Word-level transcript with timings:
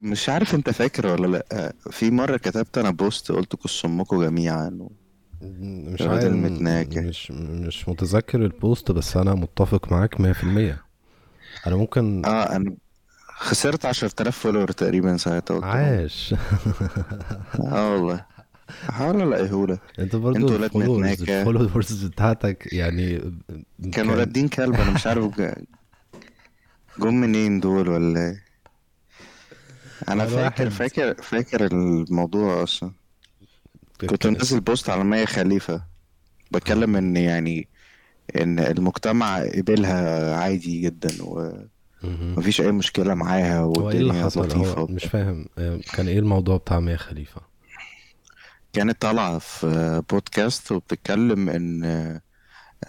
مش 0.00 0.28
عارف 0.28 0.54
انت 0.54 0.70
فاكر 0.70 1.06
ولا 1.06 1.26
لأ. 1.50 1.72
في 1.90 2.10
مرة 2.10 2.36
كتبت 2.36 2.78
أنا 2.78 2.90
بوست 2.90 3.32
قلت 3.32 3.56
كس 3.56 3.84
امكم 3.84 4.22
جميعا 4.24 4.78
و... 4.80 4.90
مش 5.92 6.02
عارف 6.02 6.24
مش 6.24 7.30
مش 7.30 7.88
متذكر 7.88 8.42
البوست 8.44 8.92
بس 8.92 9.16
أنا 9.16 9.34
متفق 9.34 9.92
معاك 9.92 10.14
100% 10.14 10.18
أنا 11.66 11.76
ممكن 11.76 12.22
آه 12.26 12.56
أنا 12.56 12.74
خسرت 13.28 13.86
10000 13.86 14.38
follower 14.38 14.70
تقريبا 14.72 15.16
ساعتها 15.16 15.54
قلت 15.54 15.64
عاش. 15.64 16.34
آه 17.60 17.92
والله. 17.92 18.24
هحاول 18.82 19.22
الاقيهولك 19.22 19.80
أنت 19.98 20.16
برضو 20.16 20.38
أنتوا 20.38 20.56
ولاد 20.56 20.76
متناكة 20.76 21.40
ال 21.40 21.46
followers 21.46 22.04
بتاعتك 22.04 22.72
يعني 22.72 23.18
كانوا 23.18 23.92
كان 23.92 24.10
رادين 24.10 24.48
كلب 24.48 24.74
أنا 24.74 24.90
مش 24.90 25.06
عارف 25.06 25.40
جم 26.98 27.14
منين 27.20 27.60
دول 27.60 27.88
ولا 27.88 28.20
إيه؟ 28.20 28.47
أنا 30.08 30.26
فاكر 30.26 30.70
فاكر 30.70 31.22
فاكر 31.22 31.66
الموضوع 31.66 32.62
أصلا. 32.62 32.92
كنت 34.00 34.26
ك- 34.26 34.26
منزل 34.26 34.60
بوست 34.60 34.90
على 34.90 35.04
مية 35.04 35.24
خليفة. 35.24 35.82
بتكلم 36.50 36.96
إن 36.96 37.16
يعني 37.16 37.68
إن 38.40 38.58
المجتمع 38.58 39.42
قبلها 39.42 40.36
عادي 40.36 40.80
جدا 40.80 41.08
مهم. 41.22 42.34
ومفيش 42.36 42.60
أي 42.60 42.72
مشكلة 42.72 43.14
معاها 43.14 43.58
هو 43.60 43.90
إيه 43.90 43.96
اللي 43.98 44.04
والدنيا 44.06 44.24
حصل؟ 44.24 44.40
لطيفة. 44.40 44.80
هو 44.80 44.86
مش 44.86 45.04
فاهم 45.04 45.46
آه، 45.58 45.80
كان 45.94 46.08
إيه 46.08 46.18
الموضوع 46.18 46.56
بتاع 46.56 46.80
ميا 46.80 46.96
خليفة؟ 46.96 47.40
كانت 48.72 49.02
طالعة 49.02 49.38
في 49.38 50.02
بودكاست 50.10 50.72
وبتتكلم 50.72 51.48
إن 51.48 52.20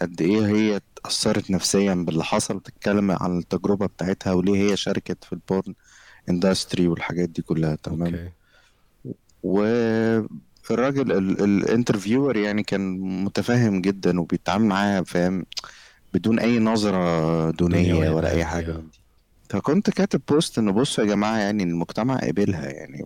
قد 0.01 0.21
إيه 0.21 0.45
هي 0.47 0.75
اتأثرت 0.75 1.51
نفسيا 1.51 1.93
باللي 1.93 2.23
حصل. 2.23 2.57
بتتكلم 2.57 3.11
عن 3.11 3.37
التجربة 3.37 3.85
بتاعتها 3.85 4.33
وليه 4.33 4.71
هي 4.71 4.77
شاركت 4.77 5.23
في 5.23 5.33
ال 5.33 5.40
porn. 5.40 5.73
industry 6.29 6.87
والحاجات 6.87 7.29
دي 7.29 7.41
كلها 7.41 7.75
تمام؟ 7.75 8.15
okay. 8.15 8.29
والراجل 9.43 11.11
ال 11.43 11.51
interviewer 11.51 12.37
يعني 12.37 12.63
كان 12.63 12.99
متفهم 12.99 13.81
جدا 13.81 14.19
وبيتعامل 14.19 14.65
معاها 14.65 15.03
فاهم؟ 15.03 15.45
بدون 16.13 16.39
أي 16.39 16.59
نظرة 16.59 17.51
دنيا 17.51 17.93
دونية 17.93 18.09
ولا 18.09 18.31
أي 18.31 18.45
من 18.67 18.89
دي 18.89 18.99
فكنت 19.49 19.89
كاتب 19.89 20.21
بوست 20.29 20.57
إنه 20.57 20.71
بصوا 20.71 21.03
يا 21.03 21.09
جماعة 21.09 21.37
يعني 21.37 21.63
المجتمع 21.63 22.17
قبلها 22.17 22.69
يعني 22.69 23.03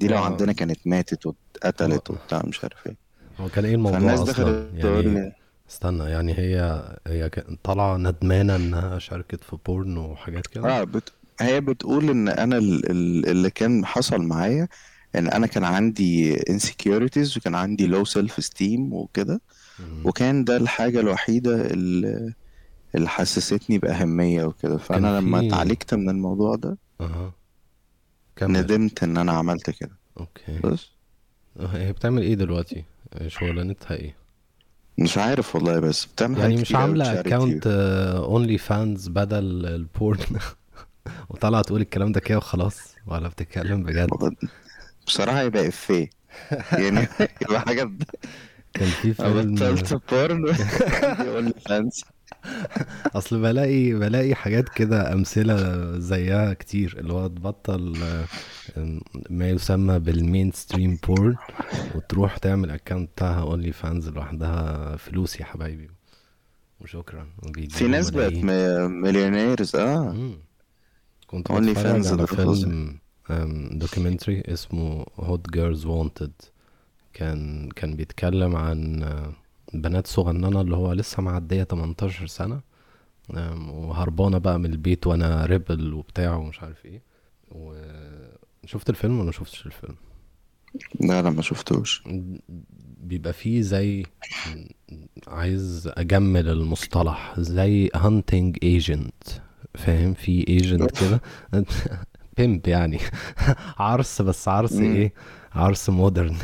دي 0.00 0.08
لو 0.08 0.16
هو 0.16 0.24
عندنا 0.24 0.52
كانت 0.52 0.86
ماتت 0.86 1.26
واتقتلت 1.26 2.10
وبتاع 2.10 2.42
مش 2.44 2.64
عارف 2.64 2.86
إيه. 2.86 2.96
هو 3.40 3.48
كان 3.48 3.64
إيه 3.64 3.74
الموضوع 3.74 3.98
فالناس 3.98 4.20
أصلا؟ 4.20 4.70
يعني 4.74 5.32
استنى 5.70 6.04
يعني 6.10 6.38
هي 6.38 6.82
هي 7.06 7.30
كانت 7.30 7.58
طالعة 7.64 7.96
ندمانة 7.96 8.56
إنها 8.56 8.98
شاركت 8.98 9.44
في 9.44 9.56
porn 9.66 9.96
وحاجات 9.96 10.46
كده؟ 10.46 10.80
آه 10.80 10.84
بت... 10.84 11.12
هي 11.40 11.60
بتقول 11.60 12.10
إن 12.10 12.28
أنا 12.28 12.58
ال- 12.58 12.90
ال- 12.90 13.26
اللي 13.28 13.50
كان 13.50 13.86
حصل 13.86 14.22
معايا 14.22 14.68
إن 15.16 15.28
أنا 15.28 15.46
كان 15.46 15.64
عندي 15.64 16.36
insecurities 16.36 17.36
وكان 17.36 17.54
عندي 17.54 17.88
low 17.88 18.06
self 18.08 18.32
esteem 18.44 18.78
وكده. 18.92 19.40
وكان 20.04 20.44
ده 20.44 20.56
الحاجة 20.56 21.00
الوحيدة 21.00 21.66
اللي, 21.70 22.34
اللي 22.94 23.08
حسستني 23.08 23.78
بأهمية 23.78 24.44
وكده. 24.44 24.76
فأنا 24.76 25.18
لما 25.20 25.46
اتعالجت 25.46 25.94
من 25.94 26.08
الموضوع 26.10 26.54
ده 26.56 26.78
أها. 27.00 27.32
كمل. 28.36 28.60
ندمت 28.60 29.02
إن 29.02 29.16
أنا 29.16 29.32
عملت 29.32 29.70
كده. 29.70 29.96
okay. 30.20 30.58
بس. 30.64 30.86
أه، 31.60 31.66
هي 31.66 31.92
بتعمل 31.92 32.22
إيه 32.22 32.34
دلوقتي؟ 32.34 32.84
شغلانتها 33.26 33.94
إيه؟ 33.94 34.14
مش 34.98 35.18
عارف 35.18 35.54
والله 35.56 35.80
بس 35.80 36.04
بتعمل 36.06 36.38
يعني 36.38 36.56
مش 36.56 36.74
عاملة 36.74 37.20
account 37.20 37.66
OnlyFans 38.16 39.08
بدل 39.08 39.66
ال 39.66 39.76
porn 39.76 40.18
وطالعة 41.28 41.62
تقول 41.62 41.80
الكلام 41.80 42.12
ده 42.12 42.20
كده 42.20 42.38
وخلاص 42.38 42.94
ولا 43.06 43.28
بتتكلم 43.28 43.82
بجد. 43.82 44.08
بصراحة 45.06 45.42
يبقى 45.42 45.68
إفيه. 45.68 46.10
يعني 46.72 47.08
يبقى 47.42 47.60
حاجة 47.60 47.90
كان 48.74 48.88
في 48.88 49.14
فيلم 49.14 49.54
بطلت 49.54 50.00
بورن 50.12 50.54
يقول 51.26 51.44
لي 51.44 51.52
فانس 51.68 52.04
أصل 53.14 53.42
بلاقي 53.42 53.92
بلاقي 53.92 54.34
حاجات 54.34 54.68
كده 54.68 55.12
أمثلة 55.12 55.98
زيها 55.98 56.52
كتير 56.54 56.96
اللي 56.98 57.12
هو 57.12 57.26
تبطل 57.26 57.96
ما 59.30 59.48
يسمى 59.48 59.98
بال 59.98 60.52
mainstream 60.52 60.98
porn 61.06 61.36
وتروح 61.94 62.36
تعمل 62.36 62.70
account 62.70 63.10
بتاعها 63.10 63.40
OnlyFans 63.42 64.08
لوحدها. 64.08 64.96
فلوس 64.96 65.40
يا 65.40 65.44
حبايبي. 65.44 65.90
وشكرا. 66.80 67.28
في 67.70 67.88
ناس 67.88 68.10
بقت 68.10 68.32
millionaires 68.88 69.76
آه. 69.76 70.12
مم. 70.12 70.38
كنت 71.28 71.50
اونلي 71.50 71.70
بتفرج 71.70 71.84
فانز 71.86 72.12
على 72.12 72.26
فيلم 72.26 72.98
documentary 73.78 74.40
اسمه 74.46 75.06
Hot 75.16 75.50
Girls 75.50 75.86
Wanted 75.86 76.32
كان 77.12 77.68
كان 77.68 77.94
بيتكلم 77.96 78.56
عن 78.56 79.04
بنات 79.74 80.06
صغننة 80.06 80.60
اللي 80.60 80.76
هو 80.76 80.92
لسه 80.92 81.22
معدية 81.22 81.64
18 81.64 82.26
سنة 82.26 82.60
آم، 83.36 83.70
وهربانة 83.70 84.38
بقى 84.38 84.58
من 84.58 84.66
البيت 84.72 85.06
وأنا 85.06 85.46
rebel 85.46 85.92
وبتاع 85.94 86.36
ومش 86.36 86.60
عارف 86.62 86.86
إيه. 86.86 87.02
وشفت 87.50 88.90
الفيلم 88.90 89.20
ولا 89.20 89.32
شفتش 89.32 89.66
الفيلم؟ 89.66 89.94
لا 91.00 91.22
لا 91.22 91.30
ما 91.30 91.42
شفتوش. 91.42 92.02
بيبقى 93.00 93.32
فيه 93.32 93.60
زي 93.60 94.02
عايز 95.26 95.90
أجمل 95.96 96.48
المصطلح 96.48 97.34
زي 97.40 97.90
hunting 97.94 98.58
agent 98.62 99.22
فاهم 99.74 100.14
في 100.14 100.48
agent 100.48 100.90
كده. 101.00 101.20
pimp 102.36 102.68
يعني. 102.68 102.98
عرص 103.78 104.22
بس 104.22 104.48
عرص 104.48 104.72
مم. 104.72 104.94
إيه؟ 104.96 105.12
عرص 105.52 105.90
modern 105.90 106.36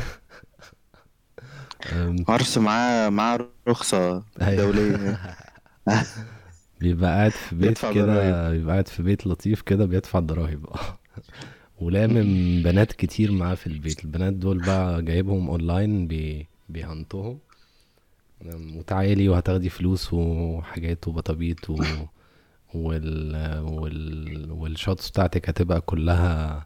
عرص 2.29 2.57
معاه 2.57 3.09
معاه 3.09 3.49
رخصة 3.67 4.23
أيوة. 4.41 4.63
دولية. 4.65 5.19
بيبقى 6.81 7.09
قاعد 7.09 7.31
في 7.31 7.55
بيت 7.55 7.85
كده. 7.93 8.49
بيبقى 8.51 8.71
قاعد 8.73 8.87
في 8.87 9.03
بيت 9.03 9.27
لطيف 9.27 9.61
كده 9.61 9.85
بيدفع 9.85 10.19
الضرايب 10.19 10.65
ولامم 11.81 12.63
بنات 12.63 12.91
كتير 12.93 13.31
معاه 13.31 13.55
في 13.55 13.67
البيت. 13.67 14.05
البنات 14.05 14.33
دول 14.33 14.59
بقى 14.65 15.01
جايبهم 15.01 15.49
اونلاين 15.49 16.07
بي... 16.07 16.47
بيهنتهم 16.69 17.39
أم، 18.53 18.77
وتعالي 18.77 19.29
وهتاخدي 19.29 19.69
فلوس 19.69 20.13
وحاجات 20.13 21.07
وبطابيط 21.07 21.69
و... 21.69 21.83
وال... 22.75 23.35
وال... 23.59 24.51
وال 24.51 24.66
shoots 24.66 25.09
بتاعتك 25.09 25.49
هتبقى 25.49 25.81
كلها 25.81 26.65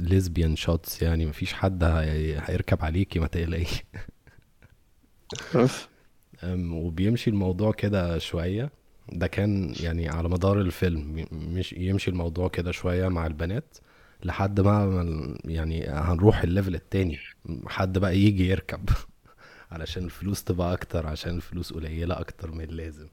lesbian 0.00 0.56
shoots 0.56 1.02
يعني 1.02 1.26
مفيش 1.26 1.52
حد 1.52 1.84
هي... 1.84 2.40
هيركب 2.44 2.84
عليكي 2.84 3.18
ما 3.18 3.26
تقلقي 3.26 3.66
أوف. 5.54 5.88
أم، 6.44 6.72
وبيمشي 6.74 7.30
الموضوع 7.30 7.72
كده 7.72 8.18
شوية. 8.18 8.70
ده 9.12 9.26
كان 9.26 9.74
يعني 9.80 10.08
على 10.08 10.28
مدار 10.28 10.60
الفيلم 10.60 11.26
مش 11.32 11.72
يمشي 11.72 12.10
الموضوع 12.10 12.48
كده 12.48 12.70
شوية 12.72 13.08
مع 13.08 13.26
البنات 13.26 13.78
لحد 14.24 14.60
ما 14.60 15.04
يعني 15.44 15.84
هنروح 15.86 16.42
ال 16.42 16.47
level 16.47 16.74
التاني. 16.74 17.18
حد 17.66 17.98
بقى 17.98 18.18
يجي 18.18 18.48
يركب 18.48 18.88
علشان 19.72 20.04
الفلوس 20.04 20.44
تبقى 20.44 20.72
أكتر 20.72 21.06
عشان 21.06 21.36
الفلوس 21.36 21.72
قليلة 21.72 22.20
أكتر 22.20 22.50
من 22.52 22.64
اللازم. 22.64 23.08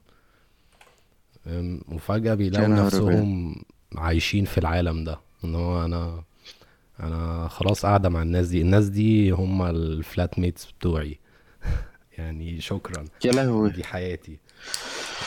وفجأة 1.88 2.34
بيلاقوا. 2.34 2.68
نفسهم 2.68 3.54
عايشين 3.96 4.44
في 4.44 4.58
العالم 4.58 5.04
ده. 5.04 5.20
إن 5.44 5.54
هو 5.54 5.84
أنا 5.84 6.22
أنا 7.00 7.48
خلاص 7.48 7.86
قاعدة 7.86 8.08
مع 8.08 8.22
الناس 8.22 8.48
دي. 8.48 8.60
الناس 8.60 8.88
دي 8.88 9.30
هم 9.30 9.62
ال 9.62 10.38
flatmates 10.38 10.66
بتوعي. 10.72 11.18
يعني 12.18 12.60
شكرا. 12.60 13.04
يا 13.24 13.32
لهوي. 13.32 13.70
دي 13.70 13.84
حياتي. 13.84 14.36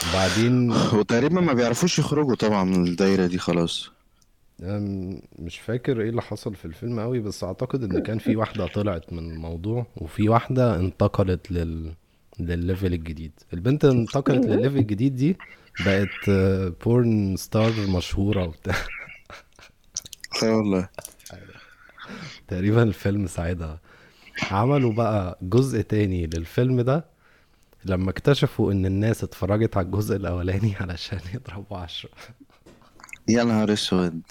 وبعدين 0.09 0.71
وتقريبا 0.99 1.41
ما 1.41 1.53
بيعرفوش 1.53 1.99
يخرجوا 1.99 2.35
طبعا 2.35 2.63
من 2.63 2.87
الدايرة 2.87 3.27
دي 3.27 3.37
خلاص. 3.37 3.91
مش 5.39 5.59
فاكر 5.59 6.01
إيه 6.01 6.09
اللي 6.09 6.21
حصل 6.21 6.55
في 6.55 6.65
الفيلم 6.65 6.99
قوي 6.99 7.19
بس 7.19 7.43
أعتقد 7.43 7.83
إن 7.83 8.03
كان 8.03 8.17
في 8.17 8.35
واحدة 8.35 8.67
طلعت 8.67 9.13
من 9.13 9.31
الموضوع 9.31 9.85
وفي 9.97 10.29
واحدة 10.29 10.75
انتقلت 10.75 11.51
لل 11.51 11.93
لل 12.39 12.54
level 12.54 12.93
الجديد. 12.93 13.31
البنت 13.53 13.85
انتقلت 13.85 14.45
لل 14.45 14.54
level 14.54 14.77
الجديد 14.77 15.15
دي 15.15 15.37
بقت 15.79 16.29
porn 16.85 17.35
star 17.37 17.71
مشهورة 17.87 18.43
وبتاع. 18.43 18.75
والله. 20.43 20.89
تقريبا 22.47 22.83
الفيلم 22.83 23.27
ساعدها 23.27 23.79
عملوا 24.51 24.93
بقى 24.93 25.37
جزء 25.41 25.81
تاني 25.81 26.25
للفيلم 26.27 26.81
ده 26.81 27.05
لما 27.85 28.09
اكتشفوا 28.09 28.71
إن 28.71 28.85
الناس 28.85 29.23
اتفرجت 29.23 29.77
على 29.77 29.85
الجزء 29.85 30.15
الأولاني 30.15 30.75
علشان 30.81 31.19
يضربوا 31.33 31.77
عشرة. 31.77 32.11
يا 33.29 33.43
نهار 33.43 33.73
أسود. 33.73 34.21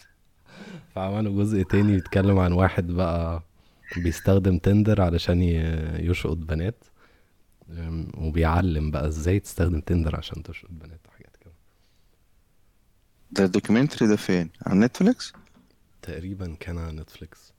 فعملوا 0.94 1.42
جزء 1.42 1.62
تاني 1.62 1.92
يتكلم 1.92 2.38
عن 2.38 2.52
واحد 2.52 2.86
بقى 2.86 3.42
بيستخدم 3.96 4.58
تندر 4.58 5.00
علشان 5.02 5.42
يشقط 6.00 6.36
بنات. 6.36 6.84
وبيعلم 8.18 8.90
بقى 8.90 9.06
إزاي 9.06 9.40
تستخدم 9.40 9.80
تندر 9.80 10.16
عشان 10.16 10.42
تشقط 10.42 10.70
بنات. 10.70 11.01
ده 13.32 13.44
ال 13.44 13.49
documentary 13.49 14.08
ده 14.08 14.16
فين؟ 14.16 14.50
على 14.66 14.80
Netflix 14.80 15.32
تقريبا 16.02 16.56
كان 16.60 16.78
على 16.78 16.92
Netflix 16.92 17.52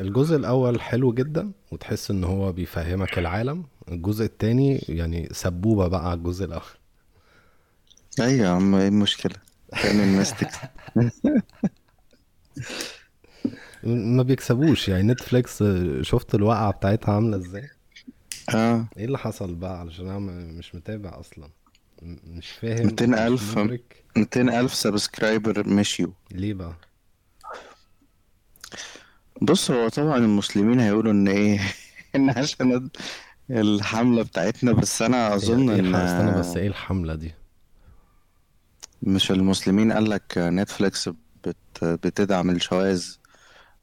الجزء 0.00 0.36
الأول 0.36 0.80
حلو 0.80 1.12
جدا 1.12 1.52
وتحس 1.72 2.10
إن 2.10 2.24
هو 2.24 2.52
بيفهمك 2.52 3.18
العالم. 3.18 3.64
الجزء 3.88 4.24
الثاني 4.24 4.78
يعني 4.88 5.28
سبوبة 5.32 5.88
بقى 5.88 6.10
على 6.10 6.18
الجزء 6.18 6.44
الأول. 6.44 6.62
أيوه 8.20 8.46
يا 8.46 8.48
عم 8.48 8.74
إيه 8.74 8.88
المشكلة؟ 8.88 9.34
كان 9.82 10.00
الناس 10.00 10.34
ما 13.84 14.22
بيكسبوش 14.22 14.88
يعني. 14.88 15.02
Netflix 15.02 15.64
شفت 16.00 16.34
الوقعة 16.34 16.70
بتاعتها 16.72 17.14
عاملة 17.14 17.36
إزاي؟ 17.36 17.70
آه. 18.54 18.88
إيه 18.96 19.04
اللي 19.04 19.18
حصل 19.18 19.54
بقى؟ 19.54 19.80
علشان 19.80 20.08
أنا 20.08 20.18
مش 20.52 20.74
متابع 20.74 21.20
أصلا. 21.20 21.50
مش 22.02 22.50
فاهم. 22.50 22.86
200000 22.86 23.58
200000 24.16 24.74
subscriber 24.74 25.68
مشيوا. 25.68 26.12
ليه 26.32 26.54
بقى؟ 26.54 26.74
بص 29.42 29.70
هو 29.70 29.88
طبعا 29.88 30.16
المسلمين 30.18 30.80
هيقولوا 30.80 31.12
إن 31.12 31.28
إيه؟ 31.28 31.60
إن 32.16 32.30
عشان 32.30 32.90
الحملة 33.50 34.22
بتاعتنا 34.22 34.72
بس 34.72 35.02
أنا 35.02 35.28
إيه، 35.28 35.34
أظن 35.34 35.70
إيه 35.70 35.80
إن 35.80 35.94
استنى 35.94 36.38
بس 36.38 36.56
إيه 36.56 36.66
الحملة 36.68 37.14
دي؟ 37.14 37.34
مش 39.02 39.30
المسلمين 39.30 39.92
قال 39.92 40.10
لك 40.10 40.34
Netflix 40.38 41.08
بت 41.44 41.56
بتدعم 41.84 42.50
الشواذ 42.50 43.04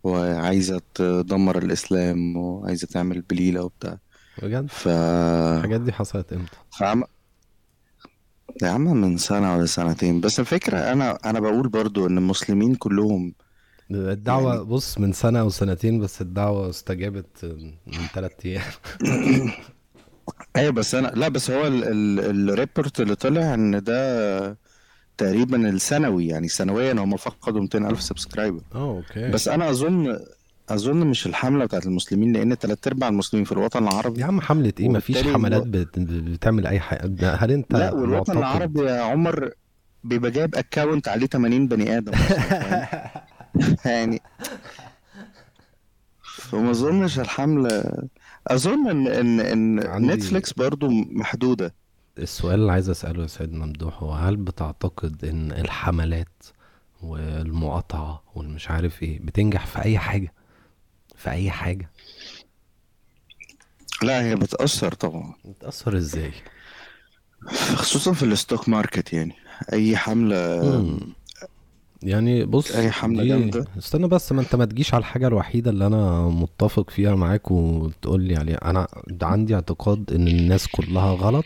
وعايزة 0.03 0.81
تدمر 0.95 1.57
الإسلام 1.57 2.38
وعايزة 2.38 2.88
تعمل 2.88 3.21
بليلة 3.21 3.62
وبتاع. 3.63 3.97
بجد؟ 4.44 4.68
ف 4.69 4.88
الحاجات 4.88 5.81
دي 5.81 5.91
حصلت 5.94 6.33
إمتى؟ 6.33 6.57
فعم... 6.80 7.03
يا 8.63 8.69
عم 8.69 8.81
من 8.81 9.17
سنة 9.17 9.55
ولا 9.55 9.65
سنتين. 9.65 10.21
بس 10.21 10.39
الفكرة 10.39 10.77
أنا 10.77 11.17
أنا 11.25 11.39
بقول 11.39 11.69
برضو 11.69 12.07
إن 12.07 12.17
المسلمين 12.17 12.75
كلهم 12.75 13.35
الدعوة 13.91 14.53
يعني 14.53 14.63
بص 14.63 14.97
من 14.97 15.13
سنة 15.13 15.39
أو 15.39 15.49
سنتين 15.49 15.99
بس 15.99 16.21
الدعوة 16.21 16.69
استجابت 16.69 17.45
من 17.88 18.11
تلات 18.13 18.45
أيام. 18.45 18.63
أيوة 20.55 20.71
بس 20.71 20.95
أنا 20.95 21.07
لا 21.07 21.27
بس 21.27 21.51
هو 21.51 21.67
ال... 21.67 21.83
ال... 21.83 22.49
ال 22.50 22.57
report 22.57 23.00
اللي 23.01 23.15
طلع 23.15 23.53
إن 23.53 23.83
ده 23.83 24.57
تقريبا 25.17 25.69
السنوي 25.69 26.27
يعني 26.27 26.47
سنويا 26.47 26.94
هم 26.94 27.17
فقدوا 27.17 27.61
200 27.61 27.85
ألف 27.85 28.01
subscriber 28.04 28.62
آه 28.75 28.91
okay. 28.98 29.31
بس 29.31 29.47
أنا 29.47 29.69
أظن 29.69 30.19
أظن 30.69 31.08
مش 31.08 31.28
الحملة 31.28 31.66
بتاعت 31.66 31.86
المسلمين 31.86 32.34
لأن 32.34 32.58
تلات 32.58 32.88
أرباع 32.88 33.10
المسلمين 33.10 33.46
في 33.46 33.52
الوطن 33.52 33.84
يا 33.84 33.90
العربي 33.90 34.24
عم 34.24 34.42
حملة 34.42 34.74
إيه؟ 34.80 34.90
مفيش 34.90 35.16
وبالتالي 35.16 35.34
حملات. 35.34 35.64
بتعمل 35.98 36.68
أي 36.68 36.80
حاجة. 36.80 37.34
هل 37.36 37.52
أنت 37.52 37.74
لا 37.74 37.94
والوطن 37.94 38.14
معتقد؟ 38.16 38.38
العربي 38.38 38.81
يا 38.81 39.02
عمر 39.02 39.52
بيبقى 40.04 40.31
جايب 40.31 40.56
account 40.56 41.07
عليه 41.08 41.28
80 41.28 41.68
بني 41.68 41.98
آدم. 41.98 42.12
يعني. 43.86 44.22
فما 46.24 46.72
أظنش 46.72 47.19
الحملة. 47.19 47.84
أظن 48.48 48.88
ان 48.90 49.08
ان 49.08 49.80
إن 49.80 50.06
نتفليكس 50.12 50.54
برضو 50.54 50.90
محدودة. 50.92 51.74
السؤال 52.19 52.60
اللي 52.60 52.72
عايز 52.72 52.90
أسأله 52.90 53.22
يا 53.22 53.28
سيد 53.28 53.54
ممدوح 53.54 54.04
هو 54.04 54.12
هل 54.14 54.36
بتعتقد 54.36 55.25
إن 55.25 55.52
الحملات 55.52 56.44
والمقاطعة 57.04 58.24
والمش 58.36 58.69
عارف 58.72 59.04
إيه 59.04 59.19
بتنجح 59.19 59.66
في 59.66 59.81
أي 59.81 59.98
حاجة؟ 59.98 60.34
في 61.18 61.30
أي 61.30 61.52
حاجة؟ 61.52 61.92
لا 64.04 64.24
هي 64.24 64.36
بتأثر 64.36 64.94
طبعا. 64.94 65.34
بتأثر 65.46 65.98
إزاي؟ 65.98 66.31
خصوصا 67.75 68.14
في 68.14 68.24
الستوك 68.24 68.69
ماركت 68.69 69.14
يعني. 69.14 69.36
أي 69.74 69.98
حملة 69.98 70.62
مم. 70.64 71.00
يعني 72.04 72.46
بص 72.46 72.72
أي 72.72 72.92
حملة 72.92 73.24
دي 73.24 73.30
جامدة. 73.30 73.66
استنى 73.78 74.08
بس 74.08 74.31
ما 74.31 74.42
أنت 74.42 74.56
ما 74.56 74.66
تجيش 74.66 74.94
على 74.94 75.02
الحاجة 75.02 75.28
الوحيدة 75.28 75.72
اللي 75.72 75.88
أنا 75.88 76.22
متفق 76.28 76.90
فيها 76.90 77.16
معاك 77.16 77.52
وتقول 77.52 78.22
لي 78.22 78.36
عليها. 78.36 78.69
أنا 78.69 78.88
عندي 79.22 79.56
اعتقاد 79.56 80.14
إن 80.14 80.28
الناس 80.28 80.68
كلها 80.68 81.12
غلط 81.14 81.46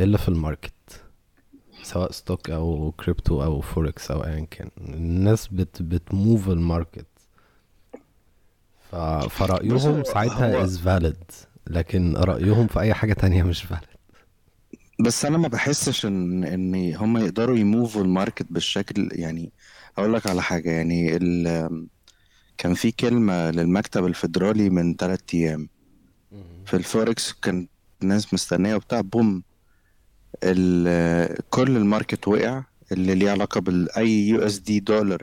إلا 0.00 0.18
في 0.18 0.28
ال 0.28 0.34
market 0.34 0.72
سواء 1.82 2.12
stock 2.12 2.50
أو 2.50 2.94
كريبتو 3.00 3.42
أو 3.42 3.60
فوركس 3.60 4.10
أو 4.10 4.24
ايا 4.24 4.46
كان. 4.50 4.70
الناس 4.78 5.48
بت 5.48 5.82
بت 5.82 6.04
move 6.04 6.48
ال 6.48 6.55
market. 6.55 7.06
فرأيهم 9.30 10.04
ساعتها 10.04 10.66
is 10.66 10.70
valid 10.70 11.34
لكن 11.66 12.16
رأيهم 12.16 12.66
في 12.66 12.80
أي 12.80 12.94
حاجة 12.94 13.12
تانية 13.12 13.42
مش 13.42 13.64
valid. 13.64 14.16
بس 15.00 15.24
أنا 15.24 15.38
ما 15.38 15.48
بحسش 15.48 16.06
ان 16.06 16.44
إن 16.44 16.94
هم 16.94 17.16
يقدروا 17.18 17.56
ي 17.56 17.65
move 17.65 18.02
وا 18.02 18.07
ال 18.07 18.13
market 18.13 18.46
بالشكل 18.50 19.08
يعني 19.12 19.52
أقول 19.98 20.14
لك 20.14 20.26
على 20.26 20.42
حاجة 20.42 20.70
يعني 20.70 21.16
ال... 21.16 21.86
كان 22.58 22.74
في 22.74 22.90
كلمة 22.92 23.50
للمكتب 23.50 24.06
الفيدرالي 24.06 24.70
من 24.70 24.94
ثلاث 24.96 25.20
أيام. 25.34 25.68
في 26.66 26.74
الفوركس 26.76 27.32
كان 27.32 27.68
الناس 28.02 28.34
مستنية 28.34 28.74
وبتاع 28.74 29.00
بوم 29.00 29.42
ال... 30.44 31.48
كل 31.50 31.76
ال 31.76 31.83
market 31.83 32.28
وقع 32.28 32.64
اللي 32.92 33.14
ليه 33.14 33.30
علاقة 33.30 33.60
بال 33.60 34.28
USD 34.28 34.80
دولار 34.80 35.22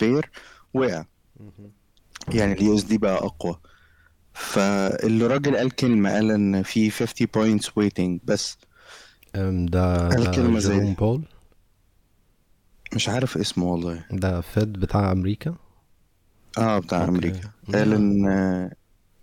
pair 0.00 0.30
وقع. 0.74 1.04
يعني 2.28 2.52
ال 2.52 2.74
USD 2.74 2.98
بقى 2.98 3.14
أقوى. 3.14 3.58
فالراجل 4.34 5.56
قال 5.56 5.70
كلمة 5.70 6.10
قال 6.10 6.30
إن 6.30 6.62
في 6.62 6.90
50 6.90 7.26
points 7.36 7.64
waiting 7.66 8.20
بس. 8.24 8.58
ده 9.34 10.08
قال 10.08 10.30
كلمة 10.30 10.58
زي 10.58 10.94
Powell؟ 10.94 11.22
مش 12.94 13.08
عارف 13.08 13.38
اسمه 13.38 13.64
والله. 13.64 14.04
ده 14.10 14.40
Fed 14.40 14.72
بتاع 14.72 15.12
أمريكا؟ 15.12 15.54
آه 16.58 16.78
بتاع 16.78 16.98
okay. 16.98 17.10
أمريكا. 17.10 17.50
قال 17.74 17.92
إن 17.92 18.70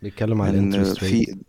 بيتكلم 0.01 0.41
على 0.41 0.59
إن 0.59 0.83
في 0.93 1.39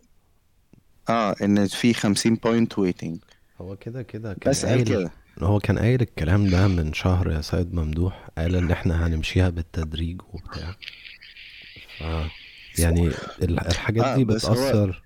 آه 1.09 1.35
إن 1.41 1.67
في 1.67 1.93
50 1.93 2.35
point 2.35 2.79
waiting 2.79 3.19
هو 3.61 3.75
كده 3.75 4.01
كده 4.03 4.33
كان 4.33 4.51
بس 4.51 4.65
قال 4.65 4.83
كده. 4.83 5.11
هو 5.39 5.59
كان 5.59 5.79
قايل 5.79 6.01
الكلام 6.01 6.47
ده 6.49 6.67
من 6.67 6.93
شهر 6.93 7.31
يا 7.31 7.41
سيد 7.41 7.73
ممدوح 7.73 8.29
قال 8.37 8.55
إن 8.55 8.71
إحنا 8.71 9.07
هنمشيها 9.07 9.49
بالتدريج 9.49 10.21
وبتاع. 10.33 10.75
ف 12.01 12.79
يعني 12.79 13.07
ال- 13.41 13.59
الحاجات 13.59 14.03
آه 14.05 14.15
دي 14.15 14.25
بتأثر. 14.25 15.03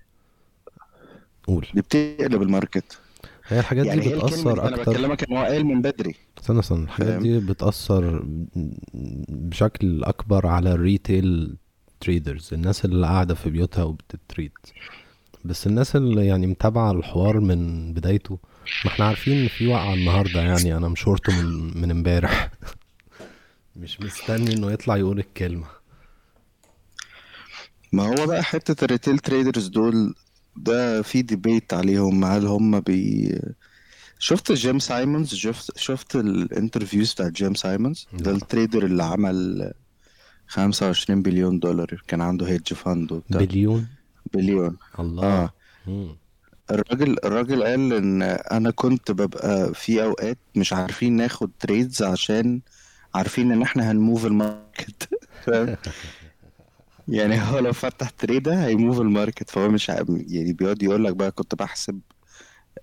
قول. 1.46 1.66
دي 1.74 1.80
بتقلب 1.80 2.42
ال 2.42 2.49
market. 2.49 2.98
هي 3.46 3.58
الحاجات 3.60 3.82
دي 3.82 3.88
يعني 3.88 4.00
دي 4.00 4.14
أنا 4.14 4.24
أكتر. 4.24 4.92
بكلمك 4.92 5.24
ان 5.24 5.36
هو 5.36 5.44
قال 5.44 5.66
من 5.66 5.82
بدري. 5.82 6.14
استنى 6.38 6.58
استنى. 6.60 6.84
الحاجات 6.84 7.22
دي 7.22 7.38
بتأثر 7.38 8.22
بشكل 9.28 10.04
أكبر 10.04 10.46
على 10.46 10.72
ال 10.72 10.84
retail 10.84 11.56
traders 12.00 12.50
الناس 12.52 12.84
اللي 12.84 13.06
قاعدة 13.06 13.34
في 13.34 13.50
بيوتها 13.50 13.84
وبت 13.84 14.07
trade. 14.07 14.52
بس 15.44 15.66
الناس 15.66 15.96
اللي 15.96 16.26
يعني 16.26 16.46
متابعة 16.46 16.90
الحوار 16.92 17.40
من 17.40 17.92
بدايته 17.92 18.38
ما 18.84 18.90
إحنا 18.90 19.04
عارفين 19.04 19.38
إن 19.42 19.48
في 19.48 19.66
وقعة 19.68 19.94
النهاردة 19.94 20.40
يعني. 20.42 20.76
أنا 20.76 20.88
مشورته 20.88 21.42
من 21.42 21.80
من 21.80 21.90
امبارح. 21.90 22.50
مش 23.76 24.00
مستني 24.00 24.52
إنه 24.52 24.70
يطلع 24.72 24.96
يقول 24.96 25.18
الكلمة. 25.18 25.66
ما 27.92 28.02
هو 28.02 28.26
بقى 28.26 28.42
حتة 28.44 28.84
ال 28.84 28.89
retail 28.89 29.18
traders 29.18 29.66
دول 29.66 30.14
ده 30.56 31.02
في 31.02 31.22
debate 31.22 31.74
عليهم. 31.74 32.24
هل 32.24 32.46
هم 32.46 32.80
بي 32.80 33.34
شفت 34.18 34.52
جيم 34.52 34.78
سايمونز؟ 34.78 35.34
شفت 35.34 35.78
شفت 35.78 36.16
ال 36.16 36.25
interviews 36.25 37.12
بتاع 37.12 37.28
جيم 37.28 37.54
سايمونز؟ 37.54 38.06
ده 38.12 38.30
لا 38.30 38.36
ال 38.36 38.43
trader 38.43 38.84
اللي 38.84 39.02
عمل 39.04 39.72
25 40.48 41.22
بليون 41.22 41.58
دولار 41.58 42.02
كان 42.08 42.20
عنده 42.20 42.48
hedge 42.48 42.72
fund 42.72 43.12
وبتاع. 43.12 43.40
billion؟ 43.40 43.86
billion. 44.34 44.76
الله. 44.98 45.50
مم. 45.86 46.16
الراجل 46.70 47.16
الراجل 47.24 47.62
قال 47.64 47.92
إن 47.92 48.22
أنا 48.22 48.70
كنت 48.70 49.10
ببقى 49.10 49.74
في 49.74 50.02
أوقات 50.02 50.38
مش 50.54 50.72
عارفين 50.72 51.12
ناخد 51.12 51.50
trades 51.60 52.02
عشان 52.02 52.60
عارفين 53.14 53.52
إن 53.52 53.62
إحنا 53.62 53.90
هن 53.90 54.02
move 54.02 54.26
ال 54.26 54.36
market. 54.36 55.08
يعني 57.08 57.40
هو 57.50 57.58
لو 57.58 57.72
فتح 57.72 58.10
trade 58.10 58.66
ه 58.66 58.71
هي 58.71 58.81
move 58.81 59.00
ال 59.00 59.07
market 59.07 59.50
فهو 59.50 59.68
مش 59.68 59.90
ع- 59.90 60.04
يعني 60.08 60.52
بيقعد 60.52 60.82
يقول 60.82 61.04
لك 61.04 61.16
بقى 61.16 61.30
كنت 61.30 61.54
بحسب 61.54 62.00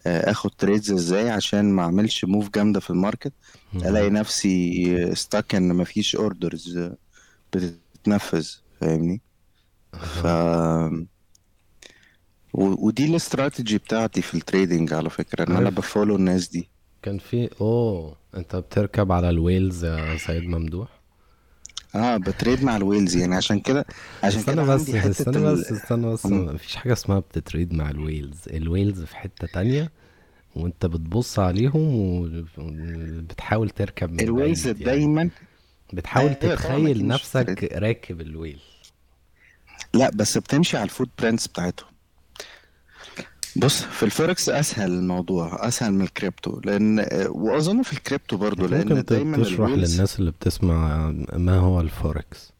آه، 0.07 0.31
آخد 0.31 0.51
trades 0.51 0.91
إزاي 0.91 1.29
عشان 1.29 1.65
ما 1.73 1.83
أعملش 1.83 2.25
move 2.25 2.49
جامدة 2.49 2.79
في 2.79 2.89
ال 2.89 2.95
market. 2.95 3.33
ألاقي. 3.75 4.09
نفسي 4.09 5.15
stuck 5.15 5.55
إن 5.55 5.75
مفيش 5.75 6.15
orders 6.15 6.89
بتتنفذ 7.53 8.47
فاهمني؟ 8.81 9.21
ف. 9.93 10.25
و- 12.53 12.87
ودي 12.87 13.05
الاستراتيجي 13.05 13.77
بتاعتي 13.77 14.21
في 14.21 14.33
ال 14.35 14.42
trading 14.42 14.93
على 14.93 15.09
فكرة 15.09 15.47
إن 15.49 15.55
أنا 15.55 15.69
ب 15.69 15.76
follow 15.76 16.15
الناس 16.15 16.47
دي. 16.49 16.69
كان 17.01 17.17
في 17.17 17.49
oh 17.61 18.17
أنت 18.37 18.55
بتركب 18.55 19.11
على 19.11 19.29
ال 19.29 19.37
whales 19.37 19.85
يا 19.85 20.17
سيد 20.17 20.43
ممدوح؟ 20.43 20.87
آه 21.95 22.17
ب 22.17 22.25
trade 22.25 22.63
مع 22.63 22.75
ال 22.75 22.81
whales 22.81 23.15
يعني. 23.15 23.35
عشان 23.35 23.59
كده 23.59 23.85
عشان 24.23 24.39
استنى 24.39 24.55
كده 24.55 24.75
بس 24.75 24.89
استنى 24.89 25.37
ال... 25.37 25.55
بس 25.55 25.71
استنى 25.71 26.13
بس. 26.13 26.25
مم. 26.25 26.45
مفيش 26.45 26.75
حاجة 26.75 26.93
اسمها 26.93 27.19
بت 27.19 27.35
trade 27.35 27.73
مع 27.73 27.89
ال 27.89 27.95
whales. 27.95 28.39
ال 28.47 28.55
whales 28.55 29.03
في 29.03 29.17
حتة 29.17 29.47
تانية 29.47 29.91
وانت 30.55 30.85
بتبص 30.85 31.39
عليهم 31.39 31.95
وبتحاول 31.95 33.69
تركب 33.69 34.11
من 34.11 34.19
ال 34.19 34.26
whales 34.26 34.67
يعني. 34.67 34.83
دايما 34.83 35.29
بتحاول 35.93 36.35
طبعا 36.35 36.55
تتخيل 36.55 37.07
نفسك 37.07 37.69
راكب 37.73 38.21
ال 38.21 38.27
whale. 38.27 38.59
لا 39.93 40.11
بس 40.13 40.37
بتمشي 40.37 40.77
على 40.77 40.83
ال 40.83 41.09
footprints 41.19 41.47
بتاعتهم. 41.47 41.92
بص 43.55 43.81
في 43.81 44.03
الفوركس 44.03 44.49
أسهل 44.49 44.91
الموضوع 44.91 45.67
أسهل 45.67 45.93
من 45.93 46.01
الكريبتو 46.01 46.59
لأن 46.65 47.05
وأظن 47.29 47.81
في 47.81 47.93
الكريبتو 47.93 48.37
برضو 48.37 48.61
ممكن 48.63 48.75
لأن 48.77 49.05
ت- 49.05 49.09
دايما 49.09 49.37
تشرح 49.43 49.59
ال 49.67 49.71
whales 49.71 49.93
للناس 49.95 50.19
اللي 50.19 50.31
بتسمع 50.31 51.09
ما 51.33 51.57
هو 51.57 51.81
الفوركس. 51.81 52.53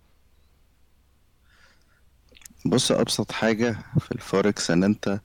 بص 2.65 2.91
أبسط 2.91 3.31
حاجة 3.31 3.77
في 3.99 4.11
الفوركس 4.11 4.71
إن 4.71 4.83
أنت 4.83 5.19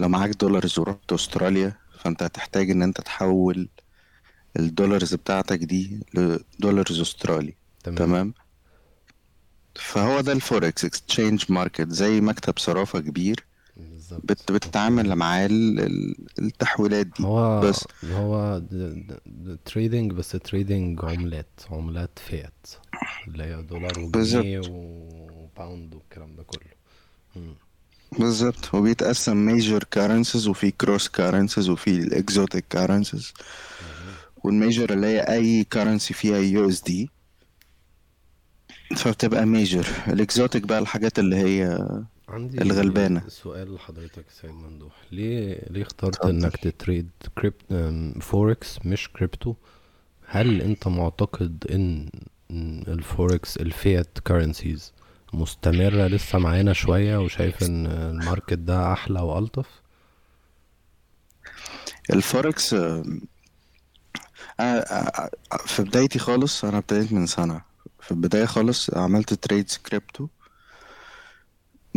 لو 0.00 0.08
معاك 0.08 0.30
dollars 0.30 0.78
ورحت 0.78 1.12
أستراليا 1.12 1.72
فأنت 1.98 2.22
هتحتاج 2.22 2.70
إن 2.70 2.82
أنت 2.82 3.00
تحول 3.00 3.68
ال 4.58 4.65
dollars 4.65 5.14
بتاعتك 5.14 5.58
دي 5.58 6.00
ل 6.14 6.25
dollars 6.25 7.00
أسترالي. 7.00 7.54
تمام. 7.84 7.96
تمام؟ 7.98 8.34
فهو 9.76 10.20
ده 10.20 10.32
ال 10.32 10.41
forex 10.41 10.84
exchange 10.84 11.44
market 11.48 11.88
زي 11.90 12.20
مكتب 12.20 12.58
صرافة 12.58 13.00
كبير. 13.00 13.44
بت 14.12 14.52
بتتعامل 14.52 15.14
معاه 15.16 15.46
ال- 15.46 15.80
ال- 15.80 16.16
التحويلات 16.38 17.06
دي. 17.06 17.24
هو 17.24 17.60
بس 17.60 17.84
هو 18.04 18.62
trading 19.64 20.12
بس 20.12 20.30
trading 20.30 21.04
عملات 21.04 21.60
عملات 21.70 22.18
فيات 22.18 22.66
اللي 23.28 23.44
هي 23.44 23.62
دولار 23.62 23.92
بالظبط. 24.06 24.40
وجنيه 24.44 24.60
و 24.68 24.89
pound 24.89 25.94
والكلام 25.94 26.36
ده 26.36 26.42
كله. 26.42 27.54
بالظبط. 28.18 28.74
وبيتقسم 28.74 29.36
major 29.36 29.84
currencies 29.84 30.48
وفي 30.48 30.70
cross 30.70 31.08
currencies 31.08 31.68
وفي 31.68 31.90
ال 31.90 32.01
exotic 32.01 32.64
currencies 32.70 33.32
وال 34.44 34.58
major 34.58 34.92
اللي 34.92 35.06
هي 35.06 35.20
أي 35.20 35.64
currency 35.64 36.14
فيها 36.14 36.38
USD 36.38 37.10
فبتبقى 38.96 39.46
major 39.46 39.86
ال 40.08 40.16
exotic 40.16 40.62
بقى 40.62 40.78
الحاجات 40.78 41.18
اللي 41.18 41.36
هي 41.36 41.78
عندي 42.28 42.62
الغلبانة. 42.62 43.22
سؤال 43.28 43.74
لحضرتك 43.74 44.18
يا 44.26 44.32
سيد 44.42 44.50
ممدوح. 44.50 44.92
ليه 45.12 45.62
ليه 45.70 45.82
اخترت 45.82 46.16
اتفضل. 46.16 46.30
إنك 46.30 46.56
ت 46.56 46.65
trade 46.65 47.10
crypt 47.38 47.62
forex 48.22 48.78
مش 48.86 49.08
كريبتو 49.08 49.54
هل 50.26 50.60
أنت 50.62 50.88
معتقد 50.88 51.64
إن 51.70 52.10
ال 52.88 52.99
forex 52.99 53.56
ال 53.56 53.68
fiat 53.68 54.18
currencies 54.24 54.92
مستمرة 55.32 56.06
لسه 56.06 56.38
معانا 56.38 56.72
شوية 56.72 57.18
وشايف 57.18 57.62
إن 57.62 57.86
ال 57.86 57.96
market 57.96 58.54
ده 58.58 58.92
أحلى 58.92 59.20
وألطف؟ 59.20 59.66
الفوركس 62.10 62.74
آه، 62.74 63.02
آه، 64.60 64.62
آه، 64.62 65.30
في 65.66 65.82
بدايتي 65.82 66.18
خالص 66.18 66.64
أنا 66.64 66.78
ابتديت 66.78 67.12
من 67.12 67.26
سنة. 67.26 67.62
في 68.00 68.10
البداية 68.10 68.44
خالص 68.44 68.90
عملت 68.94 69.34
trades 69.34 69.76
crypto 69.76 70.26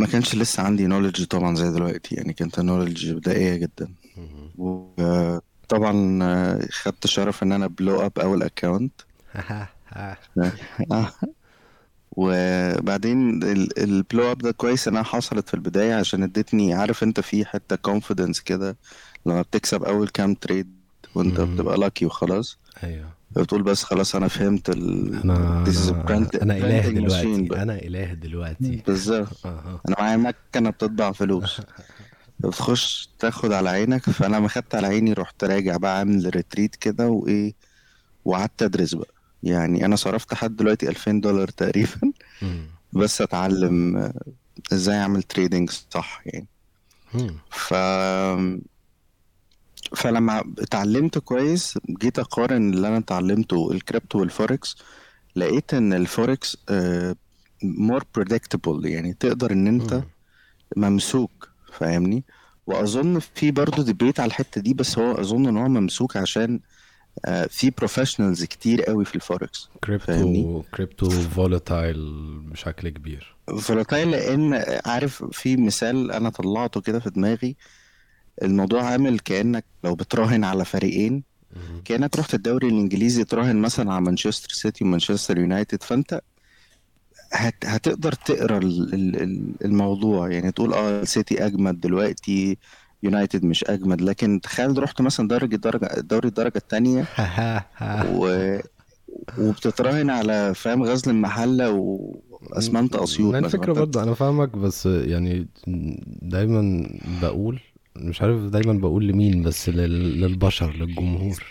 ما 0.00 0.06
كانش 0.06 0.34
لسه 0.34 0.62
عندي 0.62 0.86
knowledge 0.86 1.24
طبعا 1.24 1.54
زي 1.54 1.70
دلوقتي 1.70 2.14
يعني 2.14 2.32
كانت 2.32 2.60
knowledge 2.60 3.10
بدائية 3.12 3.56
جدا. 3.56 3.94
وطبعا 4.58 6.18
آه، 6.22 6.66
خدت 6.70 7.06
شرف 7.06 7.42
إن 7.42 7.52
أنا 7.52 7.66
blow 7.66 8.00
up 8.06 8.18
أول 8.18 8.42
account 8.42 8.92
وبعدين 12.16 13.42
ال 13.78 13.89
blow 13.89 14.32
up 14.32 14.38
ده 14.38 14.50
كويس 14.52 14.88
إنها 14.88 15.02
حصلت 15.02 15.48
في 15.48 15.54
البداية 15.54 15.94
عشان 15.94 16.22
ادتني 16.22 16.74
عارف 16.74 17.02
أنت 17.02 17.20
في 17.20 17.44
حتة 17.44 17.76
confidence 17.76 18.40
كده 18.40 18.76
لما 19.26 19.42
بتكسب 19.42 19.84
أول 19.84 20.08
كام 20.08 20.34
trade 20.34 20.80
وأنت. 21.14 21.40
بتبقى 21.40 21.78
lucky 21.78 22.06
وخلاص 22.06 22.58
أيوه 22.84 23.19
بتقول 23.30 23.62
بس 23.62 23.82
خلاص 23.82 24.16
أنا 24.16 24.28
فهمت 24.28 24.70
ال 24.70 25.64
brand 26.06 26.42
أنا 26.42 26.56
إله 26.56 26.88
دلوقتي 26.88 27.42
بقى. 27.42 27.62
أنا 27.62 27.74
إله 27.74 28.14
دلوقتي. 28.14 28.82
بالظبط. 28.86 29.46
أنا 29.46 29.96
معايا 29.98 30.16
مكنة 30.16 30.70
بتطبع 30.70 31.12
فلوس. 31.12 31.60
بتخش 32.40 33.08
تاخد 33.18 33.52
على 33.52 33.70
عينك 33.70 34.10
فأنا 34.10 34.36
لما 34.36 34.48
خدت 34.48 34.74
على 34.74 34.86
عيني 34.86 35.12
رحت 35.12 35.44
راجع 35.44 35.76
بقى 35.76 35.98
عامل 35.98 36.30
retreat 36.36 36.76
كده 36.76 37.08
وإيه 37.08 37.54
وقعدت 38.24 38.62
أدرس 38.62 38.94
بقى. 38.94 39.14
يعني 39.42 39.84
أنا 39.84 39.96
صرفت 39.96 40.32
لحد 40.32 40.56
دلوقتي 40.56 40.88
2000 40.88 41.20
دولار 41.20 41.48
تقريبا. 41.48 42.12
بس 42.92 43.20
أتعلم 43.22 44.12
إزاي 44.72 44.96
أعمل 44.96 45.22
trading 45.22 45.70
صح 45.90 46.22
يعني. 46.26 46.46
ف 47.50 47.74
فلما 49.96 50.44
اتعلمت 50.58 51.18
كويس 51.18 51.78
جيت 52.00 52.18
أقارن 52.18 52.74
اللي 52.74 52.88
أنا 52.88 52.98
اتعلمته 52.98 53.72
ال 53.72 53.79
crypto 53.79 54.20
وال 54.20 54.36
forex 54.36 54.76
لقيت 55.36 55.74
إن 55.74 55.92
ال 55.92 56.03
forex 56.03 56.56
more 57.62 58.04
predictable 58.18 58.84
يعني 58.86 59.12
تقدر 59.14 59.52
إن 59.52 59.66
أنت 59.66 59.94
مم. 59.94 60.02
ممسوك 60.76 61.48
فاهمني؟ 61.72 62.24
وأظن 62.66 63.18
في 63.18 63.50
برضه 63.50 63.82
debate 63.84 64.20
على 64.20 64.28
الحتة 64.28 64.60
دي 64.60 64.74
بس 64.74 64.98
هو 64.98 65.12
أظن 65.12 65.46
إن 65.48 65.56
هو 65.56 65.68
ممسوك 65.68 66.16
عشان 66.16 66.60
آه، 67.24 67.46
في 67.46 67.70
professionals 67.70 68.44
كتير 68.44 68.82
قوي 68.82 69.04
في 69.04 69.14
ال 69.14 69.23
forex 69.23 69.68
crypto 69.84 70.62
crypto 70.74 71.10
volatile 71.10 71.98
بشكل 72.38 72.88
كبير. 72.88 73.36
volatile 73.60 74.10
لأن 74.10 74.64
عارف 74.86 75.24
في 75.24 75.56
مثال 75.56 76.12
أنا 76.12 76.30
طلعته 76.30 76.80
كده 76.80 76.98
في 77.00 77.10
دماغي 77.10 77.56
الموضوع 78.42 78.82
عامل 78.84 79.18
كأنك 79.18 79.66
لو 79.84 79.94
بتراهن 79.94 80.44
على 80.44 80.64
فريقين. 80.64 81.24
كأنك 81.84 82.16
رحت 82.18 82.34
الدوري 82.34 82.68
الإنجليزي 82.68 83.24
تراهن 83.24 83.56
مثلا 83.56 83.92
على 83.94 84.02
مانشستر 84.04 84.50
سيتي 84.50 84.84
ومانشستر 84.84 85.38
يونايتد 85.38 85.82
فأنت 85.82 86.20
هت 87.32 87.66
هتقدر 87.66 88.12
تقرأ 88.12 88.58
ال- 88.58 88.94
ال- 88.94 89.22
ال- 89.22 89.54
الموضوع 89.64 90.32
يعني 90.32 90.52
تقول 90.52 90.72
آه 90.74 91.02
السيتي 91.02 91.46
أجمد 91.46 91.80
دلوقتي 91.80 92.58
يونايتد 93.02 93.44
مش 93.44 93.64
أجمد 93.64 94.00
لكن 94.00 94.40
تخيل 94.40 94.82
رحت 94.82 95.00
مثلا 95.00 95.28
درجة 95.28 95.56
درجة 95.56 96.00
دوري 96.00 96.28
الدرجة 96.28 96.56
التانية 96.56 97.08
و... 98.02 98.26
وبتتراهن 99.36 100.10
على 100.10 100.54
فاهم 100.54 100.82
غزل 100.82 101.10
المحلة 101.10 101.70
واسمنت 101.70 102.96
أسيوط 102.96 103.36
فانت 103.42 103.56
برضه 103.56 104.02
أنا 104.02 104.14
فاهمك 104.14 104.48
بس 104.56 104.86
يعني 104.86 105.48
دايما 106.22 106.88
بقول 107.04 107.60
مش 108.00 108.22
عارف 108.22 108.40
دايما 108.40 108.72
بقول 108.72 109.06
لمين 109.06 109.42
بس 109.42 109.68
لل- 109.68 110.20
للبشر 110.20 110.74
للجمهور. 110.76 111.44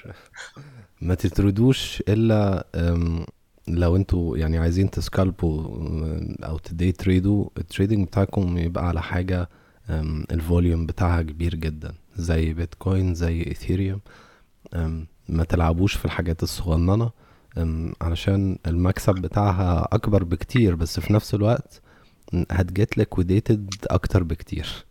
ما 1.01 1.15
ت 1.15 1.25
trade 1.25 1.74
وش 1.74 2.03
أم، 2.09 3.25
لو 3.67 3.95
أنتوا 3.95 4.37
يعني 4.37 4.57
عايزين 4.57 4.89
ت 4.89 5.02
scalp 5.02 5.66
وا 5.66 5.79
أو 6.43 6.57
تدي 6.57 6.91
ت 6.91 7.01
trade 7.01 7.49
وا 7.57 7.63
ال 7.63 7.68
trading 7.68 8.07
بتاعكم 8.07 8.57
يبقى 8.57 8.87
على 8.87 9.01
حاجة 9.01 9.49
أم، 9.89 10.25
ال 10.31 10.39
volume 10.39 10.85
بتاعها 10.85 11.21
كبير 11.21 11.55
جدا 11.55 11.93
زي 12.15 12.53
بيتكوين 12.53 13.13
زي 13.15 13.43
Ethereum. 13.47 13.99
ما 15.29 15.43
تلعبوش 15.49 15.93
في 15.93 16.05
الحاجات 16.05 16.43
الصغننة. 16.43 17.11
أم، 17.57 17.93
علشان 18.01 18.57
المكسب 18.67 19.13
بتاعها 19.15 19.87
أكبر 19.91 20.23
بكتير 20.23 20.75
بس 20.75 20.99
في 20.99 21.13
نفس 21.13 21.33
الوقت 21.33 21.81
هت 22.51 22.69
get 22.69 22.97
liquidated 22.97 23.73
أكتر 23.87 24.23
بكتير. 24.23 24.85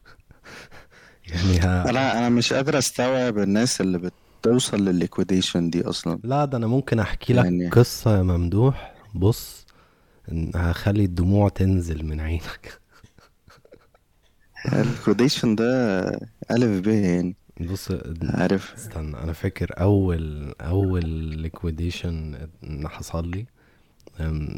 يعني 1.30 1.58
ها 1.58 1.90
أنا 1.90 2.18
أنا 2.18 2.28
مش 2.28 2.52
قادر 2.52 2.78
أستوعب 2.78 3.38
الناس 3.38 3.80
اللي 3.80 4.10
بتوصل 4.42 4.84
للل 4.84 5.03
liquidation 5.03 5.70
دي 5.70 5.82
أصلا. 5.84 6.18
لا 6.24 6.44
ده 6.44 6.58
أنا 6.58 6.66
ممكن 6.66 6.98
أحكي 6.98 7.32
لك 7.32 7.44
يعني 7.44 7.68
قصة 7.68 8.16
يا 8.16 8.22
ممدوح. 8.22 8.94
بص 9.14 9.66
هخلي 10.54 11.04
الدموع 11.04 11.48
تنزل 11.48 12.04
من 12.04 12.20
عينك. 12.20 12.80
ال 14.72 14.79
liquidation 14.79 15.54
ده 15.54 16.04
ألف 16.50 16.86
ب 16.86 16.88
يعني. 16.88 17.36
بص 17.60 17.92
عارف. 18.22 18.74
استنى 18.74 19.16
أنا 19.16 19.32
فاكر 19.32 19.74
أول 19.80 20.54
أول 20.60 21.06
liquidation 21.08 22.48
حصل 22.84 23.30
لي 23.30 23.46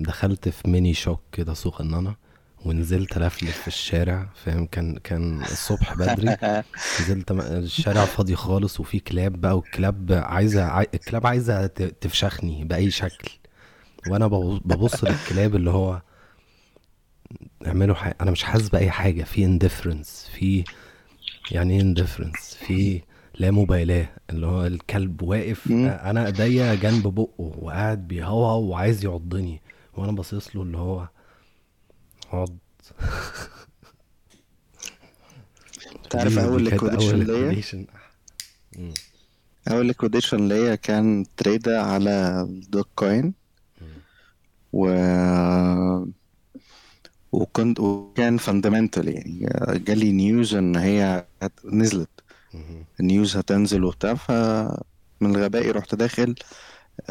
دخلت 0.02 0.48
في 0.48 0.70
mini 0.70 0.94
shock 0.94 1.20
كده 1.32 1.54
صغننة 1.54 2.16
ونزلت 2.64 3.18
لفلف 3.18 3.58
في 3.60 3.68
الشارع 3.68 4.28
فاهم؟ 4.34 4.66
كان 4.66 4.96
كان 4.96 5.40
الصبح 5.42 5.94
بدري. 5.94 6.36
نزلت 7.00 7.30
الشارع 7.30 8.04
فاضي 8.04 8.36
خالص 8.36 8.80
وفي 8.80 8.98
كلاب 9.00 9.40
بقى 9.40 9.56
والكلاب 9.56 10.12
عايزة 10.24 10.64
عاي... 10.64 10.86
الكلاب 10.94 11.26
عايزة 11.26 11.66
ت- 11.66 11.82
تفشخني 11.82 12.64
بأي 12.64 12.90
شكل. 12.90 13.30
وأنا 14.08 14.26
ببص 14.64 15.04
للكلاب 15.04 15.56
اللي 15.56 15.70
هو 15.70 16.02
اعملوا 17.66 17.94
حاجة. 17.94 18.16
أنا 18.20 18.30
مش 18.30 18.42
حاسس 18.44 18.68
بأي 18.68 18.90
حاجة. 18.90 19.22
في 19.24 19.58
indifference 19.58 20.30
في 20.38 20.64
يعني 21.50 21.76
إيه 21.80 21.94
indifference 21.94 22.40
في 22.66 23.02
لا 23.38 23.50
مبالاة. 23.50 24.08
اللي 24.30 24.46
هو 24.46 24.66
الكلب 24.66 25.22
واقف 25.22 25.66
مم. 25.70 25.86
أنا 25.86 26.26
إيديا 26.26 26.74
جنب 26.74 27.02
بقه 27.14 27.30
وقاعد 27.38 28.08
بيهوهو 28.08 28.62
وعايز 28.62 29.04
يعضني. 29.04 29.62
وأنا 29.94 30.12
باصص 30.12 30.56
له 30.56 30.62
اللي 30.62 30.78
هو 30.78 31.08
عض 32.32 32.56
تعرف 36.10 36.38
أول 36.38 36.62
ليكويديشن 36.62 37.06
أول 37.16 37.26
ليا. 37.26 37.50
أول 39.68 39.86
liquidation 39.86 40.48
ليا 40.48 40.74
كان 40.74 41.24
trade 41.36 41.75
ة 41.75 41.82
على 41.82 42.40
ال 42.48 42.84
Dogecoin 42.96 43.34
و 44.72 44.86
وكنت 47.32 47.80
وكان 47.80 48.36
fundamental 48.36 49.08
يعني 49.08 49.48
جالي 49.78 50.12
news 50.12 50.54
إن 50.54 50.76
هي 50.76 51.26
هت- 51.42 51.64
نزلت. 51.64 52.08
ال 53.00 53.08
news 53.08 53.36
هتنزل 53.36 53.84
وبتاع 53.84 54.14
فمن 54.14 55.36
غبائي 55.36 55.70
رحت 55.70 55.94
داخل 55.94 56.34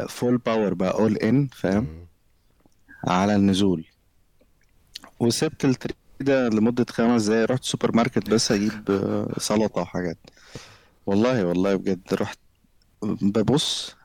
full 0.09 0.37
power 0.37 0.73
بقى 0.73 0.91
all 0.93 1.17
in 1.17 1.47
فاهم. 1.47 1.87
على 3.07 3.35
النزول. 3.35 3.85
وسبت 5.19 5.65
ال 5.65 5.70
trade 5.70 5.95
ده 6.19 6.49
لمدة 6.49 6.85
خمس 6.89 7.25
دقايق 7.25 7.51
رحت 7.51 7.63
سوبر 7.63 7.95
ماركت 7.95 8.29
بس 8.29 8.51
أجيب 8.51 8.91
آه، 8.91 9.33
سلطة 9.37 9.81
وحاجات. 9.81 10.17
والله 11.05 11.45
والله 11.45 11.75
بجد 11.75 12.13
رحت 12.13 12.39
ببص 13.03 13.95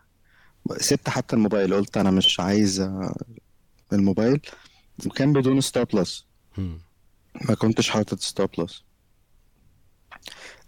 سبت 0.79 1.09
حتى 1.09 1.37
الموبايل 1.37 1.75
قلت 1.75 1.97
أنا 1.97 2.11
مش 2.11 2.41
عايز 2.41 2.81
آه، 2.81 3.17
الموبايل. 3.93 4.41
وكان 5.07 5.33
بدون 5.33 5.59
مم. 6.59 6.79
ما 7.49 7.55
كنتش 7.55 7.91
حاطط 7.91 8.19
loss 8.59 8.85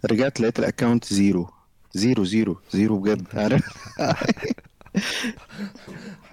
رجعت 0.05 0.41
لقيت 0.41 0.59
ال 0.59 0.66
account 0.66 1.13
zero. 1.13 1.49
zero 1.93 2.23
zero 2.23 2.59
zero 2.71 2.99
بجد. 2.99 3.27
عارف؟ 3.33 3.63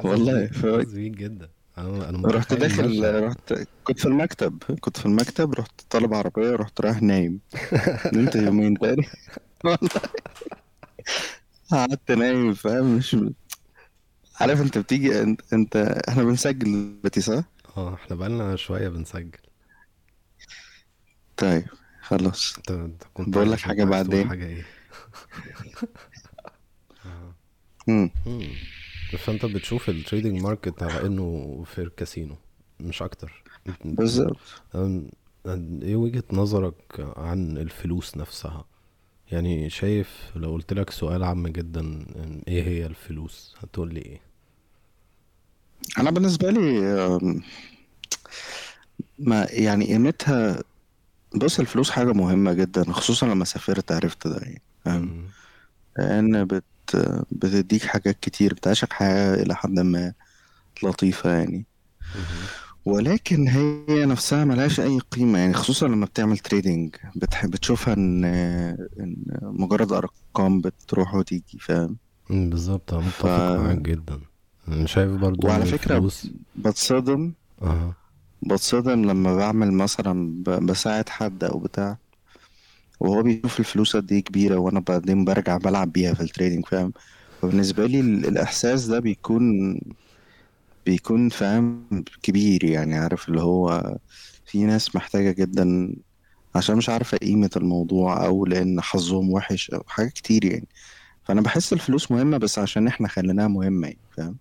والله 0.04 0.46
ف... 0.46 0.66
جدا. 1.14 1.50
أنا 1.78 2.08
أنا 2.08 2.28
رحت 2.28 2.54
داخل 2.54 3.24
رحت 3.24 3.52
كنت 3.84 3.98
في 3.98 4.06
المكتب 4.06 4.62
كنت 4.80 4.96
في 4.98 5.06
المكتب 5.06 5.52
رحت 5.54 5.80
طالب 5.90 6.14
عربية 6.14 6.56
رحت 6.56 6.80
رايح 6.80 7.02
نايم. 7.02 7.40
نمت 8.12 8.34
يومين 8.34 8.78
تاني. 8.78 9.06
والله 9.64 9.78
قعدت 11.70 12.10
نايم 12.12 12.54
فاهم؟ 12.54 12.96
مش 12.96 13.16
عارف 14.40 14.60
انت 14.60 14.78
بتيجي 14.78 15.22
انت, 15.22 15.52
انت 15.52 15.76
إحنا 16.08 16.24
بنسجل 16.24 16.98
دلوقتي 17.00 17.20
صح؟ 17.20 17.44
آه 17.76 17.94
إحنا 17.94 18.16
بقالنا 18.16 18.56
شوية 18.56 18.88
بنسجل. 18.88 19.38
طيب 21.36 21.64
خلاص. 22.02 22.54
انت 22.70 23.02
كنت 23.14 23.28
بقول 23.28 23.52
لك 23.52 23.60
تقول 23.60 23.90
بعدين. 23.90 24.28
حاجة 24.28 24.46
إيه؟ 24.46 24.62
آه. 27.86 28.10
فانت 29.16 29.46
بتشوف 29.46 29.88
ال 29.88 29.95
trading 29.95 30.42
market 30.42 30.82
على 30.82 31.06
إنه 31.06 31.62
في 31.66 31.90
كاسينو 31.96 32.36
مش 32.80 33.02
أكتر. 33.02 33.42
بالظبط. 33.84 34.36
إيه 35.82 35.96
وجهة 35.96 36.24
نظرك 36.32 36.74
عن 37.16 37.56
الفلوس 37.56 38.16
نفسها؟ 38.16 38.64
يعني 39.32 39.70
شايف 39.70 40.32
لو 40.36 40.52
قلت 40.52 40.72
لك 40.72 40.90
سؤال 40.90 41.24
عام 41.24 41.46
جدا 41.46 42.06
إيه 42.48 42.62
هي 42.62 42.86
الفلوس 42.86 43.54
هتقول 43.58 43.94
لي 43.94 44.00
إيه؟ 44.00 44.20
أنا 45.98 46.10
بالنسبة 46.10 46.50
لي 46.50 46.80
ما 49.18 49.46
يعني 49.50 49.86
قيمتها 49.86 50.62
بص 51.34 51.60
الفلوس 51.60 51.90
حاجة 51.90 52.12
مهمة 52.12 52.52
جدا 52.52 52.92
خصوصا 52.92 53.26
لما 53.26 53.44
سافرت 53.44 53.92
عرفت 53.92 54.26
ده 54.26 54.36
يعني 54.36 54.62
فاهم. 54.84 55.28
لأن 55.98 56.44
بت 56.44 56.64
بتديك 57.32 57.82
حاجات 57.86 58.20
كتير 58.20 58.54
بتعيشك 58.54 58.92
حياة 58.92 59.34
إلى 59.42 59.54
حد 59.56 59.80
ما 59.80 60.14
لطيفة 60.84 61.30
يعني. 61.30 61.66
ولكن 62.84 63.48
هي 63.48 64.04
نفسها 64.06 64.44
ملهاش 64.44 64.80
أي 64.80 64.98
قيمة 64.98 65.38
يعني 65.38 65.52
خصوصا 65.54 65.88
لما 65.88 66.06
بتعمل 66.06 66.38
trading 66.38 66.96
بتح... 67.16 67.46
بتشوفها 67.46 67.94
إن 67.94 68.24
إن 69.00 69.24
مجرد 69.42 69.92
أرقام 69.92 70.60
بتروح 70.60 71.14
وتيجي 71.14 71.58
فاهم؟ 71.58 71.96
بالظبط 72.30 72.94
أنا 72.94 73.02
ف 73.08 73.26
متفق 73.26 73.56
معاك 73.56 73.78
جدا. 73.78 74.20
أنا 74.68 74.86
شايف 74.86 75.10
برضو 75.12 75.46
وعلى 75.46 75.64
فكرة 75.66 75.98
الفلوس 75.98 76.26
بتصدم 76.56 77.32
آه 77.62 77.96
بتصدم 78.42 79.04
لما 79.04 79.36
بعمل 79.36 79.72
مثلا 79.72 80.42
ب... 80.44 80.50
بساعد 80.66 81.08
حد 81.08 81.44
أو 81.44 81.58
بتاع 81.58 81.98
وهو 83.00 83.22
بيشوف 83.22 83.60
الفلوس 83.60 83.96
قد 83.96 84.12
إيه 84.12 84.24
كبيرة 84.24 84.56
وأنا 84.58 84.80
بعدين 84.80 85.24
برجع 85.24 85.56
بلعب 85.56 85.92
بيها 85.92 86.14
في 86.14 86.20
ال 86.22 86.28
trading 86.28 86.66
فاهم؟ 86.66 86.92
فبالنسبة 87.42 87.86
لي 87.86 88.00
ال- 88.00 88.26
الإحساس 88.26 88.86
ده 88.86 88.98
بيكون 89.00 89.78
بيكون 90.86 91.28
فاهم؟ 91.28 91.88
كبير 92.22 92.64
يعني 92.64 92.94
عارف؟ 92.98 93.28
اللي 93.28 93.40
هو 93.42 93.96
في 94.44 94.64
ناس 94.64 94.96
محتاجة 94.96 95.32
جدا 95.32 95.94
عشان 96.54 96.76
مش 96.76 96.88
عارفة 96.88 97.18
قيمة 97.18 97.50
الموضوع 97.56 98.26
أو 98.26 98.46
لأن 98.46 98.80
حظهم 98.80 99.30
وحش 99.32 99.70
أو 99.70 99.84
حاجات 99.88 100.12
كتير 100.12 100.44
يعني. 100.44 100.68
فأنا 101.24 101.40
بحس 101.42 101.72
الفلوس 101.72 102.12
مهمة 102.12 102.38
بس 102.38 102.58
عشان 102.58 102.86
إحنا 102.88 103.08
خليناها 103.08 103.48
مهمة 103.48 103.88
يعني 103.88 104.00
فاهم؟ 104.10 104.38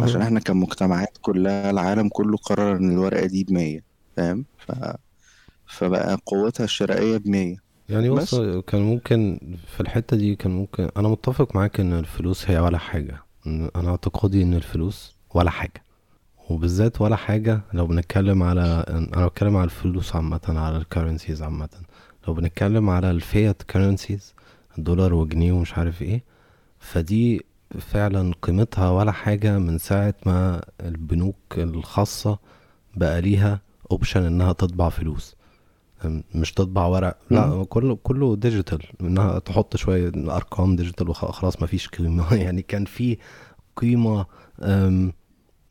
عشان 0.00 0.22
إحنا 0.22 0.40
كمجتمعات 0.40 1.18
كلها 1.22 1.70
العالم 1.70 2.08
كله 2.08 2.36
قرر 2.38 2.76
إن 2.76 2.92
الورقة 2.92 3.26
دي 3.26 3.44
بمية 3.44 3.84
فاهم؟ 4.16 4.46
ف... 4.58 4.72
فبقى 5.66 6.18
قوتها 6.26 6.64
الشرائية 6.64 7.16
بمية. 7.16 7.63
يعني 7.88 8.10
بص 8.10 8.34
بس 8.34 8.64
كان 8.66 8.82
ممكن 8.82 9.40
في 9.66 9.80
الحتة 9.80 10.16
دي 10.16 10.34
كان 10.36 10.52
ممكن 10.52 10.88
أنا 10.96 11.08
متفق 11.08 11.56
معاك 11.56 11.80
إن 11.80 11.92
الفلوس 11.92 12.50
هي 12.50 12.58
ولا 12.58 12.78
حاجة. 12.78 13.14
إن- 13.44 13.48
أنا 13.76 13.88
اعتقادي 13.90 14.42
إن 14.42 14.54
الفلوس 14.54 15.14
ولا 15.34 15.50
حاجة. 15.50 15.82
وبالذات 16.50 17.00
ولا 17.00 17.16
حاجة 17.16 17.60
لو 17.72 17.86
بنتكلم 17.86 18.42
على 18.42 18.84
أنا 18.88 19.26
بتكلم 19.26 19.56
على 19.56 19.64
الفلوس 19.64 20.16
عامة 20.16 20.40
على 20.48 20.76
ال 20.76 20.82
currencies 20.82 21.42
عامة. 21.42 21.68
لو 22.28 22.34
بنتكلم 22.34 22.90
على 22.90 23.10
ال 23.10 23.20
fiat 23.20 23.62
currencies 23.62 24.34
الدولار 24.78 25.14
وجنيه 25.14 25.52
ومش 25.52 25.74
عارف 25.78 26.02
إيه 26.02 26.22
فدي 26.78 27.44
فعلا 27.80 28.34
قيمتها 28.42 28.90
ولا 28.90 29.12
حاجة 29.12 29.58
من 29.58 29.78
ساعة 29.78 30.14
ما 30.26 30.60
البنوك 30.80 31.36
الخاصة 31.58 32.38
بقى 32.96 33.20
ليها 33.20 33.60
option 33.90 34.22
إنها 34.24 34.52
تطبع 34.52 34.88
فلوس. 34.88 35.36
مش 36.34 36.52
تطبع 36.52 36.86
ورق 36.86 37.16
مم. 37.30 37.38
لا 37.38 37.64
كله 37.64 37.96
كله 38.02 38.36
digital 38.36 38.82
إنها 39.00 39.38
تحط 39.38 39.76
شوية 39.76 40.12
أرقام 40.16 40.76
digital 40.76 41.08
وخلاص 41.08 41.62
مفيش 41.62 41.88
قيمة. 41.88 42.34
يعني 42.44 42.62
كان 42.62 42.84
في 42.84 43.18
قيمة 43.76 44.26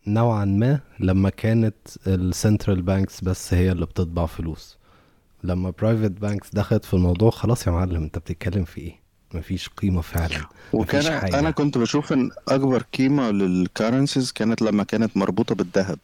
نوعا 0.08 0.46
ما 0.46 0.80
لما 1.00 1.30
كانت 1.30 1.76
ال 2.08 2.17
central 2.17 2.82
banks 2.82 3.22
بس 3.22 3.54
هي 3.54 3.72
اللي 3.72 3.86
بتطبع 3.86 4.26
فلوس. 4.26 4.78
لما 5.44 5.70
private 5.70 6.12
banks 6.12 6.50
دخلت 6.54 6.86
في 6.86 6.94
الموضوع 6.94 7.30
خلاص 7.30 7.68
يا 7.68 7.72
معلم 7.72 8.04
أنت 8.04 8.18
بتتكلم 8.18 8.64
في 8.64 8.82
إيه؟ 8.82 9.04
مفيش 9.34 9.70
قيمة 9.70 10.02
فعلا 10.02 10.46
وكان 10.74 11.20
حاجة. 11.20 11.52
كنت 11.52 11.78
بشوف 11.78 12.14
إن 12.14 12.30
أكبر 12.48 12.82
قيمة 12.82 13.32
لل 13.32 13.48
currencies 13.48 14.32
كانت 14.32 14.62
لما 14.62 14.84
كانت 14.84 15.18
مربوطة 15.18 15.56
بالذهب. 15.56 16.00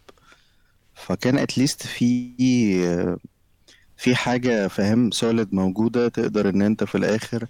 فكان 0.93 1.37
at 1.37 1.52
least 1.52 1.87
في 1.87 2.29
في 3.99 4.15
حاجة 4.15 4.67
فاهم 4.67 5.11
solid 5.11 5.53
موجودة 5.55 6.07
تقدر 6.09 6.49
إن 6.49 6.61
أنت 6.61 6.83
في 6.83 6.95
الآخر 6.95 7.47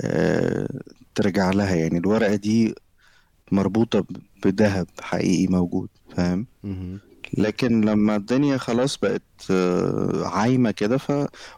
آه، 0.00 0.68
ترجع 1.14 1.50
لها 1.50 1.74
يعني 1.76 1.98
الورقة 1.98 2.34
دي 2.36 2.74
مربوطة 3.52 4.06
بذهب 4.44 4.86
حقيقي 5.00 5.46
موجود 5.46 5.88
فاهم. 6.16 6.46
لكن 7.38 7.80
لما 7.80 8.16
الدنيا 8.16 8.56
خلاص 8.58 8.96
بقت 8.98 9.22
آه، 9.50 10.22
عايمة 10.28 10.70
كده 10.70 10.98
ف 10.98 11.12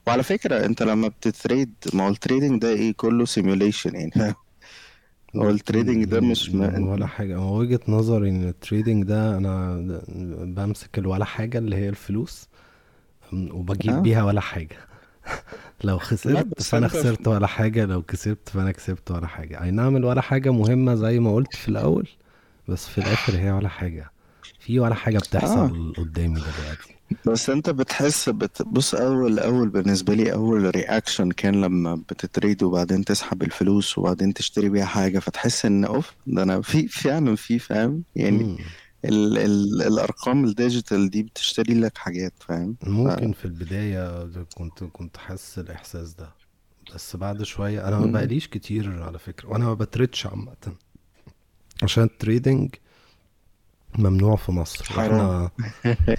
وعلى 0.07 0.23
فكرة 0.23 0.67
أنت 0.67 0.83
لما 0.83 1.09
بت 1.09 1.28
trade 1.28 1.75
ما 1.95 2.05
هو 2.05 2.09
ال 2.09 2.15
trading 2.15 2.63
ده 2.63 2.69
إيه 2.69 2.95
كله 2.97 3.25
simulation 3.25 3.95
يعني 3.97 4.35
هو 5.37 5.51
ال 5.51 5.57
trading 5.58 6.05
ده 6.05 6.21
مش 6.21 6.55
م- 6.55 6.89
ولا. 6.89 7.07
حاجة 7.07 7.37
هو 7.37 7.59
وجهة 7.59 7.81
نظري 7.89 8.31
إن 8.31 8.49
ال 8.49 8.56
trading 8.56 9.05
ده 9.05 9.37
أنا 9.37 9.77
بمسك 10.57 10.99
الولا 10.99 11.25
حاجة 11.25 11.59
اللي 11.59 11.77
هي 11.77 11.89
الفلوس 11.89 12.49
وبجيب 13.33 13.93
آه. 13.93 14.01
بيها 14.01 14.23
ولا 14.25 14.41
حاجة. 14.41 14.77
لو 15.85 15.99
خسرت 15.99 16.63
فأنا. 16.63 16.89
خسرت 16.89 17.29
ولا 17.29 17.47
حاجة 17.47 17.85
لو 17.85 18.03
كسبت 18.03 18.49
فأنا 18.49 18.73
كسبت 18.73 19.11
ولا 19.11 19.27
حاجة. 19.27 19.63
أي 19.63 19.71
نعم 19.71 20.05
ولا 20.05 20.21
حاجة 20.21 20.51
مهمة 20.51 20.95
زي 20.95 21.21
ما 21.21 21.35
قلت 21.35 21.57
في 21.57 21.69
الأول 21.69 22.09
بس 22.69 22.89
في 22.89 22.99
الآخر 22.99 23.37
هي 23.37 23.51
ولا 23.53 23.69
حاجة. 23.69 24.11
في 24.61 24.79
ولا 24.81 24.95
حاجة 24.95 25.17
آه. 25.17 25.21
بتحصل 25.21 25.93
قدامي 25.97 26.35
دلوقتي. 26.35 26.97
بس 27.27 27.51
أنت 27.51 27.71
بتحس 27.71 28.29
بت... 28.29 28.63
بص 28.63 28.95
أول 28.95 29.39
اول 29.39 29.69
بالنسبة 29.69 30.15
لي 30.15 30.33
أول 30.33 30.75
reaction 30.77 31.31
كان 31.31 31.61
لما 31.61 31.95
بت 31.95 32.14
trade 32.14 32.63
وبعدين 32.63 33.05
تسحب 33.05 33.43
الفلوس 33.43 33.99
وبعدين 33.99 34.35
تشتري 34.35 34.69
بيها 34.69 34.85
حاجة 34.85 35.19
فتحس 35.19 35.67
إن 35.67 35.85
أوف 35.85 36.15
ده 36.27 36.43
أنا 36.43 36.61
في 36.61 36.89
فعلا 36.89 37.37
في 37.37 37.59
فاهم؟ 37.59 38.03
يعني. 38.17 38.59
ال... 39.05 39.39
ال... 39.39 39.83
الأرقام 39.83 40.45
ال 40.45 40.53
digital 40.53 41.11
دي 41.11 41.23
بتشتري 41.23 41.75
لك 41.75 41.99
حاجات 41.99 42.33
فاهم؟ 42.41 42.77
ف... 42.81 42.89
ممكن 42.89 43.33
في 43.33 43.45
البداية 43.45 44.31
كنت 44.55 44.85
كنت 44.85 45.17
حاسس 45.17 45.59
الإحساس 45.59 46.15
ده 46.15 46.35
بس 46.95 47.17
بعد 47.17 47.43
شوية 47.43 47.89
أنا 47.89 47.99
ما. 47.99 48.13
بقاليش 48.13 48.49
كتير 48.49 49.03
على 49.03 49.19
فكرة 49.19 49.49
وأنا 49.49 49.65
ما 49.65 49.75
ب 49.75 49.81
trade 49.81 50.14
ش 50.14 50.27
عامة 50.27 50.57
عشان 51.83 52.05
ال 52.05 52.13
trading 52.13 52.75
ممنوع 53.99 54.37
في 54.37 54.53
مصر 54.53 54.85
حرام. 54.85 55.11
وإحنا 55.11 55.51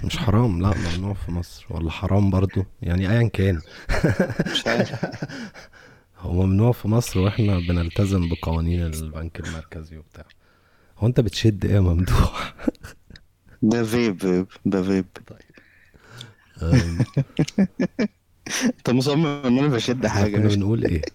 مش 0.06 0.18
حرام 0.18 0.62
لا 0.62 0.74
ممنوع 0.78 1.14
في 1.14 1.32
مصر 1.32 1.66
ولا 1.70 1.90
حرام 1.90 2.30
برضو 2.30 2.64
يعني 2.82 3.10
ايا 3.10 3.28
كان. 3.28 3.60
مش 4.52 4.66
عارف. 4.66 5.04
هو 6.18 6.32
ممنوع 6.32 6.72
في 6.72 6.88
مصر 6.88 7.20
وإحنا 7.20 7.58
بنلتزم 7.58 8.28
بقوانين 8.28 8.82
البنك 8.82 9.40
المركزي 9.40 9.96
وبتاع. 9.98 10.24
هو 11.02 11.06
انت 11.06 11.20
بتشد 11.20 11.64
إيه 11.64 11.74
يا 11.74 11.80
ممدوح؟ 11.80 12.54
ده 13.62 13.84
vape 13.84 14.20
vape 14.20 14.46
ده 14.64 14.82
فيب. 14.82 15.06
أم، 16.62 16.98
انت 18.64 18.90
مصمم 18.90 19.26
ان 19.26 19.58
أنا 19.58 19.68
بشد 19.68 20.04
إحنا 20.04 20.28
كنا 20.28 20.46
مش 20.46 20.54
بنقول 20.56 20.84
إيه؟ 20.84 21.02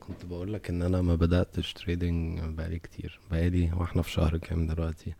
كنت 0.00 0.24
بقول 0.24 0.52
لك 0.52 0.70
ان 0.70 0.82
أنا 0.82 1.02
ما 1.02 1.14
بدأتش 1.14 1.72
trading 1.72 2.40
بقالي 2.40 2.78
كتير 2.78 3.20
بقالي 3.30 3.72
وإحنا 3.72 4.02
في 4.02 4.10
شهر 4.10 4.36
كام 4.38 4.66
دلوقتي. 4.66 5.14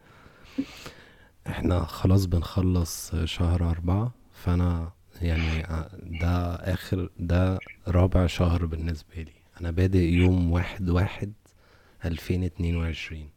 إحنا 1.47 1.85
خلاص 1.85 2.25
بنخلص 2.25 3.15
شهر 3.25 3.71
أربعة 3.71 4.15
فأنا 4.33 4.93
يعني 5.23 5.63
ده 6.21 6.55
آخر 6.55 7.09
ده 7.19 7.59
رابع 7.89 8.27
شهر 8.27 8.67
بالنسبة 8.67 9.15
لي. 9.17 9.33
أنا 9.61 9.71
بادئ 9.71 9.99
يوم 9.99 10.53
واحد 10.53 10.89
واحد 10.91 11.33
ألفين 12.05 12.45
اتنين 12.45 12.77
وعشرين. 12.77 13.29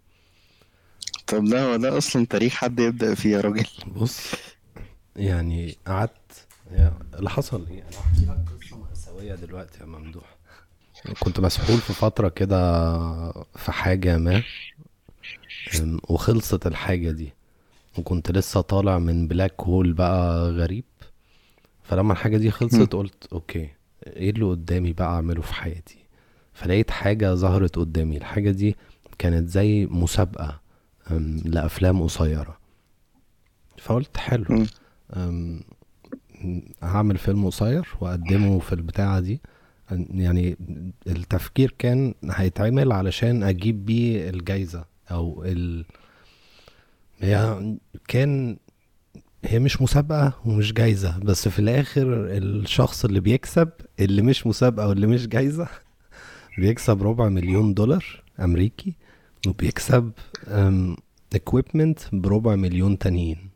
طب 1.27 1.45
ده 1.45 1.65
هو 1.71 1.75
ده 1.75 1.97
أصلا 1.97 2.25
تاريخ 2.25 2.53
حد 2.53 2.79
يبدأ 2.79 3.15
فيه 3.15 3.29
يا 3.35 3.41
راجل؟ 3.41 3.65
بص 3.95 4.31
يعني 5.15 5.75
قعدت 5.87 6.47
اللي 7.19 7.29
حصل 7.29 7.67
إيه؟ 7.71 7.81
أنا 7.81 7.89
هحكي 7.99 8.25
لك 8.25 8.45
قصة 8.61 8.77
مأساوية 8.77 9.35
دلوقتي 9.35 9.79
يا 9.79 9.85
ممدوح. 9.85 10.35
كنت 11.19 11.39
مسحول 11.39 11.77
في 11.77 11.93
فترة 11.93 12.29
كده 12.29 12.57
في 13.55 13.71
حاجة 13.71 14.17
ما 14.17 14.43
وخلصت 16.09 16.67
الحاجة 16.67 17.11
دي 17.11 17.33
وكنت 17.97 18.31
لسه 18.31 18.61
طالع 18.61 18.99
من 18.99 19.27
black 19.27 19.61
hole 19.61 19.93
بقى 19.93 20.49
غريب. 20.51 20.83
فلما 21.91 22.13
الحاجة 22.13 22.37
دي. 22.37 22.51
خلصت 22.51 22.93
قلت 22.95 23.27
okay 23.33 23.69
إيه 24.07 24.29
اللي 24.29 24.45
قدامي 24.45 24.93
بقى 24.93 25.07
أعمله 25.07 25.41
في 25.41 25.53
حياتي؟ 25.53 25.97
فلقيت 26.53 26.91
حاجة 26.91 27.33
ظهرت 27.33 27.75
قدامي. 27.75 28.17
الحاجة 28.17 28.51
دي 28.51 28.75
كانت 29.17 29.49
زي 29.49 29.85
مسابقة 29.85 30.61
أم، 31.11 31.41
لأفلام 31.45 32.01
قصيرة. 32.03 32.57
فقلت 33.77 34.17
حلو. 34.17 34.65
هعمل 36.83 37.17
فيلم 37.17 37.45
قصير 37.45 37.87
وأقدمه 38.01 38.59
في 38.59 38.73
البتاعة 38.73 39.19
دي. 39.19 39.41
يعني 40.09 40.57
التفكير 41.07 41.75
كان 41.79 42.13
هيتعمل 42.23 42.91
علشان 42.91 43.43
أجيب 43.43 43.85
بيه 43.85 44.29
الجايزة 44.29 44.85
أو 45.11 45.43
ال... 45.45 45.85
هي 47.19 47.61
كان 48.07 48.57
هي 49.45 49.59
مش 49.59 49.81
مسابقة 49.81 50.33
ومش 50.45 50.73
جايزة 50.73 51.19
بس 51.19 51.47
في 51.47 51.59
الآخر 51.59 52.07
الشخص 52.37 53.05
اللي 53.05 53.19
بيكسب 53.19 53.69
اللي 53.99 54.21
مش 54.21 54.47
مسابقة 54.47 54.87
واللي 54.87 55.07
مش 55.07 55.27
جايزة 55.27 55.67
بيكسب 56.57 57.03
ربع 57.03 57.29
مليون 57.29 57.73
دولار 57.73 58.23
أمريكي 58.39 58.93
وبيكسب 59.47 60.11
equipment 61.35 61.99
بربع 62.13 62.55
مليون 62.55 62.97
تانيين. 62.97 63.49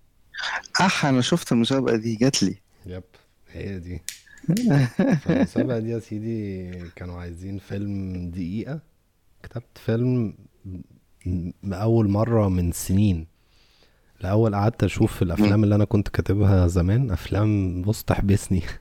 أح 0.81 1.05
أنا 1.05 1.21
شفت 1.21 1.51
المسابقة 1.51 1.95
دي 1.95 2.15
جات 2.15 2.43
لي. 2.43 2.57
yep 2.85 3.03
هي 3.51 3.79
دي. 3.79 4.01
فالمسابقة 5.23 5.79
دي 5.79 5.89
يا 5.89 5.99
سيدي 5.99 6.71
كانوا 6.95 7.19
عايزين 7.19 7.57
فيلم 7.57 8.29
دقيقة. 8.29 8.79
كتبت 9.43 9.77
فيلم 9.85 10.33
أول 11.65 12.09
مرة 12.09 12.49
من 12.49 12.71
سنين. 12.71 13.27
الأول 14.21 14.55
قعدت 14.55 14.83
مم. 15.21 15.27
الأفلام 15.27 15.63
اللي 15.63 15.75
أنا 15.75 15.85
كنت 15.85 16.07
كاتبها 16.07 16.67
زمان 16.67 17.11
أفلام 17.11 17.81
بص 17.81 18.03
تحبسني 18.03 18.61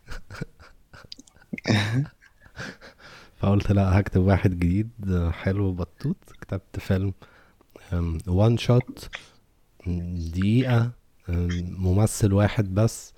فقلت 3.37 3.73
لا 3.73 4.01
هكتب 4.01 4.21
واحد 4.21 4.51
جديد 4.59 4.91
حلو 5.33 5.73
بطوط 5.73 6.17
كتبت 6.41 6.79
فيلم 6.81 7.13
وان 8.27 8.59
شوت 8.59 9.09
دقيقة 10.33 10.91
ممثل 11.79 12.33
واحد 12.33 12.75
بس 12.75 13.13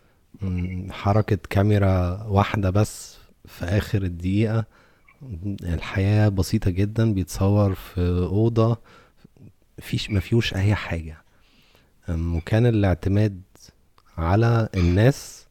حركة 0.91 1.39
كاميرا 1.51 2.23
واحدة 2.23 2.71
بس 2.71 3.19
في 3.47 3.65
آخر 3.65 4.03
الدقيقة. 4.03 4.65
الحياة 5.63 6.29
بسيطة 6.29 6.71
جدا 6.71 7.13
بيتصور 7.15 7.75
في 7.75 8.01
أوضة 8.31 8.79
فيش 9.79 10.11
ما 10.11 10.21
فيهوش 10.21 10.55
أي 10.55 10.75
حاجة. 10.75 11.19
وكان 12.09 12.67
الاعتماد 12.67 13.41
على 14.19 14.69
الناس 14.77 15.47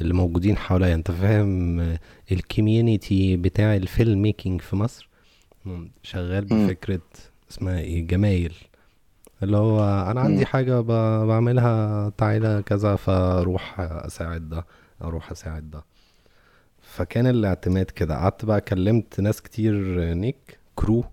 اللي 0.00 0.14
موجودين 0.14 0.56
حواليا. 0.56 0.94
أنت 0.94 1.10
فاهم 1.10 1.80
ال 2.32 2.42
community 2.42 3.36
بتاع 3.36 3.76
ال 3.76 4.22
filmmaking 4.22 4.60
في 4.60 4.76
مصر 4.76 5.08
شغال 6.02 6.46
مم. 6.54 6.66
بفكرة 6.66 7.00
اسمها 7.50 7.78
إيه؟ 7.78 8.06
جمايل. 8.06 8.54
اللي 9.42 9.56
هو 9.56 9.84
أنا 10.10 10.20
عندي 10.20 10.44
ب- 10.82 11.26
بعملها 11.26 12.08
تعالى 12.08 12.62
كذا 12.66 12.96
فأروح 12.96 13.80
أساعد 13.80 14.48
ده 14.48 14.66
أروح 15.02 15.30
أساعد 15.30 15.70
ده. 15.70 15.84
فكان 16.82 17.26
الاعتماد 17.26 17.86
كده. 17.86 18.16
قعدت 18.16 18.44
بقى 18.44 18.60
كلمت 18.60 19.20
ناس 19.20 19.42
كتير 19.42 19.74
نيك 20.14 20.58
crew 20.74 21.04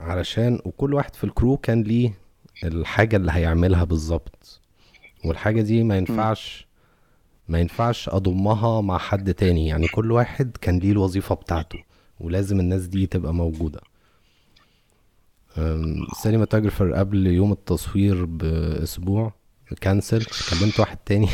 علشان 0.00 0.60
وكل 0.64 0.94
واحد 0.94 1.14
في 1.14 1.24
ال 1.24 1.30
crew 1.30 1.56
كان 1.56 1.82
ليه 1.82 2.14
الحاجة 2.64 3.16
اللي 3.16 3.32
هيعملها 3.32 3.84
بالظبط. 3.84 4.60
والحاجة 5.24 5.62
دي 5.62 5.82
ما. 5.82 5.96
ينفعش 5.98 6.66
ما 7.48 7.58
ينفعش 7.60 8.08
أضمها 8.08 8.80
مع 8.80 8.98
حد 8.98 9.34
تاني. 9.34 9.66
يعني 9.66 9.88
كل 9.88 10.12
واحد 10.12 10.56
كان 10.60 10.78
ليه 10.78 10.92
الوظيفة 10.92 11.34
بتاعته 11.34 11.78
ولازم 12.20 12.60
الناس 12.60 12.86
دي 12.86 13.06
تبقى 13.06 13.34
موجودة. 13.34 13.80
ال 15.58 15.66
cinematographer 15.66 16.92
قبل 16.92 17.26
يوم 17.26 17.52
التصوير 17.52 18.24
بأسبوع 18.24 19.32
cancel 19.80 20.24
كلمت 20.50 20.80
واحد 20.80 20.96
تاني 20.96 21.28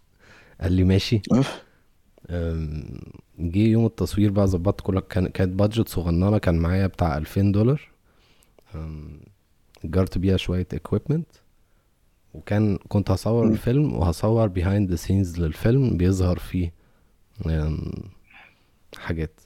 قال 0.60 0.72
لي 0.72 0.84
ماشي. 0.84 1.22
جه 3.38 3.58
يوم 3.58 3.86
التصوير 3.86 4.30
بقى 4.30 4.46
ظبطت 4.46 4.80
كل 4.80 5.00
كان 5.00 5.28
كانت 5.28 5.52
budget 5.52 5.88
صغننة 5.88 6.38
كان 6.38 6.58
معايا 6.58 6.86
بتاع 6.86 7.16
2000 7.16 7.40
دولار. 7.52 7.89
أم، 8.74 9.20
اجرت 9.84 10.18
بيها 10.18 10.36
شوية 10.36 10.66
equipment 10.72 11.26
وكان 12.34 12.78
كنت 12.88 13.10
هصور. 13.10 13.48
الفيلم 13.48 13.92
وهصور 13.96 14.46
behind 14.48 14.90
the 14.90 14.96
scenes 14.96 15.38
للفيلم 15.40 15.96
بيظهر 15.96 16.38
فيه 16.38 16.72
حاجات 18.98 19.40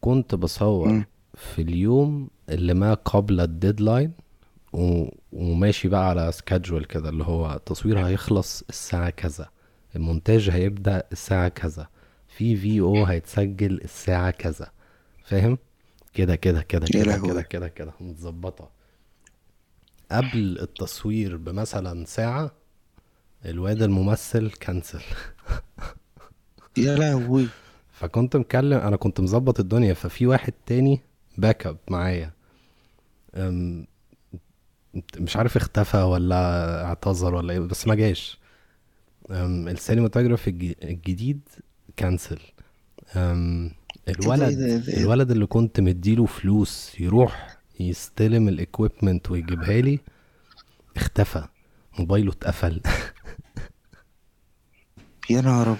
كنت 0.00 0.34
بصور. 0.34 1.04
في 1.34 1.62
اليوم 1.62 2.30
اللي 2.48 2.74
ما 2.74 2.94
قبل 2.94 3.40
ال 3.40 3.47
deadline. 3.47 4.12
وماشي 5.32 5.88
بقى 5.88 6.08
على 6.08 6.32
سكادجول 6.32 6.84
كده 6.84 7.08
اللي 7.08 7.24
هو 7.24 7.52
التصوير 7.54 8.06
هيخلص 8.06 8.62
الساعة 8.68 9.10
كذا 9.10 9.48
المونتاج 9.96 10.50
هيبدأ 10.50 11.02
الساعة 11.12 11.48
كذا 11.48 11.88
في 12.28 12.56
في 12.56 12.80
أو 12.80 13.04
هيتسجل 13.04 13.80
الساعة 13.84 14.30
كذا 14.30 14.70
فاهم 15.24 15.58
كده 16.18 16.36
كده 16.36 16.62
كده 16.62 16.86
كده. 16.86 17.18
كده 17.18 17.42
كده 17.42 17.68
كده 17.68 17.92
متظبطة. 18.00 18.70
قبل 20.10 20.58
التصوير 20.60 21.36
بمثلا 21.36 22.04
ساعة 22.04 22.50
الواد 23.44 23.82
الممثل 23.82 24.50
كنسل. 24.50 25.00
يا 26.78 26.94
لهوي. 26.94 27.46
فكنت 27.92 28.36
مكلم 28.36 28.78
أنا 28.78 28.96
كنت 28.96 29.20
مظبط 29.20 29.60
الدنيا 29.60 29.94
ففي 29.94 30.26
واحد 30.26 30.52
تاني 30.66 31.00
backup 31.38 31.76
معايا 31.90 32.30
مش 35.16 35.36
عارف 35.36 35.56
اختفى 35.56 35.96
ولا 36.02 36.84
اعتذر 36.84 37.34
ولا 37.34 37.52
إيه 37.52 37.60
بس 37.60 37.86
ما 37.86 37.94
جاش. 37.94 38.38
ال 39.30 39.37
cinematographer 39.37 40.48
الج- 40.48 40.74
الجديد 40.84 41.40
cancel 41.96 42.38
الولد؟ 44.08 44.58
الولد 44.88 45.30
اللي 45.30 45.46
كنت 45.46 45.80
مديله 45.80 46.26
فلوس 46.26 47.00
يروح 47.00 47.58
يستلم 47.80 48.48
ال 48.48 48.56
equipment 48.56 49.30
ويجيبها 49.30 49.80
لي 49.80 50.00
اختفى. 50.96 51.44
موبايله 51.98 52.32
اتقفل. 52.32 52.80
يا 55.30 55.40
نهار 55.40 55.66
أبيض. 55.66 55.78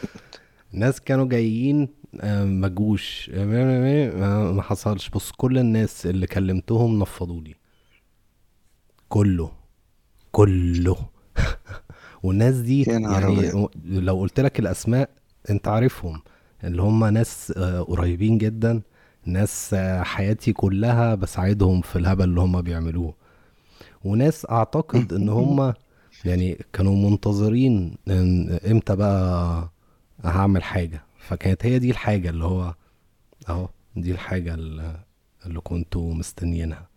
ناس 0.73 1.01
كانوا 1.01 1.29
جايين 1.29 1.88
آه، 2.21 2.45
ما 2.45 2.69
جوش. 2.69 3.31
آه، 3.35 4.53
ما 4.53 4.62
حصلش. 4.62 5.09
بص 5.09 5.33
كل 5.33 5.59
الناس 5.59 6.07
اللي 6.07 6.27
كلمتهم 6.27 6.99
نفضوا 6.99 7.41
لي. 7.41 7.55
كله. 9.09 9.53
كله. 10.33 10.97
والناس 12.23 12.55
دي 12.57 12.83
يعني 12.83 13.53
لو 13.85 14.21
قلت 14.21 14.41
لك 14.41 14.59
الأسماء 14.61 15.11
أنت 15.51 15.69
عارفهم. 15.69 16.23
اللي 16.64 16.83
هم 16.83 17.05
ناس 17.05 17.53
آه، 17.57 17.81
قريبين 17.81 18.38
جدا 18.38 18.83
ناس 19.27 19.75
آه، 19.75 20.03
حياتي 20.03 20.53
كلها 20.53 21.14
بساعدهم 21.14 21.81
في 21.81 21.97
الهبل 21.97 22.25
اللي 22.25 22.40
هم 22.40 22.62
بيعملوه. 22.62 23.14
وناس 24.05 24.47
أعتقد 24.51 25.12
إن 25.12 25.29
هم 25.29 25.75
يعني 26.25 26.59
كانوا 26.73 27.11
منتظرين 27.11 27.97
إن 28.09 28.59
إمتى 28.71 28.97
بقى 28.97 29.71
هعمل 30.25 30.62
حاجة. 30.62 31.03
فكانت 31.18 31.66
هي 31.66 31.79
دي 31.79 31.90
الحاجة 31.90 32.31
اللي 32.31 32.44
هو 32.44 32.75
أهو 33.49 33.68
دي 33.97 34.12
الحاجة 34.12 34.55
اللي 34.55 35.61
كنتوا 35.64 36.14
مستنيينها. 36.14 36.88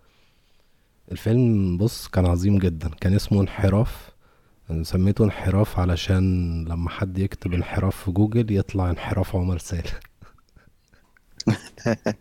الفيلم 1.12 1.78
بص 1.78 2.08
كان 2.08 2.26
عظيم 2.26 2.58
جدا. 2.58 2.89
كان 2.89 3.13
اسمه 3.13 3.41
انحراف. 3.41 4.11
سميته 4.84 5.25
انحراف 5.25 5.79
علشان 5.79 6.23
لما 6.65 6.89
حد 6.89 7.17
يكتب 7.17 7.53
انحراف 7.53 7.95
في 8.03 8.12
جوجل 8.12 8.51
يطلع 8.57 8.89
انحراف 8.89 9.36
عمر 9.36 9.57
سالم. 9.57 9.91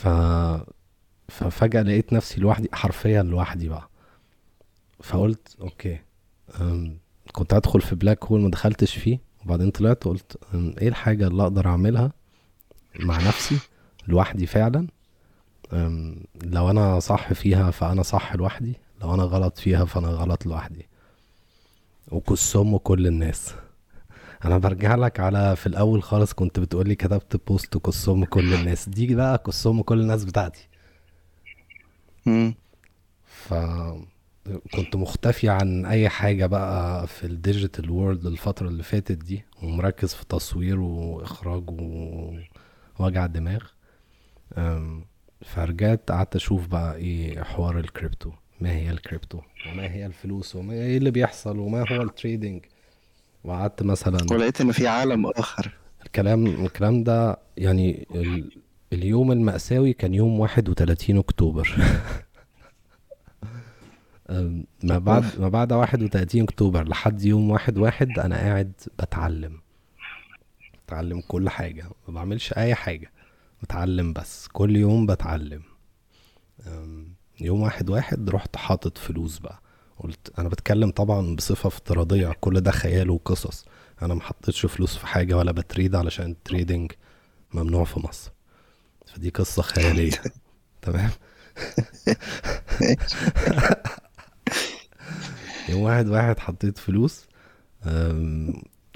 ف 0.00 0.08
ففجأة 1.28 1.82
لقيت 1.82 2.12
نفسي 2.12 2.40
لوحدي 2.40 2.68
حرفيا 2.72 3.22
لوحدي 3.22 3.68
بقى. 3.68 3.88
فقلت 5.02 5.56
okay. 5.60 5.98
كنت 7.32 7.54
هدخل 7.54 7.80
في 7.80 7.94
black 7.94 8.24
hole 8.24 8.40
ما 8.40 8.50
دخلتش 8.50 8.98
فيه. 8.98 9.18
وبعدين 9.44 9.70
طلعت 9.70 10.06
وقلت 10.06 10.38
إيه 10.54 10.88
الحاجة 10.88 11.26
اللي 11.26 11.42
أقدر 11.42 11.66
أعملها 11.66 12.12
مع 13.00 13.16
نفسي 13.16 13.58
لوحدي 14.08 14.46
فعلا؟ 14.46 14.86
لو 16.42 16.70
أنا 16.70 17.00
صح 17.00 17.32
فيها 17.32 17.70
فأنا 17.70 18.02
صح 18.02 18.34
لوحدي 18.36 18.74
لو 19.02 19.14
أنا 19.14 19.22
غلط 19.22 19.58
فيها 19.58 19.84
فأنا 19.84 20.08
غلط 20.08 20.46
لوحدي. 20.46 20.88
وكسهم 22.10 22.76
كل 22.76 23.06
الناس. 23.06 23.54
أنا 24.44 24.58
برجع 24.58 24.94
لك 24.94 25.20
على 25.20 25.56
في 25.56 25.66
الأول 25.66 26.02
خالص 26.02 26.32
كنت 26.32 26.60
بتقولي 26.60 26.94
كتبت 26.94 27.48
post 27.48 27.78
كسهم 27.78 28.24
كل 28.24 28.54
الناس. 28.54 28.88
دي 28.88 29.14
بقى 29.14 29.38
كسهم 29.38 29.82
كل 29.82 30.00
الناس 30.00 30.24
بتاعتي. 30.24 30.68
ف 33.24 33.54
كنت 34.74 34.96
مختفي 34.96 35.48
عن 35.48 35.86
أي 35.86 36.08
حاجة 36.08 36.46
بقى 36.46 37.06
في 37.06 37.24
ال 37.26 37.34
digital 37.34 37.90
world 37.90 38.26
الفترة 38.26 38.68
اللي 38.68 38.82
فاتت 38.82 39.12
دي 39.24 39.44
ومركز 39.62 40.14
في 40.14 40.24
تصوير 40.26 40.80
وإخراج 40.80 41.64
ووجع 42.98 43.26
دماغ. 43.26 43.64
فرجعت 45.44 46.10
قعدت 46.10 46.36
أشوف 46.36 46.66
بقى 46.66 46.96
إيه 46.96 47.42
حوار 47.42 47.78
الكريبتو 47.78 48.30
ما 48.60 48.70
هي 48.76 48.90
الكريبتو 48.90 49.40
وما 49.72 49.92
هي 49.92 50.06
الفلوس 50.06 50.56
وما 50.56 50.72
إيه 50.72 50.96
اللي 50.98 51.10
بيحصل 51.10 51.58
وما 51.58 51.84
هو 51.92 52.02
ال 52.02 52.09
trading. 52.09 52.64
وقعدت 53.44 53.82
مثلا 53.82 54.18
ولقيت 54.30 54.60
إن 54.60 54.72
في 54.72 54.86
عالم 54.88 55.26
آخر. 55.26 55.70
الكلام 56.06 56.46
الكلام 56.46 57.02
ده 57.04 57.38
يعني 57.56 58.06
ال... 58.14 58.50
اليوم 58.92 59.32
المأساوي 59.32 59.92
كان 59.92 60.14
يوم 60.14 60.40
31 60.40 61.18
أكتوبر. 61.18 61.74
أم، 64.30 64.64
ما 64.84 64.98
بعد 64.98 65.24
ما 65.40 65.48
بعد 65.48 65.72
31 65.72 66.42
أكتوبر 66.42 66.88
لحد 66.88 67.22
يوم 67.24 67.50
واحد 67.50 67.78
واحد 67.78 68.18
أنا 68.18 68.36
قاعد 68.36 68.72
بتعلم. 68.98 69.60
بتعلم 70.86 71.20
كل 71.28 71.48
حاجة 71.48 71.84
ما 72.08 72.14
بعملش 72.14 72.52
أي 72.52 72.74
حاجة. 72.74 73.10
بتعلم 73.62 74.12
بس 74.12 74.48
كل 74.48 74.76
يوم 74.76 75.06
بتعلم. 75.06 75.62
يوم 77.40 77.60
واحد 77.62 77.90
واحد 77.90 78.30
رحت 78.30 78.56
حاطط 78.56 78.98
فلوس 78.98 79.38
بقى. 79.38 79.60
قلت 79.98 80.32
أنا 80.38 80.48
بتكلم 80.48 80.90
طبعا 80.90 81.36
بصفة 81.36 81.66
افتراضية 81.66 82.32
كل 82.40 82.60
ده 82.60 82.70
خيال 82.70 83.10
وقصص. 83.10 83.64
أنا 84.02 84.14
ما 84.14 84.20
حطيتش 84.22 84.66
فلوس 84.66 84.96
في 84.96 85.06
حاجة 85.06 85.36
ولا 85.36 85.52
بتريد 85.52 85.94
علشان 85.94 86.30
التريدينج 86.30 86.92
ممنوع 87.54 87.84
في 87.84 88.00
مصر. 88.00 88.30
فدي 89.06 89.30
قصة 89.30 89.62
خيالية. 89.62 90.22
تمام؟ 90.82 91.10
يوم 95.68 95.82
واحد 95.82 96.08
واحد 96.08 96.38
حطيت 96.38 96.78
فلوس. 96.78 97.26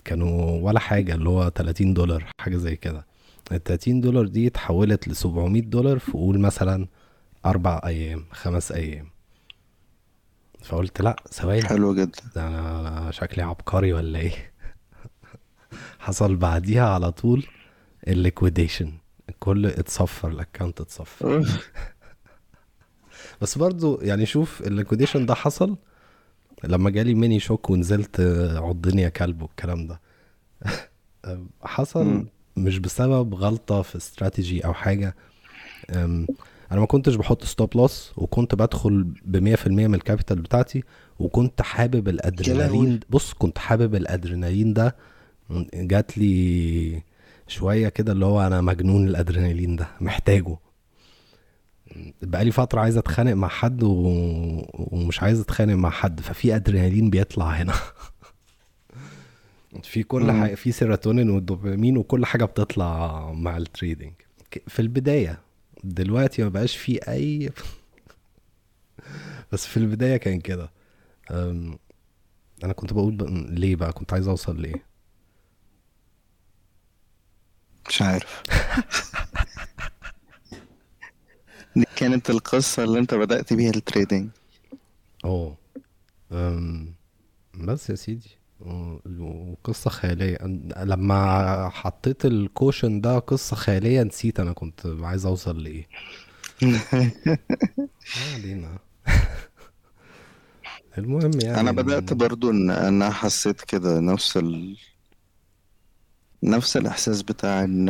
كانوا 0.05 0.61
ولا 0.61 0.81
حاجة 0.81 1.15
اللي 1.15 1.29
هو 1.29 1.51
30 1.51 1.95
دولار 1.95 2.31
حاجة 2.41 2.57
زي 2.57 2.77
كده. 2.77 3.07
ال 3.53 3.63
30 3.65 4.01
دولار 4.01 4.27
دي 4.27 4.47
اتحولت 4.47 5.09
ل 5.09 5.17
700 5.17 5.63
دولار 5.63 5.99
في 5.99 6.13
قول 6.13 6.39
مثلا 6.41 6.87
أربع 7.47 7.81
أيام 7.85 8.25
خمس 8.33 8.73
أيام. 8.73 9.07
فقلت 10.63 11.01
لأ 11.03 11.17
ثواني. 11.31 11.63
حلو 11.65 11.95
جدا. 11.95 12.13
ده 12.35 12.49
أنا 12.49 13.11
شكلي 13.11 13.43
عبقري 13.45 13.93
ولا 13.93 14.19
إيه؟ 14.19 14.53
حصل 15.99 16.37
بعديها 16.37 16.89
على 16.89 17.13
طول 17.13 17.47
ال 18.09 18.16
liquidation 18.16 18.93
كل 19.41 19.67
اتصفر 19.67 20.29
ال 20.29 20.35
account 20.35 20.81
اتصفر. 20.81 21.47
بس 23.41 23.59
برضو 23.59 24.01
يعني 24.03 24.27
شوف 24.27 24.61
ال 24.61 24.66
liquidation 24.66 25.27
ده 25.27 25.35
حصل 25.35 25.77
لما 26.65 26.91
جالي 26.91 27.15
mini 27.15 27.41
shock 27.41 27.71
ونزلت 27.71 28.21
عضني 28.57 29.03
يا 29.03 29.09
كلب 29.09 29.43
والكلام 29.43 29.87
ده. 29.87 30.01
حصل. 31.63 32.27
مش 32.57 32.79
بسبب 32.79 33.35
غلطة 33.35 33.83
في 33.83 33.97
استراتيجي 33.97 34.65
أو 34.65 34.75
حاجة 34.75 35.15
أم، 35.91 36.27
أنا 36.73 36.81
ما 36.81 36.87
كنتش 36.87 37.15
بحط 37.15 37.45
stop 37.45 37.77
loss 37.77 38.13
وكنت 38.17 38.55
بدخل 38.55 39.03
ب 39.25 39.57
100% 39.57 39.67
من 39.69 39.95
ال 39.95 40.01
capital 40.01 40.41
بتاعتي 40.41 40.85
وكنت 41.19 41.63
حابب 41.63 42.09
الأدرينالين 42.09 43.01
بص 43.11 43.33
كنت 43.33 43.59
حابب 43.59 43.95
الأدرينالين 43.95 44.73
ده. 44.73 44.97
جات 45.75 46.19
لي 46.19 47.03
شوية 47.49 47.89
كده 47.89 48.13
اللي 48.13 48.25
هو 48.25 48.47
أنا 48.47 48.61
مجنون 48.61 49.09
الأدرينالين 49.09 49.77
ده 49.77 49.89
محتاجه. 50.01 50.57
بقالي 52.23 52.51
فترة 52.51 52.81
عايز 52.81 52.97
أتخانق 52.97 53.33
مع 53.33 53.49
حد 53.49 53.83
و... 53.83 53.93
ومش 54.75 55.23
عايز 55.23 55.41
أتخانق 55.41 55.75
مع 55.75 55.91
حد 55.91 56.21
ففي 56.21 56.57
أدرينالين 56.57 57.11
بيطلع 57.11 57.51
هنا. 57.51 57.73
في 59.83 60.03
كل 60.03 60.23
مم. 60.25 60.41
حاجة 60.43 60.55
في 60.55 60.73
سيروتونين 60.73 61.31
والدوبامين 61.31 61.97
وكل 61.97 62.27
حاجة 62.27 62.45
بتطلع 62.45 63.33
مع 63.33 63.57
ال 63.57 63.63
trading. 63.63 64.13
ك- 64.51 64.63
في 64.69 64.83
البداية 64.83 65.41
دلوقتي 65.85 66.43
ما 66.43 66.49
بقاش 66.49 66.77
في 66.77 66.99
أي 67.09 67.51
بس 69.53 69.67
في 69.67 69.77
البداية 69.77 70.17
كان 70.17 70.41
كده. 70.41 70.71
أنا 71.31 72.73
كنت 72.77 72.93
بقول 72.93 73.15
ب... 73.17 73.23
ليه 73.51 73.77
بقى؟ 73.77 73.93
كنت 73.93 74.13
عايز 74.13 74.29
أوصل 74.29 74.61
ليه؟ 74.61 74.85
مش 77.89 78.03
عارف. 78.03 78.43
دي 81.77 81.85
كانت 81.97 82.31
القصة 82.31 82.85
اللي 82.85 82.99
أنت 82.99 83.15
بدأت 83.15 83.53
بيها 83.53 83.71
ال 83.71 83.77
trading. 83.77 84.29
آه 85.25 85.57
أم، 86.33 86.95
بس 87.55 87.91
يا 87.91 87.95
سيدي. 87.95 88.31
و- 88.65 89.01
وقصة 89.21 89.91
خيالية. 89.91 90.37
أن- 90.37 90.79
لما 90.79 91.69
حطيت 91.69 92.25
ال 92.25 92.34
caution 92.34 93.01
ده 93.01 93.19
قصة 93.19 93.57
خيالية 93.57 94.03
نسيت 94.03 94.41
أنا 94.41 94.53
كنت 94.53 94.87
عايز 95.01 95.27
أوصل 95.27 95.63
لإيه. 95.63 95.89
ما 96.63 96.81
علينا. 98.35 98.79
المهم 100.99 101.31
يعني 101.41 101.61
أنا 101.61 101.73
بدأت 101.73 102.13
برضو 102.13 102.51
إن 102.51 102.71
أنا 102.71 103.11
حسيت 103.11 103.61
كده 103.61 104.01
نفس 104.01 104.37
ال... 104.37 104.77
نفس 106.43 106.77
الإحساس 106.77 107.23
بتاع 107.23 107.65
إن 107.65 107.89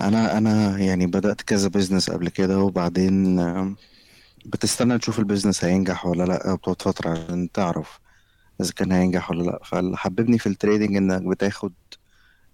أنا 0.00 0.38
أنا 0.38 0.78
يعني 0.78 1.06
بدأت 1.06 1.42
كذا 1.42 1.68
business 1.68 2.10
قبل 2.10 2.28
كده 2.28 2.58
وبعدين 2.60 3.36
بتستنى 4.46 4.98
تشوف 4.98 5.18
ال 5.18 5.23
business 5.23 5.64
هينجح 5.64 6.06
ولا 6.06 6.24
لأ 6.24 6.54
بتقعد 6.54 6.82
فترة 6.82 7.10
عشان 7.10 7.52
تعرف. 7.52 8.00
إذا 8.60 8.72
كان 8.76 8.92
هينجح 8.92 9.30
ولا 9.30 9.42
لأ. 9.42 9.60
فاللي 9.64 9.96
حببني 9.96 10.38
في 10.38 10.46
ال 10.48 10.54
trading 10.54 10.96
إنك 10.96 11.22
بتاخد 11.22 11.72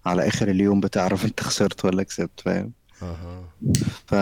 على 0.05 0.27
آخر 0.27 0.47
اليوم 0.49 0.79
بتعرف 0.79 1.25
أنت 1.25 1.39
خسرت 1.39 1.85
ولا 1.85 2.03
كسبت 2.03 2.39
فاهم؟ 2.41 2.73
ف... 4.07 4.15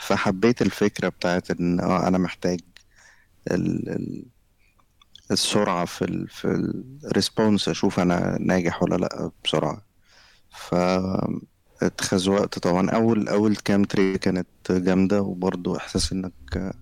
فحبيت 0.00 0.62
الفكرة 0.62 1.08
بتاعت 1.08 1.50
إن 1.50 1.80
آه 1.80 2.08
أنا 2.08 2.18
محتاج 2.18 2.60
ال... 3.50 3.88
ال... 3.88 4.24
السرعة 5.30 5.84
في 5.84 6.04
ال... 6.04 6.28
في 6.28 6.72
ال 7.04 7.11
response 7.11 7.68
أشوف 7.68 8.00
أنا 8.00 8.38
ناجح 8.40 8.82
ولا 8.82 8.96
لأ 8.96 9.30
بسرعة. 9.44 9.82
ف 10.50 10.74
اتاخد 11.82 12.30
وقت 12.30 12.58
طبعا. 12.58 12.90
أول 12.90 13.28
أول 13.28 13.56
كام 13.56 13.84
trade 13.84 14.18
كانت 14.18 14.46
جامدة 14.70 15.22
وبرضو 15.22 15.76
إحساس 15.76 16.12
إنك 16.12 16.74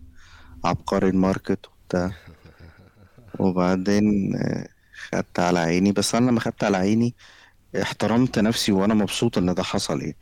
عبقري 0.65 1.09
ال 1.09 1.17
market 1.17 1.67
وبتاع. 1.67 2.13
وبعدين 3.39 4.37
آه، 4.37 4.69
خدت 5.13 5.41
على 5.41 5.59
عيني. 5.59 5.93
بس 5.93 6.15
أنا 6.15 6.31
لما 6.31 6.41
خدت 6.41 6.65
على 6.65 6.77
عيني 6.77 7.15
احترمت 7.83 8.39
نفسي 8.39 8.73
وأنا 8.73 8.95
مبسوط 8.95 9.39
إن 9.39 9.55
ده 9.55 9.63
حصل 9.63 10.01
يعني. 10.01 10.17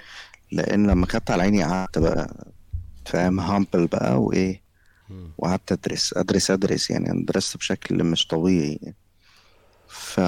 لأن 0.52 0.86
لما 0.86 1.06
خدت 1.06 1.30
على 1.30 1.42
عيني 1.42 1.64
قعدت 1.64 1.98
بقى 1.98 2.46
فاهم 3.06 3.40
هامبل 3.40 3.86
بقى 3.86 4.22
وإيه 4.22 4.62
مم. 5.10 5.32
وقعدت 5.38 5.72
أدرس 5.72 6.14
أدرس 6.16 6.50
أدرس 6.50 6.90
يعني. 6.90 7.10
أنا 7.10 7.24
درست 7.26 7.56
بشكل 7.56 8.04
مش 8.04 8.26
طبيعي 8.26 8.78
يعني. 8.82 8.96
ف 9.88 10.20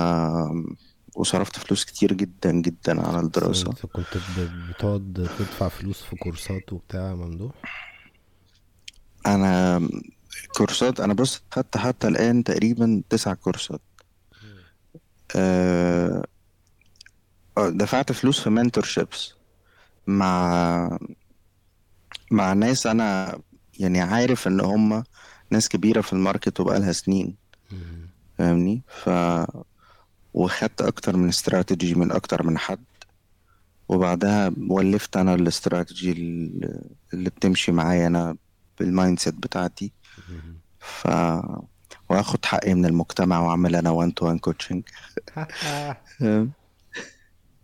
وصرفت 1.16 1.56
فلوس 1.58 1.84
كتير 1.84 2.12
جدا 2.12 2.52
جدا 2.52 3.06
على 3.08 3.20
الدراسة. 3.20 3.70
أنت 3.70 3.86
كنت 3.86 4.18
بتقعد 4.70 5.28
تدفع 5.38 5.68
فلوس 5.68 6.02
في 6.02 6.16
كورسات 6.16 6.72
وبتاع 6.72 7.14
ممدوح 7.14 7.54
أنا 9.26 9.88
كورسات 10.56 11.00
أنا 11.00 11.14
بص 11.14 11.42
خدت 11.50 11.76
حتى 11.76 12.08
الآن 12.08 12.44
تقريبا 12.44 13.02
تسع 13.10 13.34
كورسات 13.34 13.80
أه 15.36 16.24
آه، 17.58 17.68
دفعت 17.68 18.12
فلوس 18.12 18.40
في 18.40 18.50
mentorships 18.50 19.34
مع 20.06 20.98
مع 22.30 22.52
ناس 22.52 22.86
أنا 22.86 23.38
يعني 23.78 24.00
عارف 24.00 24.48
إن 24.48 24.60
هم 24.60 25.04
ناس 25.50 25.68
كبيرة 25.68 26.00
في 26.00 26.12
ال 26.12 26.19
market 26.19 26.60
وبقالها 26.60 26.92
سنين. 26.92 27.36
فاهمني 28.38 28.82
ف 28.88 29.10
وخدت 30.34 30.82
أكتر 30.82 31.16
من 31.16 31.28
استراتيجي 31.28 31.94
من 31.94 32.12
أكتر 32.12 32.42
من 32.42 32.58
حد 32.58 32.84
وبعدها 33.88 34.52
ولفت 34.68 35.16
أنا 35.16 35.34
الاستراتيجي 35.34 36.12
اللي 37.14 37.30
بتمشي 37.30 37.72
معايا 37.72 38.06
أنا 38.06 38.36
بال 38.80 39.18
mindset 39.18 39.34
بتاعتي. 39.34 39.92
ف 40.78 41.08
واخد 42.10 42.44
حقي 42.44 42.74
من 42.74 42.87
المجتمع 42.87 43.40
واعمل 43.40 43.76
أنا 43.76 43.90
وان 43.90 44.14
تو 44.14 44.26
وان 44.26 44.38
كوتشنج 44.38 44.82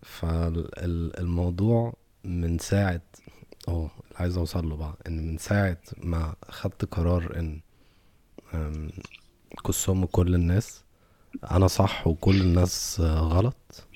فالموضوع 0.02 1.94
من 2.24 2.58
ساعة 2.58 3.00
آه 3.68 3.90
اللي 4.06 4.18
عايز 4.18 4.36
أوصل 4.36 4.68
له 4.68 4.76
بقى 4.76 4.94
إن 5.06 5.26
من 5.26 5.38
ساعة 5.38 5.78
ما 5.98 6.34
خدت 6.48 6.84
قرار 6.84 7.36
إن 7.38 7.60
كسم 9.66 10.04
كل 10.06 10.34
الناس 10.34 10.82
أنا 11.50 11.66
صح 11.66 12.06
وكل 12.06 12.40
الناس 12.40 13.00
غلط 13.00 13.86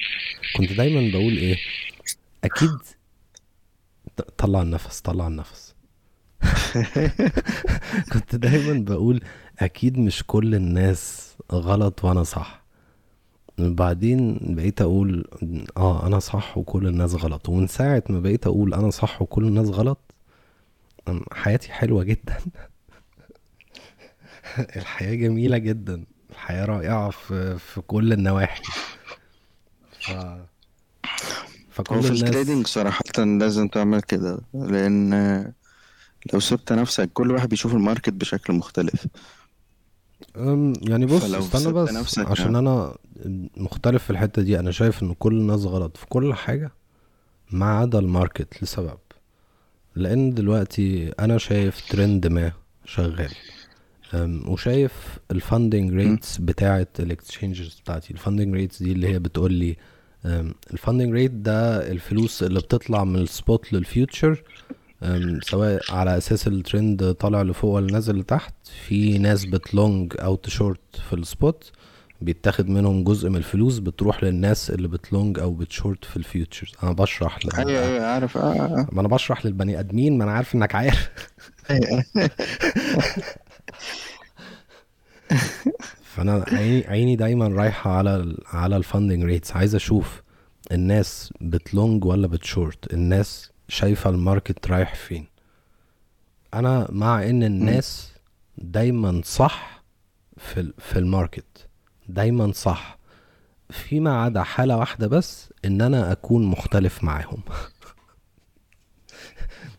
كنت 0.57 0.73
دايما 0.73 1.13
بقول 1.19 1.37
إيه؟ 1.37 1.57
أكيد 2.45 2.71
طلع 4.39 4.63
النفس 4.63 5.01
طلع 5.01 5.27
النفس. 5.27 5.64
كنت 8.13 8.37
دايما 8.37 8.85
بقول 8.85 9.21
أكيد 9.59 9.99
مش 9.99 10.25
كل 10.27 10.55
الناس 10.55 11.35
غلط 11.53 12.05
وأنا 12.05 12.23
صح. 12.23 12.65
بعدين 13.59 14.39
بقيت 14.43 14.81
أقول 14.83 15.25
آه 15.77 16.07
أنا 16.07 16.19
صح 16.19 16.59
وكل 16.59 16.87
الناس 16.87 17.15
غلط. 17.15 17.49
ومن 17.49 17.67
ساعة 17.67 18.03
ما 18.11 18.21
بقيت 18.21 18.47
أقول 18.47 18.75
أنا 18.75 18.91
صح 18.91 19.23
وكل 19.23 19.45
الناس 19.45 19.69
غلط 19.69 19.99
حياتي 21.33 21.73
حلوة 21.73 22.05
جدا. 22.05 22.37
الحياة 24.77 25.15
جميلة 25.15 25.59
جدا. 25.59 26.05
الحياة 26.31 26.65
رائعة 26.65 27.11
في 27.11 27.59
في 27.59 27.81
كل 27.81 28.13
النواحي. 28.13 28.63
ف... 30.01 30.11
فكل 31.71 32.03
في 32.03 32.13
الناس 32.13 32.23
ال 32.23 32.28
trading 32.28 32.67
صراحة 32.67 33.05
لازم 33.19 33.69
تعمل 33.69 34.03
كده 34.03 34.41
لأن 34.55 35.13
لو 36.33 36.41
سبت 36.41 36.73
نفسك 36.73 37.11
كل 37.13 37.31
واحد 37.31 37.49
بيشوف 37.49 37.75
ال 37.75 37.80
market 37.80 38.13
بشكل 38.13 38.53
مختلف. 38.53 39.07
يعني 40.83 41.07
بص 41.07 41.35
استنى 41.35 41.73
بس 41.73 41.93
نفسك 41.93 42.31
عشان 42.31 42.57
أنا 42.57 42.97
مختلف 43.57 44.05
في 44.05 44.11
الحتة 44.11 44.43
دي. 44.43 44.59
أنا 44.59 44.71
شايف 44.71 45.03
إن 45.03 45.15
كل 45.15 45.33
الناس 45.33 45.65
غلط 45.65 45.97
في 45.97 46.07
كل 46.07 46.35
حاجة 46.35 46.73
ما 47.51 47.67
عدا 47.67 47.99
ال 47.99 48.08
market 48.08 48.63
لسبب. 48.63 48.99
لأن 49.97 50.35
دلوقتي 50.35 51.13
أنا 51.21 51.39
شايف 51.39 51.89
ترند 51.91 52.27
ما 52.27 52.53
شغال. 52.85 53.33
وشايف 54.47 55.19
ال 55.31 55.38
funding 55.38 55.93
rates 55.93 56.39
بتاعة 56.39 56.89
ال 57.01 57.09
exchanges 57.09 57.81
بتاعتي. 57.85 58.11
ال 58.11 58.16
funding 58.16 58.55
rates 58.55 58.83
دي 58.83 58.93
اللي 58.93 59.09
هي 59.09 59.19
بتقول 59.19 59.53
لي 59.53 59.77
ال 60.73 60.78
funding 60.78 61.13
rate 61.13 61.31
ده 61.31 61.91
الفلوس 61.91 62.43
اللي 62.43 62.61
بتطلع 62.61 63.05
من 63.05 63.17
ال 63.17 63.28
spot 63.28 63.73
لل 63.73 63.90
future 63.90 64.43
سواء 65.43 65.81
على 65.91 66.17
أساس 66.17 66.47
الترند 66.49 67.13
طالع 67.13 67.43
لفوق 67.43 67.75
ولا 67.75 67.93
نازل 67.93 68.19
لتحت 68.19 68.55
في 68.87 69.19
ناس 69.19 69.45
بت 69.45 69.68
long 69.68 70.15
أو 70.21 70.35
تشورت 70.35 70.97
في 71.09 71.13
ال 71.17 71.28
spot 71.28 71.73
بيتاخد 72.21 72.69
منهم 72.69 73.05
جزء 73.05 73.29
من 73.29 73.37
الفلوس 73.37 73.79
بتروح 73.79 74.25
للناس 74.25 74.71
اللي 74.71 74.89
بت 74.89 75.05
long 75.05 75.39
أو 75.39 75.55
بتشورت 75.55 76.05
في 76.05 76.17
ال 76.17 76.23
futures. 76.23 76.73
أنا 76.83 76.93
بشرح 76.93 77.39
أيوه 77.59 77.71
لل... 77.71 77.77
أيوه 77.77 78.07
عارف. 78.07 78.37
آه 78.37 78.53
آه. 78.53 78.87
ما 78.93 79.01
أنا 79.01 79.09
بشرح 79.09 79.47
للبني 79.47 79.81
آدمين 79.81 80.19
ما 80.19 80.25
أنا 80.25 80.33
عارف 80.33 80.55
إنك 80.55 80.75
عارف. 80.75 81.11
فأنا 86.15 86.45
عيني 86.53 86.87
عيني 86.87 87.17
دايما 87.17 87.49
رايحة 87.49 87.91
على 87.91 88.17
ال 88.17 88.39
على 88.47 88.77
ال 88.77 88.83
funding 88.83 89.25
rates 89.25 89.53
عايز 89.53 89.75
أشوف 89.75 90.23
الناس 90.73 91.33
بت 91.41 91.62
long 91.62 92.05
ولا 92.05 92.27
بتشورت. 92.27 92.93
الناس 92.93 93.51
شايفة 93.69 94.11
ال 94.11 94.19
market 94.19 94.67
رايح 94.71 94.95
فين. 94.95 95.27
أنا 96.55 96.87
مع 96.91 97.23
إن 97.31 97.43
الناس 97.43 98.13
دايما 98.59 99.21
صح 99.25 99.83
في 100.37 100.73
في 100.79 100.99
ال 100.99 101.07
market. 101.07 101.67
دايما 102.09 102.53
صح. 102.53 102.99
فيما 103.71 104.23
عدا 104.23 104.43
حالة 104.43 104.77
واحدة 104.77 105.07
بس 105.07 105.53
إن 105.65 105.81
أنا 105.81 106.13
أكون 106.13 106.45
مختلف 106.47 107.05
معاهم. 107.05 107.43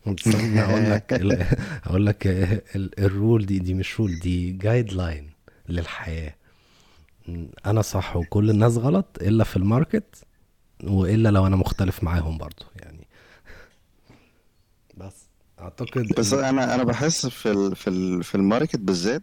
أقول 0.06 0.90
لك 0.90 1.12
أقول 1.86 2.06
لك 2.06 2.26
ال- 2.26 3.00
ال 3.00 3.09
rule 3.09 3.46
دي 3.46 3.58
دي 3.58 3.74
مش 3.74 4.00
rule 4.00 4.18
دي 4.18 4.52
guideline 4.52 5.30
للحياة. 5.68 6.34
أنا 7.66 7.82
صح 7.82 8.16
وكل 8.16 8.50
الناس 8.50 8.76
غلط 8.76 9.06
إلا 9.20 9.44
في 9.44 9.56
ال 9.56 9.66
market 9.66 10.24
وإلا 10.84 11.28
لو 11.28 11.46
أنا 11.46 11.56
مختلف 11.56 12.04
معاهم 12.04 12.38
برضو 12.38 12.64
يعني. 12.76 12.95
أعتقد 15.60 16.12
بس 16.18 16.34
إن- 16.34 16.38
أنا 16.38 16.74
أنا 16.74 16.84
بحس 16.84 17.26
في 17.26 17.50
ال 17.50 17.76
في 17.76 17.90
ال 17.90 18.24
في 18.24 18.34
ال 18.34 18.40
market 18.40 18.78
بالذات 18.78 19.22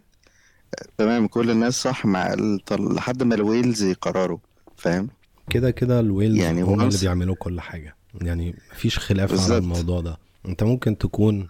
تمام 0.98 1.26
كل 1.26 1.50
الناس 1.50 1.74
صح 1.82 2.06
مع 2.06 2.34
لحد 2.70 3.22
ما 3.22 3.34
الويلز 3.34 3.82
يقرروا 3.82 4.38
فاهم؟ 4.76 5.08
كده 5.50 5.70
كده 5.70 6.00
ال 6.00 6.05
whales 6.05 6.36
يعني 6.36 6.62
هم 6.62 6.80
اللي 6.80 6.98
بيعملوا 7.00 7.34
كل 7.34 7.60
حاجة. 7.60 7.96
يعني 8.22 8.54
مفيش 8.72 8.98
خلاف 8.98 9.30
على 9.30 9.38
بالظبط. 9.38 9.62
الموضوع 9.62 10.00
ده. 10.00 10.18
أنت 10.48 10.62
ممكن 10.62 10.98
تكون 10.98 11.48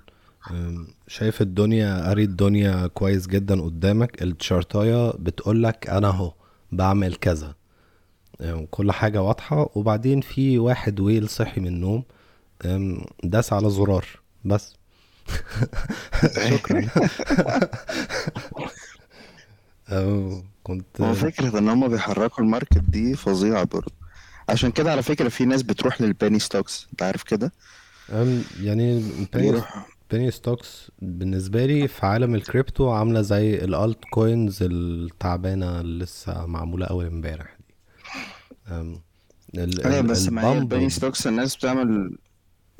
شايف 1.08 1.42
الدنيا 1.42 2.06
قاري 2.06 2.24
الدنيا 2.24 2.86
كويس 2.86 3.26
جدا 3.26 3.60
قدامك 3.62 4.22
التشارتاية 4.22 5.10
بتقولك 5.10 5.88
أنا 5.88 6.08
أهو 6.08 6.32
بعمل 6.72 7.14
كذا. 7.14 7.54
كل 8.70 8.92
حاجة 8.92 9.22
واضحة. 9.22 9.70
وبعدين 9.74 10.20
في 10.20 10.58
واحد 10.58 11.00
ويل 11.00 11.28
صحي 11.28 11.60
من 11.60 11.66
النوم 11.66 12.02
داس 13.24 13.52
على 13.52 13.70
زرار. 13.70 14.06
بس. 14.44 14.74
شكرا. 16.50 16.88
كنت 20.62 21.02
فكرة 21.02 21.58
إن 21.58 21.68
هم 21.68 21.88
بيحركوا 21.88 22.44
ال 22.44 22.49
market 22.49 22.78
دي 22.78 23.16
فظيعة 23.16 23.64
برضه. 23.64 23.92
عشان 24.48 24.70
كده 24.70 24.92
على 24.92 25.02
فكرة 25.02 25.28
في 25.28 25.44
ناس 25.44 25.62
بتروح 25.62 26.00
لل 26.00 26.11
penny 26.11 26.38
stocks 26.38 26.86
أنت 26.90 27.02
عارف 27.02 27.22
كده؟ 27.22 27.52
يعني 28.60 29.02
بيروح. 29.52 29.86
penny 30.10 30.30
stocks 30.30 30.90
بالنسبة 31.02 31.66
لي 31.66 31.88
في 31.88 32.06
عالم 32.06 32.34
الكريبتو 32.34 32.90
عاملة 32.90 33.20
زي 33.22 33.54
ال 33.54 33.98
altcoins 34.10 34.58
التعبانة 34.62 35.80
اللي 35.80 36.04
لسه 36.04 36.46
معمولة 36.46 36.86
أول 36.86 37.06
امبارح 37.06 37.56
دي. 37.68 37.74
أيوه 39.84 40.00
بس 40.00 40.28
ما 40.28 40.42
هي 40.42 40.46
ال 40.46 40.50
pump 40.50 40.62
ال 40.62 40.67
penny 40.67 40.90
stocks 40.90 41.26
الناس 41.26 41.56
بتعمل 41.56 42.18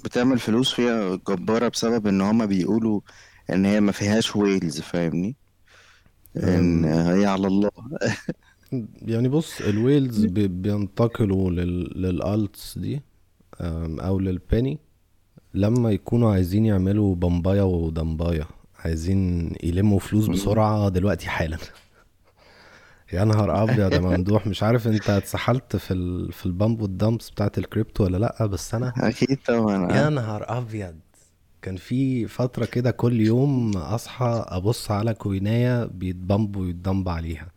بتعمل 0.04 0.38
فلوس 0.38 0.74
فيها 0.74 1.16
جبارة 1.28 1.68
بسبب 1.68 2.06
إن 2.06 2.20
هم 2.20 2.46
بيقولوا 2.46 3.00
إن 3.52 3.64
هي 3.64 3.80
ما 3.80 3.92
فيهاش 3.92 4.36
whales 4.36 4.80
فاهمني؟ 4.80 5.36
إن 6.36 6.84
هي 6.84 7.26
على 7.26 7.46
الله. 7.46 7.70
يعني 9.12 9.28
بص 9.28 9.60
ال 9.60 9.70
whales 9.70 10.24
بي- 10.24 10.48
بينتقلوا 10.48 11.50
لل 11.50 12.02
لل 12.02 12.28
alts 12.28 12.78
دي 12.78 13.02
أو 13.60 14.18
لل 14.20 14.37
penny 14.37 14.78
لما 15.54 15.90
يكونوا 15.90 16.32
عايزين 16.32 16.66
يعملوا 16.66 17.14
بمباية 17.14 17.62
ودمباية 17.62 18.46
عايزين 18.78 19.52
يلموا 19.62 19.98
فلوس 19.98 20.26
بسرعة 20.26 20.88
دلوقتي 20.88 21.28
حالا. 21.28 21.58
يا 23.12 23.24
نهار 23.24 23.62
أبيض 23.62 23.92
يا 23.92 23.98
ممدوح. 23.98 24.46
مش 24.46 24.62
عارف 24.62 24.86
أنت 24.86 25.10
اتسحلت 25.10 25.76
في 25.76 25.94
ال... 25.94 26.32
في 26.32 26.46
ال 26.46 26.53
pump 26.53 26.80
وال 26.82 26.96
dumps 26.96 27.30
بتاعت 27.30 27.58
الكريبتو 27.58 28.04
ولا 28.04 28.16
لأ 28.16 28.46
بس 28.46 28.74
أنا 28.74 28.92
أكيد 28.96 29.38
طبعا 29.46 29.92
يا 29.92 30.06
آه. 30.06 30.10
نهار 30.10 30.58
أبيض. 30.58 30.98
كان 31.62 31.76
في 31.76 32.26
فترة 32.28 32.64
كده 32.64 32.90
كل 32.90 33.20
يوم 33.20 33.76
أصحى 33.76 34.44
أبص 34.48 34.90
على 34.90 35.14
كويناية 35.14 35.84
بيتبمب 35.84 36.56
ويتدمب 36.56 37.08
عليها 37.08 37.48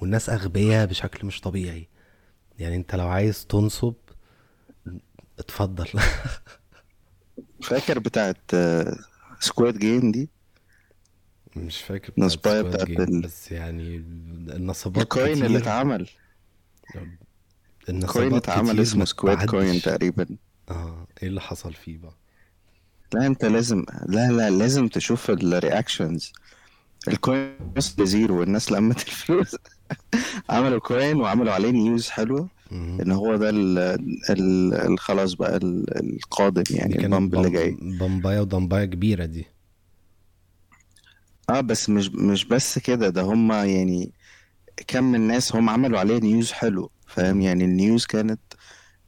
والناس 0.00 0.30
أغبياء 0.30 0.86
بشكل 0.86 1.26
مش 1.26 1.40
طبيعي. 1.40 1.88
يعني 2.58 2.76
أنت 2.76 2.94
لو 2.94 3.08
عايز 3.08 3.46
تنصب 3.46 3.94
اتفضل. 5.38 5.86
فاكر 7.62 7.98
بتاعت 7.98 8.50
Squid 9.40 9.78
Game 9.78 10.12
دي؟ 10.12 10.30
مش 11.56 11.78
فاكر 11.82 12.28
Squid 12.28 12.66
بتاعت 12.66 13.08
ال- 13.08 13.20
بس 13.20 13.52
يعني 13.52 13.96
النصبات 14.56 15.02
ال 15.02 15.10
coin 15.10 15.44
اللي 15.44 15.58
اتعمل. 15.58 16.08
coin 16.92 17.18
النصبات 17.88 18.32
اتعمل 18.32 18.80
اسمه 18.80 19.04
Squid 19.04 19.44
coin 19.46 19.80
تقريبا. 19.80 20.26
آه 20.70 21.06
إيه 21.22 21.28
اللي 21.28 21.40
حصل 21.40 21.72
فيه 21.72 21.98
بقى؟ 21.98 22.14
لا 23.14 23.26
أنت 23.26 23.44
لازم 23.44 23.84
لا 24.06 24.32
لا 24.32 24.50
لازم 24.50 24.88
تشوف 24.88 25.30
ال 25.30 25.40
reactions 25.40 26.32
ال 27.08 27.17
coin 27.17 27.54
وصل 27.76 28.02
لزيرو 28.02 28.40
والناس 28.40 28.72
لمت 28.72 29.00
الفلوس. 29.08 29.56
عملوا 30.50 30.78
coin 30.80 31.20
وعملوا 31.20 31.52
عليه 31.52 31.70
news 31.70 32.08
حلوة. 32.08 32.48
مهم. 32.70 33.00
إن 33.00 33.12
هو 33.12 33.36
ده 33.36 33.50
ال 33.50 33.78
ال 34.30 34.74
ال- 34.74 34.98
خلاص 34.98 35.34
بقى 35.34 35.56
ال- 35.56 36.14
القادم 36.16 36.62
يعني 36.70 36.98
ال 37.04 37.10
pump 37.10 37.34
اللي 37.34 37.50
جاي. 37.50 37.76
بمبايه 37.80 38.40
ودمبايه 38.40 38.84
كبيرة 38.84 39.24
دي. 39.24 39.46
آه 41.52 41.60
بس 41.60 41.88
مش 41.90 42.08
مش 42.14 42.44
بس 42.44 42.78
كده 42.78 43.08
ده 43.08 43.22
هما 43.22 43.64
يعني 43.64 44.12
كم 44.86 45.04
من 45.04 45.14
الناس 45.14 45.56
هم 45.56 45.70
عملوا 45.70 45.98
عليه 45.98 46.18
news 46.20 46.52
حلو 46.52 46.90
فاهم. 47.06 47.40
يعني 47.40 47.64
ال 47.64 47.72
news 47.72 48.06
كانت 48.06 48.40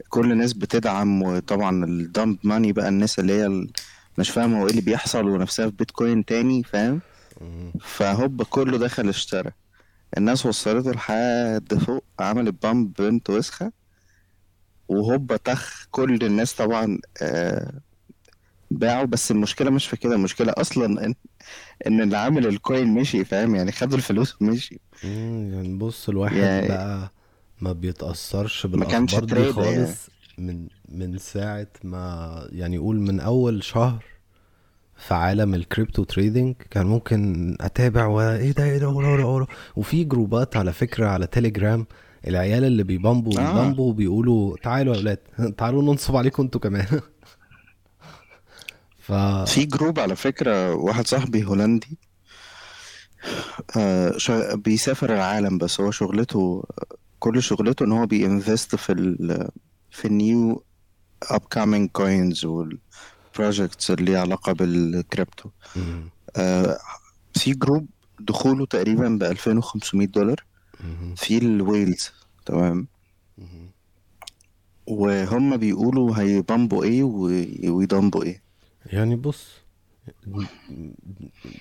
كل 0.08 0.32
الناس 0.32 0.52
بتدعم 0.52 1.22
وطبعا 1.22 1.84
ال 1.84 1.95
dumb 1.95 2.38
money 2.44 2.72
بقى 2.72 2.88
الناس 2.88 3.18
اللي 3.18 3.32
هي 3.32 3.46
ال- 3.46 3.70
مش 4.18 4.30
فاهمة 4.30 4.58
هو 4.60 4.64
إيه 4.64 4.70
اللي 4.70 4.80
بيحصل 4.82 5.28
ونفسها 5.28 5.66
في 5.66 5.76
بيتكوين 5.76 6.24
تاني 6.24 6.62
فاهم. 6.62 7.00
فهوب 7.80 8.42
كله 8.42 8.78
دخل 8.78 9.08
اشترى 9.08 9.50
الناس 10.18 10.46
وصلته 10.46 10.90
لحد 10.92 11.74
فوق 11.86 12.04
عملت 12.20 12.62
pump 12.62 12.92
بنت 12.98 13.30
وسخة 13.30 13.72
وهوب 14.88 15.36
طخ 15.36 15.86
كل 15.90 16.18
الناس 16.24 16.54
طبعا 16.54 16.98
آه 17.22 17.72
باعوا 18.78 19.04
بس 19.06 19.30
المشكلة 19.30 19.70
مش 19.70 19.86
في 19.86 19.96
كده 19.96 20.14
المشكلة 20.14 20.52
أصلا 20.56 21.06
إن 21.06 21.14
إن 21.86 22.00
اللي 22.00 22.16
عامل 22.16 22.46
ال 22.46 22.56
coin 22.56 22.94
مشي 22.94 23.24
فاهم؟ 23.24 23.54
يعني 23.54 23.72
خدوا 23.72 23.96
الفلوس 23.98 24.42
ومشي. 24.42 24.80
يعني 25.04 25.78
بص 25.78 26.08
الواحد 26.08 26.36
يعني 26.36 26.68
بقى 26.68 27.12
ما 28.78 28.84
كانش 28.84 29.14
بالأخبار 29.14 29.64
دي 29.64 29.70
يعني. 29.70 29.86
خالص 29.86 30.08
من 30.38 30.68
من 30.88 31.18
ساعة 31.18 31.66
ما 31.84 32.48
يعني 32.52 32.76
يقول 32.76 33.00
من 33.00 33.20
أول 33.20 33.64
شهر 33.64 34.04
في 34.96 35.14
عالم 35.14 35.54
ال 35.54 35.61
crypto 35.61 36.04
trading 36.04 36.54
كان 36.70 36.86
ممكن 36.86 37.56
أتابع 37.60 38.06
وإيه 38.06 38.52
ده 38.52 38.64
إيه 38.64 38.78
ده 38.78 38.88
ورا 38.88 39.08
ورا 39.08 39.24
ورا. 39.24 39.46
وفي 39.76 40.04
جروبات 40.04 40.56
على 40.56 40.72
فكرة 40.72 41.06
على 41.08 41.26
تليجرام 41.26 41.86
العيال 42.26 42.64
اللي 42.64 42.82
بيبامبوا 42.82 43.32
آه. 43.32 43.36
بيبامبوا 43.36 43.92
بيقولوا 43.92 44.56
تعالوا 44.62 44.94
يا 44.94 45.00
ولاد 45.00 45.18
تعالوا 45.58 45.82
ننصب 45.82 46.16
عليكم 46.16 46.42
أنتوا 46.42 46.60
كمان. 46.60 46.86
ف 49.06 49.12
في 49.50 49.64
جروب 49.64 49.98
على 50.00 50.16
فكرة 50.16 50.74
واحد 50.74 51.06
صاحبي 51.06 51.44
هولندي 51.44 51.98
آه 53.76 54.18
شا... 54.18 54.54
بيسافر 54.54 55.14
العالم 55.14 55.58
بس 55.58 55.80
هو 55.80 55.90
شغلته 55.90 56.64
كل 57.18 57.42
شغلته 57.42 57.84
إن 57.84 57.92
هو 57.92 58.06
بينفست 58.06 58.76
في 58.76 58.92
ال 58.92 59.48
في 59.90 60.04
ال 60.04 60.19
new 60.19 60.64
upcoming 61.24 61.88
coins 61.98 62.44
وال 62.44 62.74
projects 62.74 63.90
اللي 63.90 64.04
ليها 64.04 64.20
علاقة 64.20 64.52
بالكريبتو. 64.52 65.50
آه 66.36 66.78
في 67.34 67.54
جروب 67.54 67.86
دخوله 68.20 68.66
تقريبا 68.66 69.08
ب 69.08 69.22
2500 69.22 70.06
دولار. 70.06 70.44
في 71.16 71.38
ال 71.38 71.49
whales 71.49 72.10
تمام. 72.46 72.86
وهم 74.86 75.56
بيقولوا 75.56 76.18
هيبامبوا 76.18 76.84
إيه 76.84 77.02
وي- 77.02 77.68
ويدمبوا 77.70 78.22
إيه 78.24 78.43
يعني 78.86 79.16
بص 79.16 79.46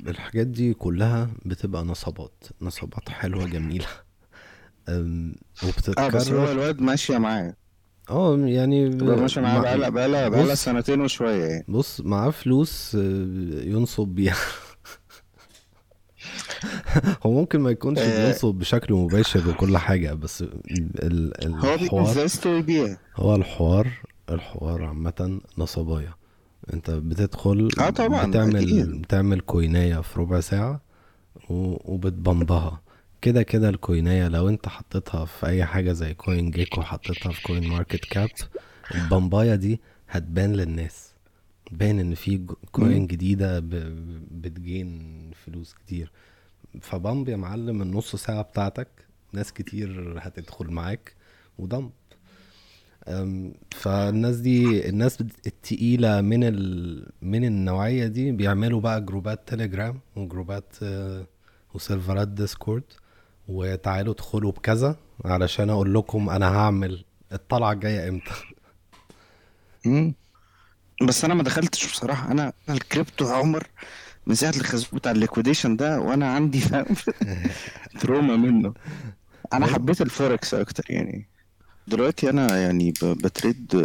الحاجات 0.08 0.48
دي 0.48 0.74
كلها 0.74 1.30
بتبقى 1.46 1.84
نصبات 1.84 2.44
نصبات 2.62 3.10
حلوة 3.10 3.46
جميلة. 3.46 3.86
أم، 4.90 5.36
آه 5.64 5.68
بس 5.68 5.90
هو 5.90 5.94
وبتتكرر. 6.08 6.52
الواد 6.52 6.82
ماشية 6.82 7.18
معاه. 7.18 7.56
آه 8.10 8.38
يعني 8.38 8.90
ماشية 8.90 9.42
معاه 9.42 9.56
مع 9.56 9.62
بقالها 9.62 9.90
بقالها 9.90 10.30
بقالها 10.30 10.56
سنتين 10.56 11.02
وشوية 11.02 11.44
يعني. 11.46 11.66
بص 11.68 12.02
معاه 12.02 12.30
فلوس 12.30 12.96
آه، 12.96 13.64
ينصب 13.64 14.08
بيها. 14.08 14.36
هو 17.26 17.32
ممكن 17.32 17.60
ما 17.60 17.70
يكونش 17.72 18.00
آه. 18.00 18.26
بينصب 18.26 18.56
بشكل 18.56 18.94
مباشر 18.94 19.50
وكل 19.50 19.78
حاجة 19.78 20.14
بس 20.14 20.42
ال- 20.42 21.46
الحوار 21.46 21.78
هو 23.16 23.36
الحوار 23.36 23.88
الحوار 24.30 24.84
عامة 24.84 25.42
نصبايا. 25.58 26.14
انت 26.74 26.92
بتدخل 26.92 27.70
آه 27.80 27.90
طبعا 27.90 28.26
بتعمل 28.30 28.56
أكيد. 28.56 29.02
بتعمل 29.02 29.40
كويناية 29.42 30.02
في 30.02 30.20
ربع 30.20 30.40
ساعة 30.40 30.82
و- 31.50 31.94
وبتبمبها. 31.94 32.82
كده 33.22 33.44
كده 33.44 33.70
الكويناية 33.70 34.28
لو 34.28 34.50
انت 34.50 34.68
حطيتها 34.70 35.26
في 35.26 35.46
أي 35.46 35.66
حاجة 35.66 35.92
زي 35.92 36.14
CoinGecko 36.14 36.82
حطيتها 36.82 37.32
في 37.32 37.44
CoinMarketCap 37.44 38.30
البمباية 38.96 39.56
دي 39.56 39.82
هتبان 40.10 40.54
للناس. 40.54 41.14
باين 41.72 42.00
إن 42.00 42.16
في 42.16 42.46
coin. 42.72 43.08
جديدة 43.08 43.60
بت 44.32 44.55
gain 44.55 45.02
فلوس 45.46 45.74
كتير. 45.74 46.12
ف 46.82 46.91
pump 46.91 47.30
يا 47.30 47.36
معلم 47.36 47.82
النص 47.82 48.16
ساعة 48.16 48.42
بتاعتك 48.42 48.88
ناس 49.34 49.54
كتير 49.54 50.16
هتدخل 50.20 50.68
معاك 50.68 51.14
و 51.58 51.63
dump 51.63 51.84
أم، 51.84 51.92
فالناس 53.72 54.36
دي 54.36 54.90
الناس 54.90 55.22
التقيلة 55.22 56.22
من 56.22 56.44
ال... 56.44 57.12
من 57.22 57.44
النوعية 57.46 58.08
دي 58.08 58.32
بيعملوا 58.32 58.82
بقى 58.82 59.02
جروبات 59.06 59.48
تليجرام 59.48 60.00
وجروبات 60.16 60.74
آه، 60.84 61.28
وسيرفرات 61.74 62.28
Discord 62.28 62.84
وتعالوا 63.48 64.14
ادخلوا 64.14 64.52
بكذا 64.52 64.96
علشان 65.26 65.70
أقول 65.70 65.94
لكم 65.94 66.30
أنا 66.30 66.58
هعمل 66.58 67.06
الطلعة 67.34 67.72
الجاية 67.72 68.10
إمتى. 68.10 68.32
مم. 69.86 70.14
بس 71.08 71.26
أنا 71.26 71.34
ما 71.34 71.44
دخلتش 71.44 71.92
بصراحة. 71.92 72.32
أنا 72.32 72.54
الكريبتو 72.70 73.28
عمر 73.28 73.68
من 74.28 74.36
ساعة 74.36 74.50
الخازوق 74.58 74.96
بتاع 74.96 75.12
ال 75.12 75.17
liquidation 75.17 75.76
ده 75.76 76.00
وأنا 76.00 76.34
عندي 76.34 76.60
فاهم؟ 76.60 76.96
trauma 78.00 78.36
منه. 78.36 78.74
أنا 79.54 79.66
حبيت 79.66 80.02
الفوركس 80.02 80.54
أكتر 80.54 80.84
يعني. 80.90 81.33
دلوقتي 81.88 82.30
أنا 82.30 82.58
يعني 82.62 82.92
ب- 82.92 83.06
ب 83.06 83.17
trade 83.17 83.76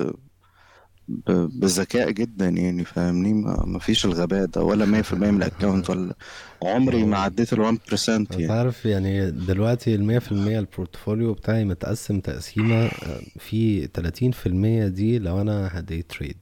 ب- 1.09 1.61
بذكاء 1.61 2.11
جدا 2.11 2.49
يعني 2.49 2.84
فاهمني؟ 2.84 3.32
ما 3.66 3.78
فيش 3.78 4.05
الغباء 4.05 4.46
ده 4.46 4.62
ولا 4.62 4.84
100% 4.84 5.30
من 5.30 5.36
ال 5.43 5.49
account 5.49 5.91
ولا 5.90 6.14
عمري 6.62 7.05
ما 7.05 7.18
عديت 7.18 7.53
ال 7.53 7.61
1% 7.61 8.26
يعني. 8.30 8.49
تعرف 8.49 8.86
يعني 8.86 9.30
دلوقتي 9.30 10.20
في 10.20 10.32
المية 10.32 10.59
ال 10.59 10.66
portfolio 10.66 11.33
بتاعي 11.32 11.64
متقسم 11.64 12.20
تقسيمة 12.20 12.84
آه، 12.84 13.20
في 13.38 13.86
تلاتين 13.86 14.30
في 14.30 14.46
المية 14.46 14.88
دي 14.88 15.18
لو 15.18 15.40
أنا 15.40 15.70
هدي 15.72 16.03
trade 16.03 16.37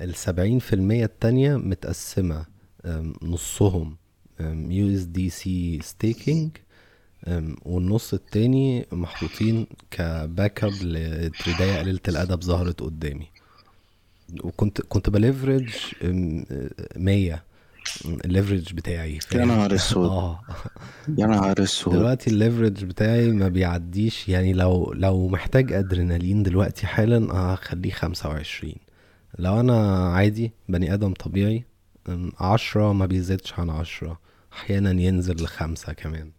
السبعين 0.00 0.58
في 0.58 0.72
المية 0.72 1.04
التانية 1.04 1.56
متقسمة 1.56 2.46
نصهم 3.22 3.96
USDC 4.40 5.30
staking 5.30 6.50
والنص 7.64 8.14
التاني 8.14 8.86
محطوطين 8.92 9.66
ك 9.90 10.64
backup 10.64 10.72
لتريداية 10.82 11.78
قليلة 11.78 12.00
الأدب 12.08 12.42
ظهرت 12.42 12.80
قدامي. 12.80 13.26
وكنت 14.44 14.80
كنت 14.80 15.10
ب 15.10 15.16
leverage 15.16 15.68
أم، 16.04 16.44
مية. 16.96 17.42
ال 18.24 18.29
leverage 18.29 18.72
بتاعي 18.74 19.18
يا 19.34 19.44
نهار 19.44 19.74
أسود. 19.74 20.08
آه. 20.10 20.40
يا 21.18 21.26
نهار 21.26 21.62
أسود. 21.62 21.94
دلوقتي 21.94 22.30
ال 22.30 22.36
leverage 22.36 22.84
بتاعي 22.84 23.28
ما 23.30 23.48
بيعديش 23.48 24.28
يعني 24.28 24.52
لو 24.52 24.92
لو 24.92 25.28
محتاج 25.28 25.72
أدرينالين 25.72 26.42
دلوقتي 26.42 26.86
حالا 26.86 27.32
هخليه 27.32 27.90
خمسة 27.90 28.28
وعشرين. 28.28 28.76
لو 29.38 29.60
أنا 29.60 30.08
عادي 30.08 30.52
بني 30.68 30.94
آدم 30.94 31.12
طبيعي 31.14 31.64
أم، 32.08 32.32
عشرة 32.40 32.92
ما 32.92 33.06
بيزيدش 33.06 33.52
عن 33.58 33.70
عشرة. 33.70 34.18
أحيانا 34.52 34.90
ينزل 35.02 35.42
لخمسة 35.42 35.92
كمان. 35.92 36.30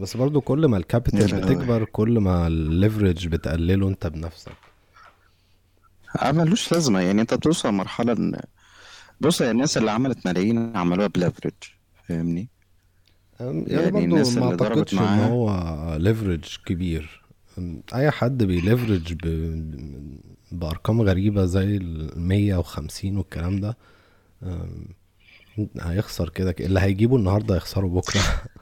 بس 0.00 0.16
برضو 0.16 0.40
كل 0.40 0.66
ما 0.66 0.76
ال 0.76 0.84
capital 0.84 1.40
بتكبر 1.40 1.84
كل 1.84 2.18
ما 2.18 2.46
ال 2.46 2.55
leverage 2.55 3.28
بتقلله 3.28 3.88
انت 3.88 4.06
بنفسك. 4.06 4.52
آه، 6.22 6.32
ملوش 6.32 6.72
لازمة. 6.72 7.00
يعني 7.00 7.20
انت 7.20 7.34
بتوصل 7.34 7.72
مرحلة 7.72 8.12
ان 8.12 8.40
بص 9.20 9.40
يا 9.40 9.50
الناس 9.50 9.76
اللي 9.76 9.90
عملت 9.90 10.26
ملايين 10.26 10.76
عملوها 10.76 11.06
ب 11.06 11.11
leverage 11.11 11.52
فاهمني؟ 12.08 12.48
يعني 13.40 13.64
يعني 13.68 13.90
برضو 13.90 14.04
الناس 14.04 14.36
ما 14.36 14.44
اللي 14.44 14.56
ضربت 14.56 14.92
إن 14.94 14.98
هو 14.98 15.96
leverage 15.96 16.56
كبير. 16.66 17.20
أي 17.94 18.10
حد 18.10 18.44
بي 18.44 18.58
leverage 18.58 19.12
ب... 19.12 19.26
بأرقام 20.52 21.02
غريبة 21.02 21.44
زي 21.44 21.76
المية 21.76 22.56
وخمسين 22.56 23.16
والكلام 23.16 23.60
ده 23.60 23.76
هيخسر 25.80 26.28
كده 26.28 26.54
اللي 26.60 26.80
هيجيبه 26.80 27.16
النهاردة 27.16 27.54
هيخسره 27.54 27.86
بكرة. 27.86 28.20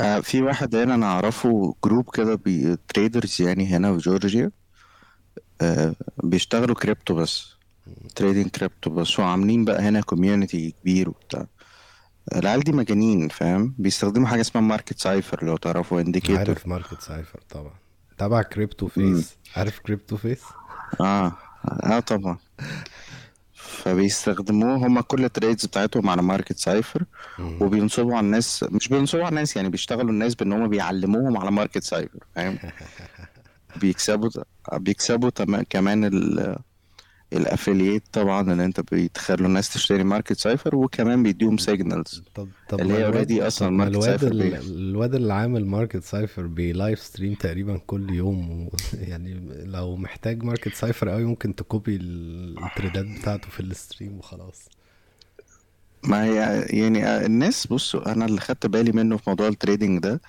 آه 0.00 0.20
في 0.20 0.42
واحد 0.42 0.74
هنا 0.76 0.94
أنا 0.94 1.06
أعرفه 1.06 1.74
جروب 1.84 2.10
كده 2.14 2.34
بي 2.34 2.76
traders 2.88 3.42
يعني 3.42 3.66
هنا 3.66 3.92
في 3.92 3.98
جورجيا. 3.98 4.50
آه 5.60 5.94
بيشتغلوا 6.22 6.74
كريبتو 6.76 7.14
بس 7.14 7.54
trading 8.16 8.48
crypto 8.48 8.90
بس. 8.90 9.18
وعاملين 9.20 9.64
بقى 9.64 9.82
هنا 9.82 10.00
community 10.00 10.74
كبير 10.82 11.08
وبتاع. 11.08 11.46
العيال 12.34 12.60
دي 12.60 12.72
مجانين 12.72 13.28
فاهم؟ 13.28 13.74
بيستخدموا 13.78 14.26
حاجة 14.28 14.40
اسمها 14.40 14.64
Market 14.64 14.98
Cipher 14.98 15.44
لو 15.44 15.56
تعرفوا 15.56 16.00
indicator 16.00 16.38
عارف 16.38 16.66
Market 16.66 17.00
Cipher 17.00 17.40
طبعا. 17.50 17.72
تبع 18.18 18.42
Crypto. 18.42 18.86
Face 18.88 19.36
عارف 19.56 19.78
Crypto 19.78 20.16
Face 20.16 20.40
آه 21.00 21.32
آه 21.82 22.00
طبعا. 22.00 22.36
فبيستخدموه. 23.84 24.76
هما 24.76 25.00
كل 25.00 25.24
ال 25.24 25.30
trades 25.30 25.66
بتاعتهم 25.66 26.08
على 26.08 26.22
Market 26.22 26.58
Cipher. 26.58 27.04
وبينصبوا 27.38 28.16
على 28.16 28.24
الناس. 28.24 28.64
مش 28.70 28.88
بينصبوا 28.88 29.24
على 29.24 29.28
الناس 29.28 29.56
يعني 29.56 29.68
بيشتغلوا 29.68 30.10
الناس 30.10 30.34
بان 30.34 30.52
هم 30.52 30.68
بيعلموهم 30.68 31.36
على 31.36 31.50
Market 31.50 31.82
Cipher 31.82 32.18
فاهم؟ 32.34 32.58
بيكسبوا 33.80 34.30
بيكسبوا 34.72 35.30
كمان 35.70 36.04
ال 36.04 36.56
ال 37.34 37.41
affiliate 37.41 38.02
طبعا 38.12 38.40
إن 38.52 38.60
أنت 38.60 38.80
بتخلوا 38.80 39.46
الناس 39.48 39.72
تشتري 39.74 40.04
Market 40.04 40.38
Cipher 40.38 40.76
وكمان 40.76 41.22
بيديهم 41.22 41.58
signals 41.58 42.22
طب 42.34 42.48
طب 42.68 42.80
اللي 42.80 42.94
هي 42.94 43.08
الواد 43.08 43.32
already 43.32 43.42
أصلاً 43.42 43.68
طب 43.68 43.74
ما 43.74 44.16
market 44.18 44.32
الواد 44.66 45.14
اللي 45.14 45.32
عامل 45.34 45.66
Market 45.66 46.04
Cipher 46.04 46.46
ب 46.46 46.57
live 46.57 47.00
stream 47.00 47.34
تقريبا 47.34 47.78
كل 47.86 48.14
يوم. 48.14 48.68
يعني 49.08 49.34
لو 49.64 49.96
محتاج 49.96 50.42
Market 50.42 50.74
Cipher 50.74 51.08
قوي 51.08 51.24
ممكن 51.24 51.54
ت 51.54 51.62
copy 51.62 51.96
ال- 51.96 52.64
ال 52.64 52.70
trade 52.70 53.00
ات 53.00 53.06
بتاعته 53.20 53.48
في 53.48 53.60
ال 53.60 53.68
stream 53.68 54.18
وخلاص. 54.18 54.68
ما 56.04 56.24
هي 56.24 56.66
يعني 56.70 57.26
الناس 57.26 57.66
بصوا 57.66 58.12
أنا 58.12 58.26
اللي 58.26 58.40
خدت 58.40 58.66
بالي 58.66 58.92
منه 58.92 59.16
في 59.16 59.30
موضوع 59.30 59.48
ال 59.48 59.54
trading 59.54 59.98
ده 60.02 60.20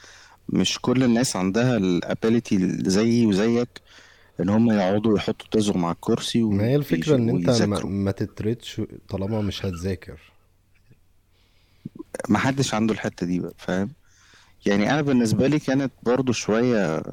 مش 0.50 0.80
كل 0.82 1.04
الناس 1.04 1.36
عندها 1.36 1.78
ال 1.78 1.88
ability 1.88 2.58
زيي 2.90 3.26
وزيك. 3.26 3.70
إن 4.40 4.50
هم 4.50 4.72
يقعدوا 4.72 5.18
يحطوا 5.18 5.48
تزهم 5.52 5.86
على 5.86 5.96
الكرسي 5.96 6.42
ما 6.44 6.64
هي 6.64 6.76
الفكرة 6.76 7.16
إن 7.16 7.30
أنت 7.30 7.62
ما, 7.62 7.86
ما 7.86 8.12
ت 8.12 8.20
trade 8.20 8.64
ش 8.64 8.82
طالما 9.10 9.42
مش 9.42 9.66
هتذاكر. 9.66 10.20
ما 12.30 12.38
حدش 12.40 12.74
عنده 12.74 12.94
الحتة 12.94 13.26
دي 13.26 13.40
بقى 13.40 13.54
فاهم؟ 13.58 13.92
يعني 14.66 14.92
أنا 14.92 15.02
بالنسبة 15.02 15.48
لي 15.48 15.60
كانت 15.60 15.92
برضو 16.04 16.32
شوية 16.32 17.04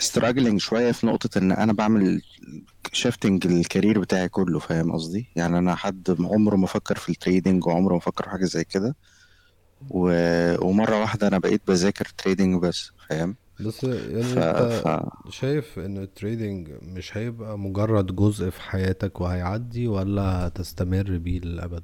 struggling 0.00 0.60
شوية 0.60 0.92
في 0.92 1.06
نقطة 1.06 1.38
إن 1.38 1.52
أنا 1.52 1.72
بعمل 1.72 2.22
shifting 2.92 3.46
ال 3.46 3.53
career 3.53 3.98
بتاعي 4.00 4.28
كله 4.28 4.58
فاهم 4.58 4.92
قصدي؟ 4.92 5.28
يعني 5.36 5.58
أنا 5.58 5.74
حد 5.74 6.16
عمره 6.20 6.56
ما 6.56 6.66
فكر 6.66 6.96
في 6.98 7.08
ال 7.08 7.15
trading 7.15 7.66
وعمره 7.66 7.94
ما 7.94 8.00
فكر 8.00 8.24
في 8.24 8.30
حاجة 8.30 8.44
زي 8.44 8.64
كده 8.64 8.96
و... 9.90 10.08
ومرة 10.66 11.00
واحدة 11.00 11.28
أنا 11.28 11.38
بقيت 11.38 11.62
بذاكر 11.68 12.04
trading 12.18 12.62
بس 12.62 12.90
فاهم؟ 13.08 13.36
بس 13.66 13.84
يعني 13.84 14.22
ف... 14.22 14.38
انت 14.38 14.72
ف... 14.72 15.30
شايف 15.32 15.78
ان 15.78 15.98
ال 15.98 16.07
trading 16.07 16.70
مش 16.82 17.16
هيبقى 17.16 17.58
مجرد 17.58 18.16
جزء 18.16 18.50
في 18.50 18.62
حياتك 18.62 19.20
وهيعدي 19.20 19.88
ولا 19.88 20.22
هتستمر 20.46 21.18
بيه 21.18 21.40
للأبد؟ 21.40 21.82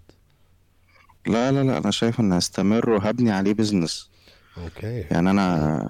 لا 1.27 1.53
لا 1.53 1.63
لا 1.63 1.79
أنا 1.79 1.91
شايف 1.91 2.21
ان 2.21 2.33
هستمر 2.33 2.91
وهبني 2.91 3.31
عليه 3.31 3.55
business 3.55 4.11
okay. 4.59 5.01
يعني 5.01 5.31
أنا 5.31 5.89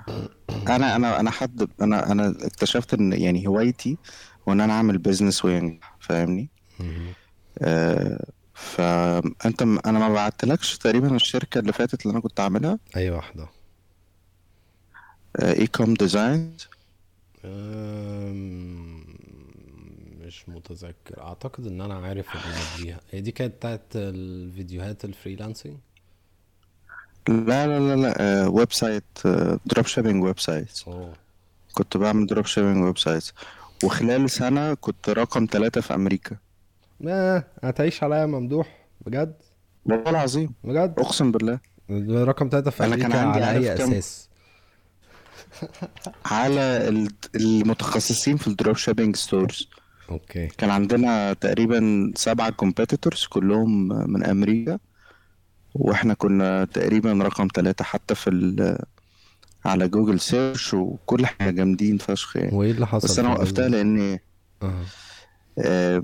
أنا 0.68 0.97
أنا 0.97 1.20
أنا 1.20 1.30
حد 1.30 1.68
أنا 1.82 2.12
أنا 2.12 2.28
اكتشفت 2.43 2.95
إن 2.95 3.12
يعني 3.12 3.47
هوايتي 3.47 3.99
وإن 4.47 4.61
أنا 4.61 4.72
أعمل 4.72 4.99
business 4.99 5.45
وينجح 5.45 5.97
فاهمني. 6.01 6.49
آه 7.62 8.24
فانت 8.55 9.62
أنا 9.62 9.99
ما 9.99 10.09
بعتلكش 10.09 10.78
تقريبا 10.78 11.16
الشركة 11.16 11.59
اللي 11.59 11.72
فاتت 11.72 12.03
اللي 12.03 12.12
أنا 12.12 12.20
كنت 12.20 12.41
عاملها؟ 12.41 12.78
أي 12.97 13.11
واحدة. 13.11 13.49
e-com 15.36 15.95
design 15.95 16.57
أم، 17.45 19.05
مش 20.20 20.49
متذكر. 20.49 21.20
أعتقد 21.22 21.66
إن 21.66 21.81
أنا 21.81 21.95
عارف 21.95 22.26
اللي 22.35 22.57
قبليها 22.74 23.01
هي 23.11 23.20
دي 23.20 23.33
كانت 23.33 23.55
بتاعت 23.55 23.83
الفيديوهات 23.95 25.05
ال 25.05 25.11
freelancing 25.11 25.76
لا 27.29 27.66
لا 27.66 27.79
لا 27.79 27.97
لا 27.97 28.14
آه 28.20 28.49
website 28.49 29.05
آه 29.26 29.59
dropshipping 29.66 30.24
website 30.24 30.80
كنت 31.72 31.97
بعمل 31.97 32.26
dropshipping 32.26 32.84
website 32.84 33.24
وخلال 33.85 34.31
سنة 34.31 34.74
كنت 34.74 35.09
رقم 35.11 35.47
ثلاثة 35.51 35.81
في 35.81 35.95
أمريكا. 35.95 36.37
ما 37.01 37.45
هتعيش 37.62 38.03
عليا 38.03 38.26
ممدوح. 38.26 38.87
بجد؟ 39.07 39.35
والله 39.87 40.11
العظيم. 40.11 40.53
بجد؟ 40.64 40.95
أقسم 40.99 41.33
بالله. 41.33 41.59
رقم 42.24 42.49
تلاتة 42.49 42.70
في 42.70 42.85
أنا 42.85 42.97
كان 42.97 43.12
أمريكا 43.12 43.26
عندي 43.26 43.45
على 43.45 43.76
كام؟ 43.79 43.91
أساس؟ 43.93 44.29
على 46.24 46.88
ال- 46.88 47.09
المتخصصين 47.34 48.36
في 48.36 48.46
ال 48.49 48.76
dropshipping 48.76 49.16
stores. 49.16 49.68
Okay. 50.11 50.47
كان 50.46 50.70
عندنا 50.70 51.32
تقريبا 51.32 52.12
سبعة 52.16 52.51
competitors 52.51 53.24
كلهم 53.26 53.88
من 54.12 54.24
أمريكا 54.24 54.78
وإحنا 55.74 56.14
كنا 56.14 56.64
تقريبا 56.64 57.12
رقم 57.12 57.49
ثلاثة 57.55 57.84
حتى 57.84 58.14
في 58.14 58.30
ال 58.30 58.78
على 59.64 59.88
Google 59.89 60.20
search 60.20 60.74
وكل 60.74 61.26
حاجة 61.26 61.51
جامدين 61.51 61.99
فشخ 61.99 62.36
يعني. 62.36 62.57
وإيه 62.57 62.70
اللي 62.70 62.86
حصل؟ 62.86 63.09
بس 63.09 63.18
أنا 63.18 63.28
وقفتها 63.28 63.66
آه 64.62 64.84
آه، 65.59 66.03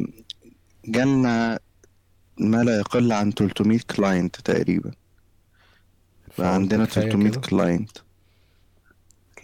جالنا 0.84 1.59
ما 2.38 2.62
لا 2.64 2.78
يقل 2.78 3.12
عن 3.12 3.32
300 3.32 3.80
client 3.97 4.37
تقريبا. 4.36 4.90
بقى 4.90 4.97
فقلت 6.36 6.47
عندنا 6.49 6.84
كفاية 6.84 7.05
300 7.05 7.30
كده؟ 7.32 7.40
client 7.41 7.91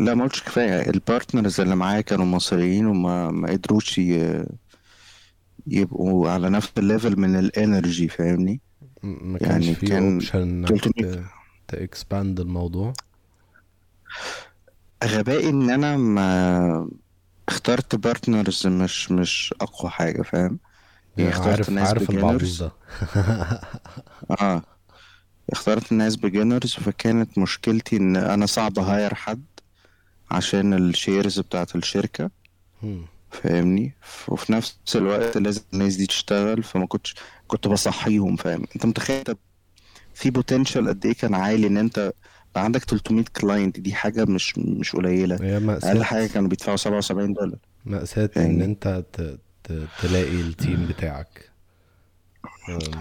لا 0.01 0.15
ما 0.15 0.25
قلتش 0.25 0.43
كفاية. 0.43 0.91
ال 0.91 0.98
partners 0.98 1.61
اللي 1.61 1.77
معايا 1.77 2.01
كانوا 2.01 2.25
مصريين 2.25 2.87
وما 2.87 3.31
ما 3.31 3.51
قدروش 3.51 3.99
ي- 3.99 4.45
يبقوا 5.67 6.31
على 6.31 6.51
نفس 6.51 6.73
ال 6.79 6.86
level 6.86 7.21
من 7.21 7.37
ال 7.39 7.49
energy 7.49 8.09
فاهمني؟ 8.09 8.61
ما 9.03 9.39
كانش 9.39 9.65
يعني 9.67 9.75
في 9.75 9.87
كان 9.87 10.13
option 10.13 10.39
إنك 10.41 10.69
300 10.69 11.25
ت 11.69 11.79
expand 11.79 12.41
الموضوع؟ 12.41 12.93
غبائي 15.05 15.49
إن 15.51 15.71
أنا 15.71 15.97
ما 15.97 16.89
اخترت 17.49 17.95
partners 17.97 18.67
مش 18.67 19.11
مش 19.13 19.55
أقوى 19.61 19.91
حاجة 19.91 20.23
فاهم؟ 20.23 20.59
يعني 21.17 21.31
اخترت 21.31 21.49
عارف 21.49 21.71
ناس 21.71 21.89
عارف 21.89 22.11
ده. 22.61 22.73
آه. 24.41 24.63
اخترت 25.53 25.93
ناس 25.93 26.17
beginners 26.17 26.73
فكانت 26.75 27.39
مشكلتي 27.39 27.97
إن 27.97 28.17
أنا 28.17 28.47
صعب 28.47 28.79
hire 28.79 29.15
حد. 29.15 29.45
عشان 30.31 30.75
ال 30.75 30.84
shares 30.84 31.41
بتاعت 31.41 31.77
الشركة. 31.77 32.31
فاهمني؟ 33.31 33.93
وفي 34.29 34.53
نفس 34.53 34.77
الوقت 34.95 35.39
لازم 35.39 35.63
الناس 35.73 35.97
دي 35.97 36.07
تشتغل 36.07 36.63
فما 36.63 36.87
كنتش 36.87 37.15
كنت 37.47 37.69
بصحيهم 37.69 38.37
فاهم؟ 38.37 38.65
انت 38.75 38.87
متخيل؟ 38.87 39.25
في 40.15 40.31
potential 40.31 40.89
قد 40.89 41.07
إيه 41.07 41.15
كان 41.15 41.35
عالي 41.35 41.67
إن 41.67 41.77
أنت 41.77 42.13
عندك 42.57 42.85
300 42.85 43.25
client 43.41 43.81
دي 43.81 43.95
حاجة 43.95 44.25
مش 44.25 44.59
مش 44.59 44.97
قليلة. 44.97 45.39
هي 45.41 45.57
أقل 45.57 46.05
حاجة 46.05 46.27
كانوا 46.27 46.49
بيدفعوا 46.49 46.77
77 46.77 47.33
دولار. 47.33 47.59
مأساة 47.85 48.31
إن 48.37 48.63
أنت 48.63 49.05
ت... 49.13 49.39
ت... 49.65 49.89
تلاقي 50.03 50.41
ال 50.41 50.50
team 50.50 50.87
بتاعك. 50.87 51.51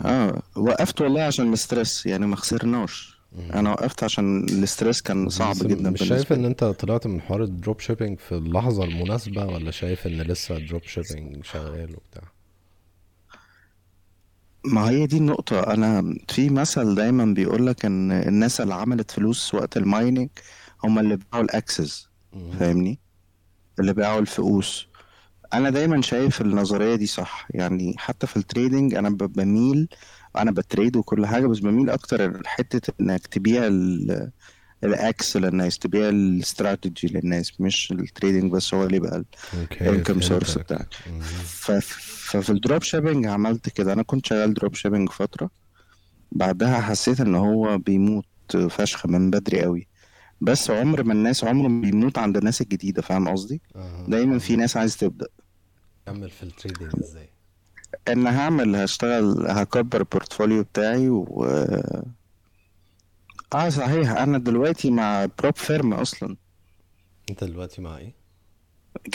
آه 0.05 0.41
وقفت 0.55 1.01
والله 1.01 1.21
عشان 1.21 1.49
ال 1.49 1.57
stress 1.57 2.05
يعني 2.05 2.25
ما 2.25 2.35
خسرناش. 2.35 3.18
أنا. 3.53 3.71
وقفت 3.71 4.03
عشان 4.03 4.43
ال 4.43 4.52
stress 4.52 5.01
كان 5.01 5.29
صعب 5.29 5.55
جدا 5.63 5.89
مش 5.89 6.03
شايف 6.03 6.33
إن 6.33 6.45
أنت 6.45 6.63
طلعت 6.63 7.07
من 7.07 7.21
حوار 7.21 7.43
ال 7.43 7.79
dropshipping 7.79 8.19
في 8.19 8.31
اللحظة 8.31 8.83
المناسبة 8.83 9.45
ولا 9.45 9.71
شايف 9.71 10.07
إن 10.07 10.21
لسه 10.21 10.57
ال 10.57 10.83
dropshipping 10.83 11.45
شغال 11.45 11.95
وبتاع؟ 11.95 12.23
ما 14.65 14.89
هي 14.89 15.05
دي 15.07 15.17
النقطة. 15.17 15.59
أنا 15.73 16.15
في 16.29 16.49
مثل 16.49 16.95
دايما 16.95 17.25
بيقولك 17.25 17.85
إن 17.85 18.11
الناس 18.11 18.61
اللي 18.61 18.73
عملت 18.73 19.11
فلوس 19.11 19.53
وقت 19.53 19.77
ال 19.77 19.85
mining 19.85 20.29
هم 20.83 20.99
اللي 20.99 21.17
باعوا 21.17 21.43
ال 21.45 21.56
axes. 21.56 22.09
فاهمني؟ 22.59 22.99
اللي 23.79 23.93
باعوا 23.93 24.19
الفؤوس 24.19 24.87
أنا 25.53 25.69
دايما 25.69 26.01
شايف 26.01 26.41
النظرية 26.41 26.95
دي 26.95 27.05
صح. 27.05 27.47
يعني 27.49 27.95
حتى 27.97 28.27
في 28.27 28.37
ال 28.37 28.44
trading 28.44 28.93
أنا 28.95 29.09
بميل 29.09 29.87
أنا 30.41 30.51
ب 30.51 30.59
trade 30.59 30.97
وكل 30.97 31.25
حاجة 31.25 31.47
بس 31.47 31.59
بميل 31.59 31.89
أكتر 31.89 32.41
لحتة 32.41 32.93
إنك 33.01 33.27
تبيع 33.27 33.67
ال- 33.67 34.31
ال 34.83 34.97
axe 34.97 35.37
للناس 35.37 35.79
تبيع 35.79 36.09
الاستراتيجي 36.09 37.07
للناس 37.07 37.61
مش 37.61 37.91
ال 37.91 37.99
trading 37.99 38.51
بس 38.51 38.73
هو 38.73 38.83
اللي 38.83 38.97
يبقى 38.97 39.23
ال 39.81 39.87
income 39.87 40.21
source 40.21 40.57
بتاعك. 40.57 40.93
ففي 41.43 42.49
ال 42.49 42.83
dropshipping 42.83 43.27
عملت 43.27 43.69
كده. 43.69 43.93
أنا 43.93 44.03
كنت 44.03 44.25
شغال 44.25 44.53
dropshipping 44.53 45.09
فترة. 45.09 45.49
بعدها 46.31 46.81
حسيت 46.81 47.21
إن 47.21 47.35
هو 47.35 47.77
بيموت 47.77 48.25
فشخ 48.69 49.05
من 49.05 49.29
بدري 49.29 49.61
قوي 49.61 49.87
بس 50.41 50.69
عمر 50.71 51.03
ما 51.03 51.13
الناس 51.13 51.43
عمره 51.43 51.67
ما 51.67 51.81
بيموت 51.81 52.17
عند 52.17 52.37
الناس 52.37 52.61
الجديدة 52.61 53.01
فاهم 53.01 53.27
قصدي؟ 53.27 53.61
دايما 54.07 54.39
في 54.39 54.55
ناس 54.55 54.77
عايز 54.77 54.97
تبدأ. 54.97 55.27
كمل 56.05 56.29
في 56.29 56.43
ال 56.43 56.49
trading 56.49 56.91
إزاي؟ 57.03 57.29
إن 58.07 58.27
هعمل 58.27 58.75
هشتغل 58.75 59.45
هكبر 59.51 59.99
ال 59.99 60.06
portfolio 60.06 60.63
بتاعي 60.63 61.09
و 61.09 61.45
آه 63.53 63.69
صحيح. 63.69 64.11
أنا 64.11 64.37
دلوقتي 64.37 64.91
مع 64.91 65.25
prop 65.39 65.55
firm 65.55 65.93
أصلا. 65.93 66.35
أنت 67.29 67.43
دلوقتي 67.43 67.81
مع 67.81 67.97
إيه؟ 67.97 68.13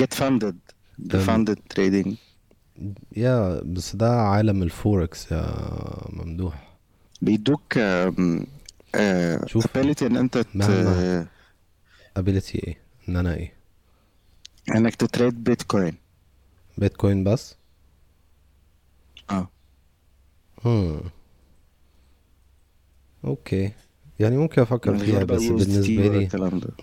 The 0.02 1.14
أم، 1.14 1.26
funded 1.46 1.58
trading. 1.74 2.10
يا 3.16 3.60
بس 3.64 3.96
ده 3.96 4.10
عالم 4.20 4.62
الفوركس 4.62 5.32
يا 5.32 5.46
ممدوح. 6.12 6.76
بيدوك 7.22 7.78
آم، 7.78 8.46
آه 8.94 9.46
شوف. 9.46 9.66
ability 9.66 10.02
إن 10.02 10.16
أنت. 10.16 10.44
مهما. 10.54 11.26
ability 12.16 12.58
إيه؟ 12.66 12.78
إن 13.08 13.16
أنا 13.16 13.34
إيه؟ 13.34 13.52
إنك 14.76 14.94
ت 14.94 15.03
trade 15.03 15.44
بيتكوين. 15.44 15.94
بيتكوين 16.78 17.24
بس؟ 17.24 17.56
هم. 20.64 21.00
Okay. 23.24 23.72
يعني 24.20 24.36
ممكن 24.36 24.62
أفكر 24.62 24.92
من 24.92 24.98
فيها 24.98 25.24
بس 25.24 25.42
بالنسبة 25.42 26.08
لي. 26.08 26.28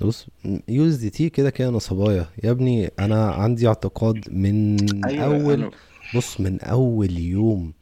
بص 0.02 0.28
USDT 0.68 1.30
كده 1.30 1.50
كده 1.50 1.70
نصبايا 1.70 2.26
يا 2.44 2.52
ابني 2.52 2.92
أنا 3.00 3.32
عندي 3.32 3.68
اعتقاد 3.68 4.30
من 4.32 4.78
أيوه 5.06 5.26
أول 5.26 5.54
أنا 5.54 5.72
بص 6.16 6.42
من 6.42 6.62
أول 6.62 7.18
يوم 7.18 7.74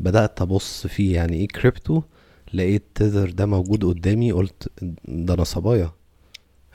بدأت 0.00 0.42
أبص 0.42 0.86
فيه 0.86 1.14
يعني 1.14 1.36
إيه 1.36 1.48
كريبتو 1.48 2.02
لقيت 2.54 2.82
Tether 2.94 3.30
ده 3.30 3.46
موجود 3.46 3.84
قدامي 3.84 4.32
قلت 4.32 4.68
ده 5.08 5.34
نصبايا 5.34 5.90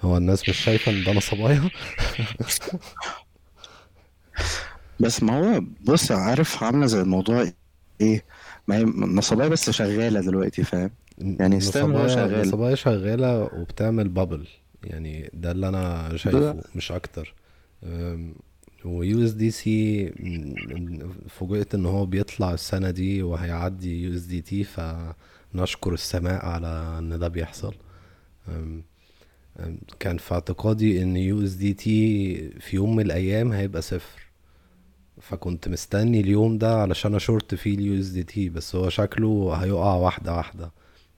هو 0.01 0.17
الناس 0.17 0.49
مش 0.49 0.57
شايفة 0.57 0.91
إن 0.91 1.03
ده 1.03 1.11
نصبايا 1.13 1.69
بس 4.99 5.23
ما 5.23 5.39
هو 5.57 5.63
بص 5.81 6.11
عارف 6.11 6.63
عاملة 6.63 6.85
زي 6.85 7.01
الموضوع 7.01 7.51
إيه؟ 8.01 8.25
ما 8.67 8.77
هي 8.77 8.83
نصبايا 8.83 9.49
بس 9.49 9.69
شغالة 9.69 10.21
دلوقتي 10.21 10.63
فاهم؟ 10.63 10.91
يعني 11.17 11.59
still 11.59 11.81
هو 11.81 12.07
شغال. 12.07 12.47
نصبايا 12.47 12.75
شغالة 12.75 13.43
وبتعمل 13.43 14.09
bubble 14.09 14.47
يعني 14.83 15.29
ده 15.33 15.51
اللي 15.51 15.67
أنا 15.69 16.11
شايفه 16.17 16.61
مش 16.75 16.91
أكتر. 16.91 17.33
و 18.85 19.23
USDC 19.25 20.09
فوجئت 21.29 21.75
إن 21.75 21.85
هو 21.85 22.05
بيطلع 22.05 22.53
السنة 22.53 22.91
دي 22.91 23.23
وهيعدي 23.23 24.03
USDT 24.03 24.63
فنشكر 24.63 25.93
السماء 25.93 26.45
على 26.45 26.95
إن 26.99 27.19
ده 27.19 27.27
بيحصل. 27.27 27.73
كان 29.99 30.17
في 30.17 30.33
اعتقادي 30.33 31.01
إن 31.01 31.15
USDT 31.17 32.35
في 32.59 32.75
يوم 32.75 32.95
من 32.95 33.05
الأيام 33.05 33.51
هيبقى 33.51 33.81
صفر. 33.81 34.30
فكنت 35.21 35.67
مستني 35.67 36.19
اليوم 36.19 36.57
ده 36.57 36.81
علشان 36.81 37.15
أشورت 37.15 37.55
فيه 37.55 37.75
ال 37.75 37.99
USDT 37.99 38.49
بس 38.49 38.75
هو 38.75 38.89
شكله 38.89 39.53
هيقع 39.53 39.95
واحدة 39.95 40.35
واحدة. 40.35 40.71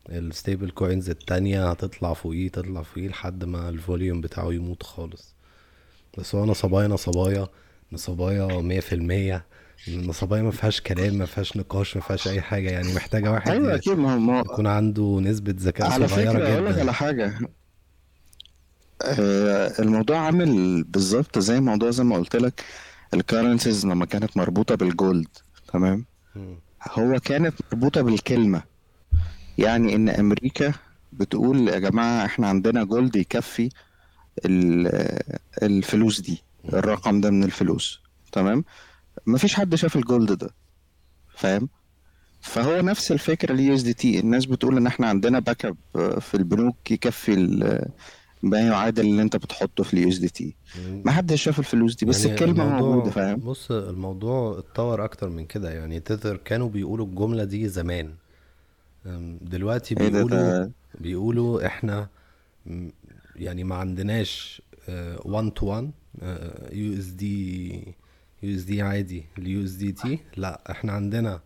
ال 0.10 0.70
stablecoins 0.72 1.10
التانية 1.10 1.70
هتطلع 1.72 2.14
فوقيه 2.14 2.50
تطلع 2.50 2.82
فوقيه 2.82 3.08
لحد 3.08 3.44
ما 3.46 3.70
ال 3.70 3.77
volume 3.77 4.22
بتاعه 4.22 4.54
يموت 4.54 4.84
خالص. 4.84 5.36
بس 6.18 6.36
هو 6.36 6.46
نصبايا 6.46 6.88
نصبايا 6.88 7.48
نصبايا 7.92 8.62
مية 8.62 8.80
في 8.80 8.96
المية. 8.96 9.46
نصبايا 9.90 10.42
ما 10.42 10.52
فيهاش 10.52 10.82
كلام 10.82 11.14
ما 11.18 11.26
فيهاش 11.26 11.58
نقاش 11.58 11.96
ما 11.96 12.02
فيهاش 12.02 12.28
أي 12.28 12.42
حاجة 12.42 12.70
يعني 12.70 12.94
محتاجة 12.94 13.32
واحد 13.32 13.52
أيوه 13.52 13.76
أكيد 13.76 13.98
ما 13.98 14.36
هو 14.36 14.40
يكون 14.40 14.68
عنده 14.68 15.20
نسبة 15.24 15.56
ذكاء 15.58 15.92
على 15.92 16.08
صغيرة 16.08 16.32
فكرة 16.32 16.54
أقول 16.54 16.66
لك 16.66 16.80
على 16.80 16.94
حاجة. 16.94 17.40
آه، 19.02 19.74
الموضوع 19.80 20.18
عامل 20.18 20.84
بالظبط 20.84 21.40
زي 21.40 21.60
موضوع 21.60 21.90
زي 21.90 22.04
ما 22.04 22.16
قلت 22.16 22.36
لك 22.36 22.64
ال 23.14 23.20
currencies 23.20 23.86
لما 23.86 24.06
كانت 24.06 24.38
مربوطة 24.38 24.76
بال 24.76 24.93
gold 24.93 25.28
تمام. 25.74 26.06
هو 26.92 27.20
كانت 27.20 27.54
مربوطة 27.72 28.02
بالكلمة. 28.02 28.64
يعني 29.58 29.96
إن 29.96 30.10
أمريكا 30.10 30.74
بتقول 31.14 31.68
يا 31.68 31.80
جماعة 31.80 32.26
إحنا 32.26 32.48
عندنا 32.48 32.84
gold 32.84 33.16
يكفي 33.16 33.70
ال- 34.46 35.20
الفلوس 35.64 36.22
دي 36.22 36.44
الرقم 36.74 37.22
ده 37.22 37.30
من 37.32 37.44
الفلوس 37.44 38.00
تمام؟ 38.32 38.64
مفيش 39.28 39.56
حد 39.56 39.76
شاف 39.76 39.96
ال 39.96 40.03
gold 40.03 40.32
ده 40.34 40.50
فاهم؟ 41.36 41.70
فهو 42.42 42.82
نفس 42.82 43.12
الفكرة 43.12 43.52
ال 43.54 43.76
USDT 43.76 44.20
الناس 44.20 44.46
بتقول 44.46 44.78
إن 44.78 44.88
إحنا 44.88 45.08
عندنا 45.08 45.40
backup 45.40 45.78
في 46.20 46.34
البنوك 46.36 46.92
يكفي 46.92 47.34
ما 48.44 48.60
يعادل 48.60 49.06
اللي 49.06 49.22
انت 49.22 49.36
بتحطه 49.36 49.84
في 49.84 49.94
ال 49.94 50.10
USDT 50.10 50.56
ما 51.06 51.12
حدش 51.12 51.42
شاف 51.44 51.60
الفلوس 51.60 51.96
دي 51.96 52.06
بس 52.06 52.26
يعني 52.26 52.34
الكلمة 52.42 52.80
موجودة 52.80 53.12
فاهم؟ 53.12 53.40
بص 53.40 53.72
الموضوع 53.72 54.60
اتطور 54.60 55.06
أكتر 55.06 55.30
من 55.30 55.46
كده. 55.46 55.72
يعني 55.74 56.00
Tether 56.00 56.38
كانوا 56.38 56.70
بيقولوا 56.70 57.06
الجملة 57.06 57.44
دي 57.44 57.68
زمان. 57.68 58.14
دلوقتي 59.42 59.96
إيه 60.02 60.10
بيقولوا 60.10 60.68
بيقولوا 61.00 61.66
إحنا 61.66 62.08
يعني 63.36 63.64
ما 63.64 63.76
عندناش 63.76 64.62
1 65.26 65.52
تو 65.52 65.66
1 65.66 65.92
يو 66.72 66.94
اس 66.94 67.06
دي 67.06 67.70
يو 68.44 68.56
اس 68.56 68.62
دي 68.64 68.82
عادي 68.82 69.26
ال 69.38 69.64
USDT 69.64 70.20
لا 70.38 70.62
إحنا 70.72 70.92
عندنا 70.92 71.40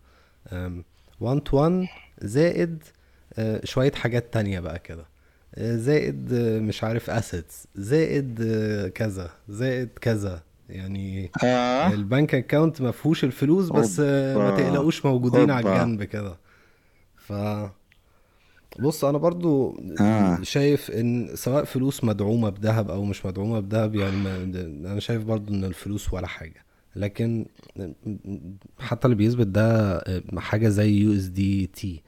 1 1.20 1.40
to 1.40 1.56
1 1.56 1.86
زائد 2.22 2.82
آه، 3.38 3.60
شوية 3.64 3.92
حاجات 3.92 4.32
تانية 4.34 4.60
بقى 4.60 4.78
كده. 4.78 5.04
زائد 5.58 6.32
آه، 6.32 6.58
مش 6.58 6.84
عارف 6.84 7.10
assets 7.10 7.66
زائد 7.74 8.38
آه، 8.42 8.88
كذا 8.88 9.30
زائد 9.48 9.88
كذا. 10.00 10.42
يعني 10.68 11.30
آه. 11.44 11.92
ال 11.92 12.00
bank 12.00 12.34
account 12.34 12.80
ما 12.80 12.90
فيهوش 12.90 13.24
الفلوس 13.24 13.70
بس 13.70 14.00
آه، 14.04 14.36
ما 14.36 14.50
تقلقوش 14.56 15.06
موجودين 15.06 15.50
على 15.50 15.68
الجنب 15.68 16.02
كده. 16.02 16.36
ف 17.16 17.32
بص 18.78 19.04
أنا 19.04 19.18
برضو 19.18 19.80
آه. 20.00 20.38
شايف 20.42 20.90
إن 20.90 21.30
سواء 21.34 21.64
فلوس 21.64 22.04
مدعومة 22.04 22.50
بذهب 22.50 22.90
أو 22.90 23.04
مش 23.04 23.26
مدعومة 23.26 23.60
بذهب 23.60 23.94
يعني 23.94 24.28
أنا 24.92 25.00
شايف 25.00 25.24
برضو 25.24 25.54
إن 25.54 25.64
الفلوس 25.64 26.12
ولا 26.12 26.26
حاجة. 26.26 26.64
لكن 26.96 27.46
حتى 28.78 29.04
اللي 29.04 29.16
بيثبت 29.16 29.46
ده 29.46 30.00
حاجة 30.38 30.68
زي 30.68 30.90
USDT 30.90 32.02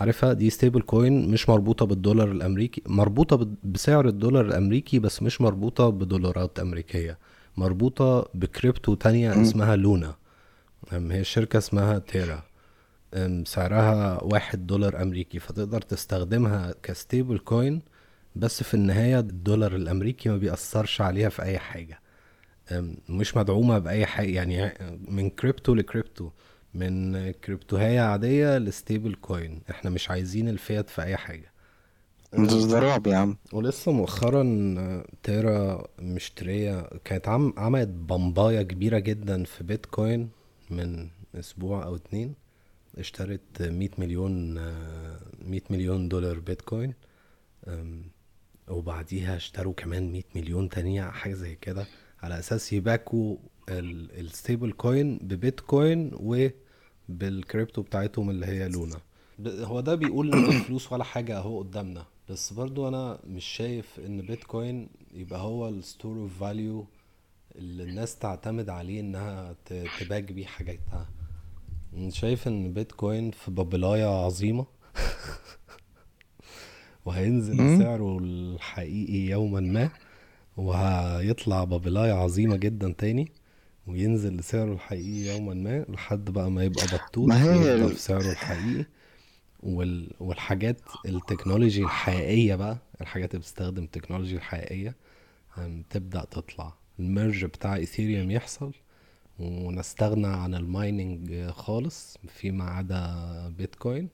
عارفها 0.00 0.32
دي 0.32 0.50
stablecoin 0.50 1.30
مش 1.30 1.48
مربوطة 1.48 1.86
بالدولار 1.86 2.30
الأمريكي 2.32 2.82
مربوطة 2.86 3.36
بد- 3.36 3.56
بسعر 3.64 4.08
الدولار 4.08 4.44
الأمريكي 4.46 4.98
بس 4.98 5.22
مش 5.22 5.40
مربوطة 5.40 5.88
بدولارات 5.88 6.58
أمريكية 6.58 7.18
مربوطة 7.56 8.28
بكريبتو 8.34 8.94
تانية. 8.94 9.42
اسمها 9.42 9.76
Luna. 9.76 10.14
هي 10.90 11.20
الشركة 11.20 11.58
اسمها 11.58 11.98
Terra. 11.98 12.42
سعرها 13.44 14.22
واحد 14.22 14.66
دولار 14.66 15.02
أمريكي 15.02 15.38
فتقدر 15.38 15.80
تستخدمها 15.80 16.74
ك 16.82 17.38
stablecoin 17.38 17.82
بس 18.36 18.62
في 18.62 18.74
النهاية 18.74 19.18
الدولار 19.18 19.76
الأمريكي 19.76 20.28
ما 20.28 20.36
بيأثرش 20.36 21.00
عليها 21.00 21.28
في 21.28 21.42
أي 21.42 21.58
حاجة. 21.58 22.00
مش 23.08 23.36
مدعومة 23.36 23.78
بأي 23.78 24.06
حاجة 24.06 24.30
يعني 24.30 24.72
من 25.08 25.30
crypto 25.30 25.74
ل 25.74 25.82
crypto 25.82 26.30
من 26.76 27.30
كريبتوهاية 27.30 28.00
عادية 28.00 28.58
ل 28.58 29.14
stablecoin. 29.14 29.60
إحنا 29.70 29.90
مش 29.90 30.10
عايزين 30.10 30.48
الفيات 30.48 30.90
في 30.90 31.02
أي 31.02 31.16
حاجة. 31.16 31.52
ده 32.72 32.78
رعب 32.78 33.06
يا 33.06 33.16
عم. 33.16 33.36
ولسه 33.52 33.92
مؤخرا 33.92 34.42
Terra 35.22 35.86
مشترية 35.98 36.88
كانت 37.04 37.28
عم 37.28 37.54
عملت 37.56 37.88
بمباية 37.88 38.62
كبيرة 38.62 38.98
جدا 38.98 39.44
في 39.44 39.64
بيتكوين 39.64 40.28
من 40.70 41.08
أسبوع 41.34 41.84
أو 41.84 41.96
اتنين. 41.96 42.34
اشترت 42.98 43.62
100 43.62 43.88
مليون 43.98 44.58
آه، 44.58 45.18
100 45.46 45.60
مليون 45.70 46.08
دولار 46.08 46.38
بيتكوين. 46.38 46.94
وبعديها 48.68 49.36
اشتروا 49.36 49.72
كمان 49.74 50.12
100 50.12 50.22
مليون 50.34 50.68
تانية 50.68 51.10
حاجة 51.10 51.32
زي 51.34 51.54
كده. 51.54 51.86
على 52.22 52.38
أساس 52.38 52.72
يباكوا 52.72 53.36
ال 53.68 54.72
stablecoin 54.72 55.18
ببيتكوين 55.22 56.10
وبالكريبتو 57.08 57.82
بتاعتهم 57.82 58.30
اللي 58.30 58.46
هي 58.46 58.68
Luna. 58.68 58.96
هو 59.46 59.80
ده 59.80 59.94
بيقول 59.94 60.32
إن 60.34 60.44
الفلوس 60.44 60.92
ولا 60.92 61.04
حاجة 61.04 61.38
أهو 61.38 61.58
قدامنا. 61.58 62.04
بس 62.30 62.52
برضو 62.52 62.88
أنا 62.88 63.18
مش 63.26 63.44
شايف 63.44 64.00
إن 64.06 64.20
بيتكوين 64.22 64.88
يبقى 65.14 65.40
هو 65.40 65.68
ال 65.68 65.76
store 65.76 66.16
of 66.18 66.38
value 66.40 66.86
اللي 67.56 67.82
الناس 67.82 68.18
تعتمد 68.18 68.68
عليه 68.68 69.00
إنها 69.00 69.52
ت- 69.64 69.86
تباك 70.00 70.32
بيه 70.32 70.46
حاجاتها. 70.46 71.08
شايف 72.08 72.48
إن 72.48 72.72
بيتكوين 72.72 73.30
في 73.30 73.50
بابلاية 73.50 74.06
عظيمة. 74.24 74.66
وهينزل. 77.04 77.78
سعره 77.78 78.18
الحقيقي 78.18 79.18
يوما 79.30 79.60
ما. 79.60 79.90
وهيطلع 80.56 81.64
بابلاية 81.64 82.12
عظيمة 82.12 82.56
جدا 82.56 82.94
تاني. 82.98 83.32
وينزل 83.86 84.36
لسعره 84.36 84.72
الحقيقي 84.72 85.34
يوما 85.36 85.54
ما 85.54 85.84
لحد 85.88 86.30
بقى 86.30 86.50
ما 86.50 86.64
يبقى 86.64 86.86
بطوط 86.86 87.28
ما 87.28 87.42
هي 87.44 87.88
في 87.88 87.94
سعره 87.94 88.30
الحقيقي. 88.30 88.86
وال... 89.60 90.10
والحاجات 90.20 90.80
ال 91.06 91.13
technology 91.13 91.82
الحقيقية 91.82 92.54
بقى 92.54 92.78
الحاجات 93.00 93.30
اللي 93.30 93.40
بتستخدم 93.40 93.82
ال 93.84 93.89
technology 93.89 94.36
الحقيقية 94.36 94.96
أم، 95.58 95.84
تبدأ 95.90 96.24
تطلع. 96.24 96.74
ال 96.98 97.06
merge 97.06 97.44
بتاع 97.44 97.76
إيثيريوم 97.76 98.30
يحصل 98.30 98.72
ونستغنى 99.38 100.26
عن 100.26 100.54
ال 100.54 100.68
mining 100.68 101.50
خالص 101.50 102.18
فيما 102.28 102.64
عدا 102.64 103.14
بيتكوين. 103.58 104.08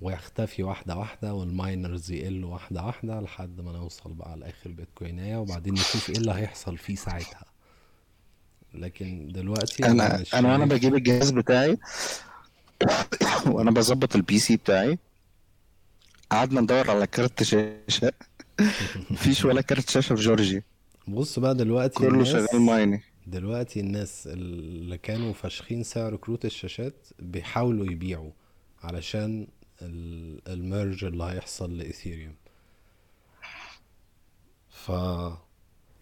ويختفي 0.00 0.62
واحدة 0.62 0.96
واحدة 0.96 1.34
وال 1.34 1.53
miners 1.53 2.10
يقلوا 2.12 2.52
واحدة 2.52 2.84
واحدة 2.84 3.20
لحد 3.20 3.60
ما 3.60 3.72
نوصل 3.72 4.12
بقى 4.14 4.36
لآخر 4.36 4.70
بيتكوينية. 4.70 5.36
وبعدين 5.36 5.72
نشوف 5.74 6.10
إيه 6.10 6.16
اللي 6.16 6.32
هيحصل 6.32 6.78
فيه 6.78 6.94
ساعتها. 6.94 7.51
لكن 8.74 9.28
دلوقتي 9.32 9.86
أنا 9.86 10.24
أنا 10.34 10.54
أنا 10.56 10.64
بجيب 10.66 10.94
الجهاز 10.94 11.30
بتاعي 11.30 11.78
وأنا 13.52 13.70
بظبط 13.70 14.16
ال 14.16 14.38
PC 14.38 14.56
بتاعي. 14.56 14.98
قعدنا 16.30 16.60
ندور 16.60 16.90
على 16.90 17.06
كارت 17.06 17.42
شاشة. 17.42 18.12
مفيش 19.10 19.44
ولا 19.44 19.60
كارت 19.60 19.90
شاشة 19.90 20.14
في 20.14 20.22
جورجيا. 20.22 20.62
بص 21.08 21.38
بقى 21.38 21.54
دلوقتي 21.54 21.98
كله 21.98 22.24
شغال 22.24 22.60
mining. 22.60 23.00
دلوقتي 23.26 23.80
الناس 23.80 24.26
اللي 24.26 24.98
كانوا 24.98 25.32
فاشخين 25.32 25.82
سعر 25.82 26.16
كروت 26.16 26.44
الشاشات 26.44 27.06
بيحاولوا 27.18 27.86
يبيعوا 27.92 28.30
علشان 28.82 29.46
ال- 29.82 30.40
ال 30.48 30.57
merge 30.57 31.04
اللي 31.04 31.24
هيحصل 31.24 31.78
لإيثيريوم 31.78 32.34
ف 34.70 34.90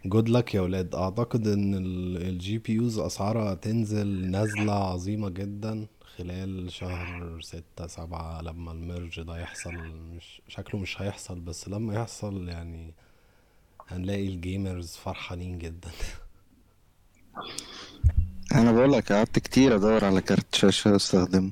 good 0.04 0.28
luck 0.28 0.54
يا 0.54 0.60
ولاد. 0.60 0.94
أعتقد 0.94 1.46
إن 1.46 1.74
ال 2.16 2.58
GPUs 2.58 2.98
أسعارها 2.98 3.54
تنزل 3.54 4.30
نزلة 4.30 4.72
عظيمة 4.72 5.28
جدا 5.28 5.86
خلال 6.16 6.72
شهر 6.72 7.40
ستة 7.40 7.86
سبعة 7.86 8.40
لما 8.42 8.72
ال 8.72 8.80
merge 8.80 9.20
ده 9.20 9.38
يحصل. 9.38 9.72
مش 10.16 10.42
شكله 10.48 10.80
مش 10.80 11.02
هيحصل 11.02 11.40
بس 11.40 11.68
لما 11.68 11.94
يحصل 11.94 12.48
يعني 12.48 12.94
هنلاقي 13.88 14.28
ال 14.28 14.38
gamers 14.38 14.96
فرحانين 14.96 15.58
جدا. 15.58 15.90
أنا 18.54 18.72
بقول 18.72 18.92
لك 18.92 19.12
قعدت 19.12 19.38
كتير 19.38 19.76
أدور 19.76 20.04
على 20.04 20.20
كارت 20.20 20.54
شاشة 20.54 20.96
أستخدمه. 20.96 21.50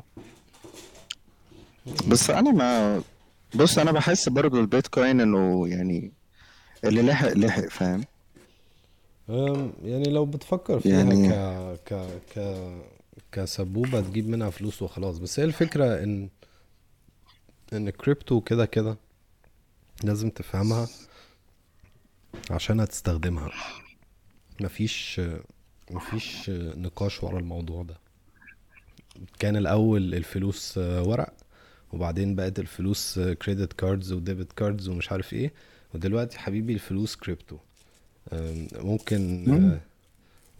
بس 2.08 2.30
أنا 2.30 2.50
ما 2.50 3.02
بص 3.54 3.78
أنا 3.78 3.92
بحس 3.92 4.28
برضو 4.28 4.60
البيتكوين 4.60 5.20
إنه 5.20 5.68
يعني 5.68 6.12
اللي 6.84 7.02
لحق 7.02 7.28
لحق 7.32 7.68
فاهم؟ 7.68 8.04
يعني 9.84 10.10
لو 10.10 10.26
بتفكر 10.26 10.80
فيها 10.80 10.96
يعني 10.96 11.28
ك 11.28 11.32
ك 11.92 12.08
ك 12.34 12.64
كسبوبة 13.32 14.00
تجيب 14.00 14.28
منها 14.28 14.50
فلوس 14.50 14.82
وخلاص. 14.82 15.18
بس 15.18 15.40
هي 15.40 15.44
الفكرة 15.44 16.02
إن 16.04 16.28
إن 17.72 17.88
الكريبتو 17.88 18.40
كده 18.40 18.66
كده 18.66 18.96
لازم 20.04 20.30
تفهمها 20.30 20.88
عشان 22.50 22.80
هتستخدمها. 22.80 23.50
مفيش 24.60 25.20
مفيش 25.90 26.50
نقاش 26.50 27.22
ورا 27.24 27.38
الموضوع 27.38 27.82
ده. 27.82 27.98
كان 29.38 29.56
الأول 29.56 30.14
الفلوس 30.14 30.78
ورق 30.78 31.32
وبعدين 31.92 32.34
بقت 32.34 32.58
الفلوس 32.58 33.18
credit 33.18 33.72
cards 33.72 34.12
و 34.12 34.19
debit 34.19 34.52
cards 34.52 34.88
ومش 34.88 35.12
عارف 35.12 35.32
إيه. 35.32 35.52
ودلوقتي 35.94 36.38
حبيبي 36.38 36.72
الفلوس 36.72 37.16
كريبتو 37.16 37.58
ممكن 38.74 39.44
مم. 39.46 39.80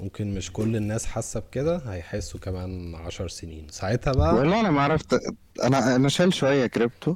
ممكن 0.01 0.35
مش 0.35 0.53
كل 0.53 0.77
الناس 0.77 1.07
حاسة 1.07 1.41
بكده 1.41 1.77
هيحسوا 1.77 2.41
كمان 2.41 2.95
عشر 2.95 3.29
سنين. 3.29 3.67
ساعتها 3.71 4.13
بقى 4.13 4.35
والله 4.35 4.61
أنا 4.61 4.71
ما 4.71 4.81
عرفت 4.83 5.21
أنا 5.63 5.97
أنا 5.97 6.09
شايل 6.09 6.35
شوية 6.35 6.67
كريبتو. 6.67 7.15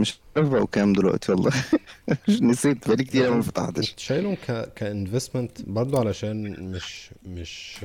مش 0.00 0.18
عارف 0.36 0.48
بقوا 0.48 0.66
كام 0.66 0.92
دلوقتي 0.92 1.32
والله. 1.32 1.52
نسيت 2.40 2.88
بقالي 2.88 3.04
كتير 3.04 3.34
ما 3.34 3.42
فتحتش. 3.42 3.94
شايلهم 3.96 4.34
ك 4.34 4.72
كانفستمنت 4.74 5.62
برضو 5.62 5.98
علشان 5.98 6.62
مش 6.72 7.10
مش 7.26 7.78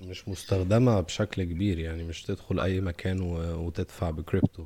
مش 0.00 0.28
مستخدمة 0.28 1.00
بشكل 1.00 1.42
كبير 1.44 1.78
يعني 1.78 2.04
مش 2.04 2.22
تدخل 2.22 2.60
أي 2.60 2.80
مكان 2.80 3.20
و- 3.20 3.66
وتدفع 3.66 4.10
بكريبتو. 4.10 4.64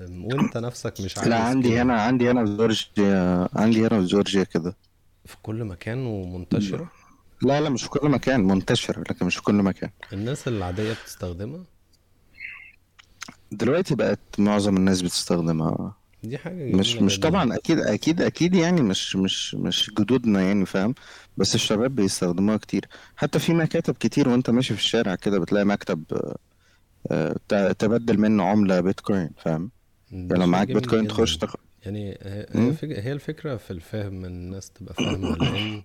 وانت 0.00 0.56
نفسك 0.56 0.94
مش 1.00 1.16
لا 1.16 1.22
عايز 1.22 1.32
عندي 1.56 1.68
كده. 1.70 1.82
هنا 1.82 2.00
عندي 2.02 2.30
هنا 2.30 2.44
في 2.46 2.56
جورجيا 2.56 3.48
عندي 3.54 3.80
هنا 3.86 4.00
في 4.00 4.06
جورجيا 4.06 4.44
كده. 4.44 4.76
في 5.24 5.36
كل 5.42 5.64
مكان 5.64 6.06
ومنتشرة؟ 6.06 6.90
لا 7.42 7.60
لا 7.60 7.68
مش 7.68 7.82
في 7.82 7.88
كل 7.88 8.08
مكان 8.08 8.40
منتشرة 8.40 9.00
لكن 9.00 9.26
مش 9.26 9.36
في 9.36 9.42
كل 9.42 9.54
مكان. 9.54 9.90
الناس 10.12 10.48
العادية 10.48 10.92
بتستخدمها؟ 10.92 11.64
دلوقتي 13.52 13.94
بقت 13.94 14.18
معظم 14.38 14.76
الناس 14.76 15.02
بتستخدمها. 15.02 15.94
دي 16.24 16.38
حاجة 16.38 16.54
مش 16.76 16.90
جميلة 16.92 17.06
مش 17.06 17.18
جدا. 17.18 17.28
طبعا 17.28 17.54
أكيد 17.56 17.78
أكيد 17.78 18.22
أكيد 18.22 18.54
يعني 18.54 18.80
مش 18.82 19.16
مش 19.16 19.54
مش 19.54 19.90
جدودنا 19.98 20.40
يعني 20.42 20.66
فاهم؟ 20.66 20.94
بس 21.36 21.54
الشباب 21.54 21.94
بيستخدموها 21.94 22.56
كتير. 22.56 22.88
حتى 23.16 23.38
في 23.38 23.54
مكاتب 23.54 23.94
كتير 23.94 24.28
وانت 24.28 24.50
ماشي 24.50 24.74
في 24.74 24.80
الشارع 24.80 25.14
كده 25.14 25.38
بتلاقي 25.38 25.64
مكتب 25.64 26.04
آه، 27.10 27.36
ت- 27.48 27.76
تبدل 27.78 28.18
منه 28.20 28.44
عملة 28.44 28.80
بيتكوين 28.80 29.30
فاهم؟ 29.44 29.70
لو 30.12 30.46
معاك. 30.46 30.68
بيتكوين 30.68 31.08
تخش 31.08 31.36
تاخد 31.36 31.60
يعني 31.84 32.18
هي 32.82 33.12
الفكرة 33.12 33.56
في 33.56 33.70
الفهم 33.70 34.24
الناس 34.24 34.70
تبقى 34.70 34.94
فاهمة. 34.94 35.36
لأن 35.36 35.82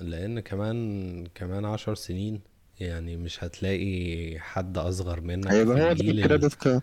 لأن 0.00 0.40
كمان 0.40 1.26
كمان 1.34 1.64
عشر 1.64 1.94
سنين 1.94 2.40
يعني 2.80 3.16
مش 3.16 3.44
هتلاقي 3.44 4.38
حد 4.40 4.78
أصغر 4.78 5.20
منك 5.20 5.52
هيبقى 5.52 5.74
هو 5.88 5.92
ده. 5.92 6.10
ال 6.10 6.16
credit 6.16 6.54
card 6.54 6.82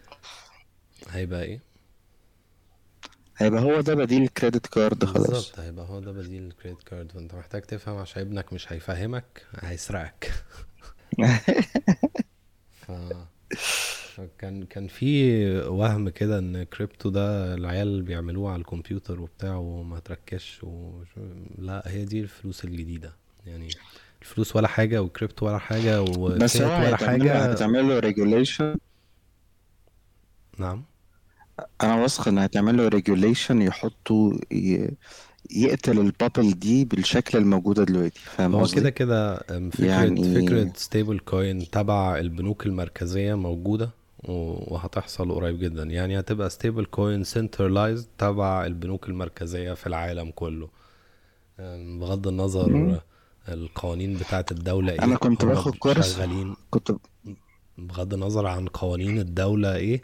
هيبقى 1.09 1.43
إيه؟ 1.43 1.61
هيبقى 3.37 3.61
هو 3.61 3.81
ده 3.81 3.95
بديل 3.95 4.23
ال 4.23 4.30
credit 4.30 4.67
card 4.67 5.05
خلاص. 5.05 5.27
بالظبط 5.29 5.59
هيبقى 5.59 5.85
هو 5.85 5.99
ده 5.99 6.11
بديل 6.11 6.43
ال 6.43 6.49
credit 6.49 6.83
card. 6.83 7.11
فأنت 7.11 7.35
محتاج 7.35 7.61
تفهم 7.61 7.97
عشان 7.97 8.21
ابنك 8.21 8.53
مش 8.53 8.73
هيفهمك 8.73 9.45
هيسرقك. 9.59 10.33
فكان 14.17 14.63
كان 14.65 14.87
في 14.87 15.43
وهم 15.59 16.09
كده 16.09 16.39
إن 16.39 16.63
كريبتو 16.63 17.09
ده 17.09 17.53
العيال 17.53 18.01
بيعملوه 18.01 18.51
على 18.51 18.59
الكمبيوتر 18.59 19.21
وبتاع 19.21 19.55
وما 19.55 19.99
تركزش 19.99 20.63
و... 20.63 20.91
لا 21.57 21.83
هي 21.85 22.05
دي 22.05 22.19
الفلوس 22.19 22.63
الجديدة. 22.65 23.13
يعني 23.45 23.67
الفلوس 24.21 24.55
ولا 24.55 24.67
حاجة 24.67 25.01
وكريبتو 25.01 25.45
ولا 25.45 25.57
حاجة 25.57 26.01
بس 26.01 26.57
هو 26.61 26.65
وفيات 26.67 26.87
ولا 26.87 26.97
حاجة. 26.97 27.51
هيتعمل 27.51 27.87
له 27.89 27.99
regulation 27.99 28.75
نعم. 30.57 30.83
أنا 31.83 31.95
واثق 31.95 32.27
إن 32.27 32.37
هيتعمل 32.37 32.77
له 32.77 32.87
regulation 32.87 33.61
يحطوا 33.61 34.33
ي... 34.51 34.89
يقتل 35.51 35.99
ال 35.99 36.07
bubble 36.07 36.51
دي 36.59 36.85
بالشكل 36.85 37.37
الموجودة 37.37 37.83
دلوقتي. 37.83 38.19
فاهم 38.19 38.55
هو 38.55 38.67
كده 38.67 38.89
كده 38.89 39.35
أم، 39.51 39.69
فكرة 39.69 39.85
يعني 39.85 40.41
فكرة 40.41 40.71
stable 40.75 41.19
coin 41.19 41.69
تبع 41.71 42.17
البنوك 42.19 42.65
المركزية 42.65 43.33
موجودة؟ 43.33 43.85
و- 43.85 44.06
وهتحصل 44.23 45.31
قريب 45.31 45.59
جدا 45.59 45.83
يعني 45.83 46.19
هتبقى 46.19 46.49
stable 46.49 46.85
coin 46.85 47.23
centralized 47.23 48.07
تبع 48.17 48.65
البنوك 48.65 49.09
المركزية 49.09 49.73
في 49.73 49.87
العالم 49.87 50.31
كله 50.31 50.69
بغض. 51.99 52.27
النظر 52.27 53.01
القوانين 53.49 54.13
بتاعت 54.17 54.51
الدولة 54.51 54.93
أنا 54.93 55.11
إيه 55.11 55.17
كنت 55.17 55.43
هما 55.43 55.53
باخد 55.53 55.75
كورس 55.75 56.15
شغالين 56.17 56.55
كنت 56.69 56.91
بغض 57.77 58.13
النظر 58.13 58.45
عن 58.45 58.67
قوانين 58.67 59.19
الدولة 59.19 59.75
إيه 59.75 60.01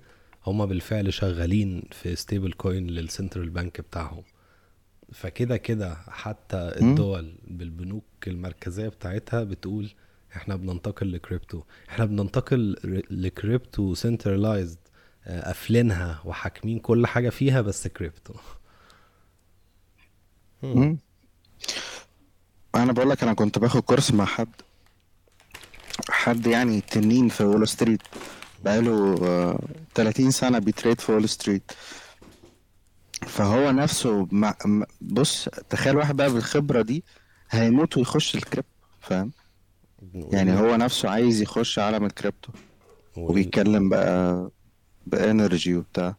هما 0.47 0.65
بالفعل 0.65 1.13
شغالين 1.13 1.83
في 1.91 2.15
stable 2.15 2.53
coin 2.53 2.87
لل 2.87 3.01
central 3.01 3.49
bank 3.49 3.81
بتاعهم 3.81 4.23
فكده 5.11 5.57
كده 5.57 5.97
حتى. 6.07 6.57
الدول 6.81 7.35
بالبنوك 7.47 8.03
المركزية 8.27 8.87
بتاعتها 8.87 9.43
بتقول 9.43 9.89
إحنا 10.35 10.55
بننتقل 10.55 11.11
لكريبتو. 11.13 11.61
إحنا 11.89 12.05
بننتقل 12.05 12.75
ل 13.11 13.23
crypto 13.23 13.93
centralized 13.93 14.77
قافلينها 15.27 16.21
وحاكمين 16.25 16.79
كل 16.79 17.07
حاجة 17.07 17.29
فيها 17.29 17.61
بس 17.61 17.87
كريبتو. 17.87 18.33
أنا 22.75 22.91
بقول 22.91 23.09
لك 23.09 23.23
أنا 23.23 23.33
كنت 23.33 23.59
باخد 23.59 23.81
كورس 23.81 24.11
مع 24.11 24.25
حد. 24.25 24.49
حد 26.09 26.47
يعني 26.47 26.81
تنين 26.81 27.29
في 27.29 27.43
وول 27.43 27.67
ستريت. 27.67 28.01
بقاله 28.63 29.15
آه، 29.23 29.59
30 29.95 30.31
سنة 30.31 30.59
بي 30.59 30.71
trade 30.71 31.01
في 31.01 31.11
وول 31.11 31.29
ستريت. 31.29 31.71
فهو 33.27 33.71
نفسه 33.71 34.27
مع 34.31 34.55
بص 35.01 35.49
تخيل 35.69 35.95
واحد 35.97 36.15
بقى 36.15 36.31
بالخبرة 36.33 36.81
دي 36.81 37.03
هيموت 37.49 37.97
ويخش 37.97 38.35
الكريبتو 38.35 38.69
فاهم؟ 39.01 39.31
يعني 40.13 40.59
هو 40.59 40.75
نفسه 40.75 41.09
عايز 41.09 41.41
يخش 41.41 41.79
عالم 41.79 42.05
الكريبتو. 42.05 42.51
وبيتكلم 43.17 43.89
بقى 43.89 44.49
ب 45.07 45.17
energy 45.17 45.75
وبتاع. 45.75 46.15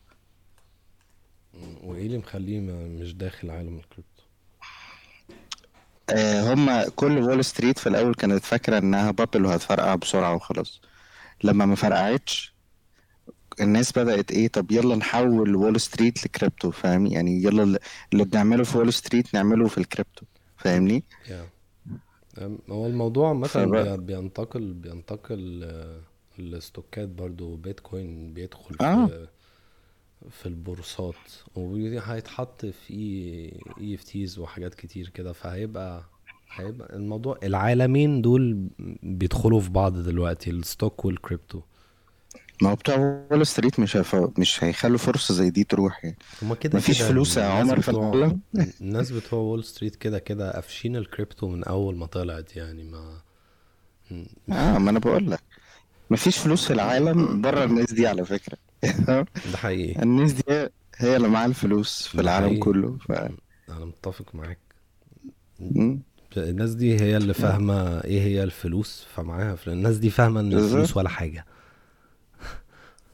وإيه 1.83 2.07
اللي 2.07 2.19
مخليه 2.19 2.61
مش 2.61 3.15
داخل 3.15 3.51
عالم 3.51 3.77
الكريبتو؟ 3.79 4.23
آه 6.11 6.55
هما 6.55 6.89
كل 6.89 7.19
وول 7.19 7.45
ستريت 7.45 7.79
في 7.79 7.89
الأول 7.89 8.15
كانت 8.15 8.45
فاكرة 8.45 8.79
إنها 8.79 9.11
bubble 9.11 9.45
وهتفرقع 9.47 9.95
بسرعة 9.95 10.35
وخلاص. 10.35 10.81
لما 11.45 11.67
ما 11.67 11.75
فرقعتش 11.75 12.55
الناس 13.61 13.93
بدأت 13.99 14.31
إيه 14.33 14.49
طب 14.49 14.73
يلا 14.73 14.97
نحول 14.97 15.57
وول 15.57 15.81
ستريت 15.81 16.25
لكريبتو 16.27 16.71
فاهم؟ 16.71 17.07
يعني 17.07 17.43
يلا 17.43 17.79
اللي 18.13 18.25
بنعمله 18.25 18.65
في 18.65 18.79
وول 18.79 18.93
ستريت 18.93 19.35
نعمله 19.35 19.69
في 19.69 19.79
الكريبتو 19.79 20.27
فاهمني؟ 20.57 21.05
أم، 21.31 21.49
هو 22.71 22.87
الموضوع 22.87 23.33
مثلا 23.33 23.97
بينتقل 23.97 24.73
بينتقل 24.73 25.65
آه، 25.65 26.01
الاستوكات 26.39 27.09
برضو 27.09 27.57
بيتكوين 27.57 28.33
بيدخل 28.35 28.77
آه. 28.81 29.07
في 29.07 29.29
في 30.31 30.47
البورصات 30.47 31.15
وهيتحط 31.55 32.67
في 32.67 32.95
اي 33.81 33.95
اف 33.95 34.05
تيز 34.05 34.39
وحاجات 34.39 34.75
كتير 34.75 35.09
كده 35.09 35.33
فهيبقى 35.33 36.05
هيبقى 36.51 36.97
الموضوع 36.97 37.39
العالمين 37.43 38.23
دول 38.23 38.69
بيدخلوا 39.03 39.61
في 39.61 39.71
بعض 39.71 39.99
دلوقتي 39.99 40.51
ال 40.51 40.60
stock 40.60 41.05
وال 41.05 41.17
crypto. 41.17 41.61
ما 42.63 42.71
هو 42.71 42.75
بتوع 42.75 42.97
وول 43.31 43.47
ستريت 43.47 43.81
مش 43.81 43.97
هيف... 43.97 44.17
مش 44.39 44.65
هيخلوا 44.65 44.99
فرصة 44.99 45.35
زي 45.35 45.51
دي 45.51 45.65
تروح 45.65 46.05
يعني. 46.05 46.17
هما 46.43 46.55
كده 46.55 46.79
مفيش 46.79 46.99
كده 46.99 47.09
فلوس 47.09 47.37
يا 47.37 47.45
عمر 47.45 47.81
في 47.81 47.89
العالم. 47.89 48.41
الناس 48.81 49.11
بتوع 49.11 49.39
وول 49.39 49.65
ستريت 49.65 49.97
كده 49.97 50.19
كده 50.19 50.53
قافشين 50.53 50.97
الكريبتو 50.97 51.49
من 51.49 51.65
أول 51.65 51.97
ما 51.97 52.07
طلعت 52.07 52.57
يعني 52.57 52.85
ما 52.85 53.21
آه 54.53 54.79
ما 54.79 54.91
أنا 54.91 54.99
بقول 54.99 55.31
لك. 55.31 55.41
مفيش 56.11 56.39
فلوس 56.39 56.67
في 56.67 56.73
العالم 56.73 57.41
بره 57.41 57.65
الناس 57.65 57.93
دي 57.93 58.07
على 58.07 58.25
فكرة. 58.25 58.57
ده 59.53 59.57
حقيقي. 59.57 60.03
الناس 60.03 60.33
دي 60.33 60.43
هي 60.97 61.17
اللي 61.17 61.29
معاها 61.29 61.47
الفلوس 61.47 62.07
في 62.07 62.21
العالم 62.21 62.47
حقيقي. 62.47 62.61
كله. 62.61 62.99
ف... 63.09 63.13
أنا 63.69 63.85
متفق 63.85 64.35
معاك. 64.35 64.59
الناس 66.37 66.75
دي 66.75 67.01
هي 67.01 67.17
اللي 67.17 67.35
فاهمة 67.35 68.05
إيه 68.05 68.21
هي 68.21 68.45
الفلوس 68.45 69.07
فمعاها 69.15 69.57
الناس 69.67 69.97
دي 69.97 70.11
فاهمة 70.11 70.41
إن 70.41 70.53
الفلوس 70.53 70.97
ولا 70.97 71.09
حاجة. 71.09 71.47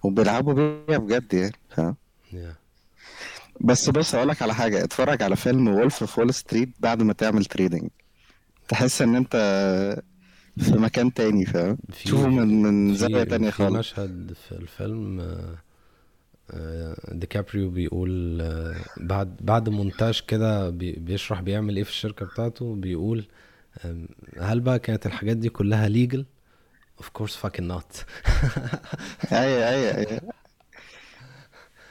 وبيلعبوا 0.03 0.53
بيها 0.87 0.99
بجد 0.99 1.35
يعني 1.35 1.53
فاهم. 1.71 1.97
بس 3.61 3.91
بص 3.91 4.15
أقول 4.15 4.29
لك 4.29 4.43
على 4.43 4.55
حاجة 4.55 4.85
اتفرج 4.85 5.23
على 5.23 5.37
فيلم 5.37 5.69
Wolf 5.69 6.05
of 6.05 6.21
Wall 6.21 6.35
Street 6.35 6.69
بعد 6.81 7.03
ما 7.03 7.13
تعمل 7.13 7.45
trading 7.45 7.89
تحس 8.69 9.03
إن 9.03 9.15
أنت 9.17 9.37
في 10.59 10.73
مكان 10.73 11.13
تاني 11.15 11.47
فاهم 11.47 11.79
تشوفه 12.05 12.23
في 12.23 12.29
من 12.29 12.63
من 12.63 12.95
زاوية 12.95 13.25
في 13.25 13.31
تانية 13.31 13.51
في 13.51 13.57
خالص. 13.57 13.77
مشهد 13.79 14.33
في 14.49 14.53
الفيلم 14.53 15.21
آه، 15.21 15.59
آه، 16.51 16.97
ديكابريو 17.15 17.71
بيقول 17.71 18.41
آه، 18.41 18.75
بعد 18.97 19.37
بعد 19.41 19.69
مونتاج 19.69 20.21
كده 20.29 20.71
بي- 20.71 20.93
بيشرح 20.93 21.41
بيعمل 21.41 21.77
إيه 21.77 21.85
في 21.85 21.91
الشركة 21.91 22.27
بتاعته 22.27 22.75
بيقول 22.75 23.27
هل 24.41 24.61
بقى 24.61 24.79
كانت 24.79 25.07
الحاجات 25.07 25.37
دي 25.37 25.49
كلها 25.49 25.89
legal 25.89 26.23
of 27.01 27.07
course 27.19 27.35
fucking 27.43 27.69
not. 27.73 28.05
أيوه 29.33 29.69
أيوه 29.69 30.33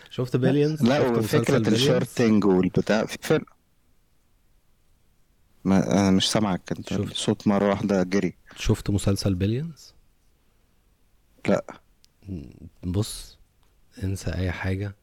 شفت 0.10 0.36
Billions 0.36 0.84
لا 0.84 1.00
Billions 1.00 1.36
ال 1.68 1.76
shorting 1.76 2.46
والبتاع. 2.46 3.06
في 3.06 3.18
فيلم. 3.22 3.46
ما 5.64 5.92
أنا 5.92 6.12
مش 6.12 6.32
سامعك. 6.32 6.72
أنت 6.72 6.90
شفت. 6.90 7.12
الصوت 7.12 7.48
مرة 7.48 7.70
واحدة 7.70 8.04
جري. 8.04 8.38
شفت 8.56 8.90
مسلسل 8.90 9.36
Billions 9.36 9.94
لا. 11.48 11.66
بص 12.84 13.38
انسى 14.04 14.34
أي 14.34 14.52
حاجة. 14.52 14.96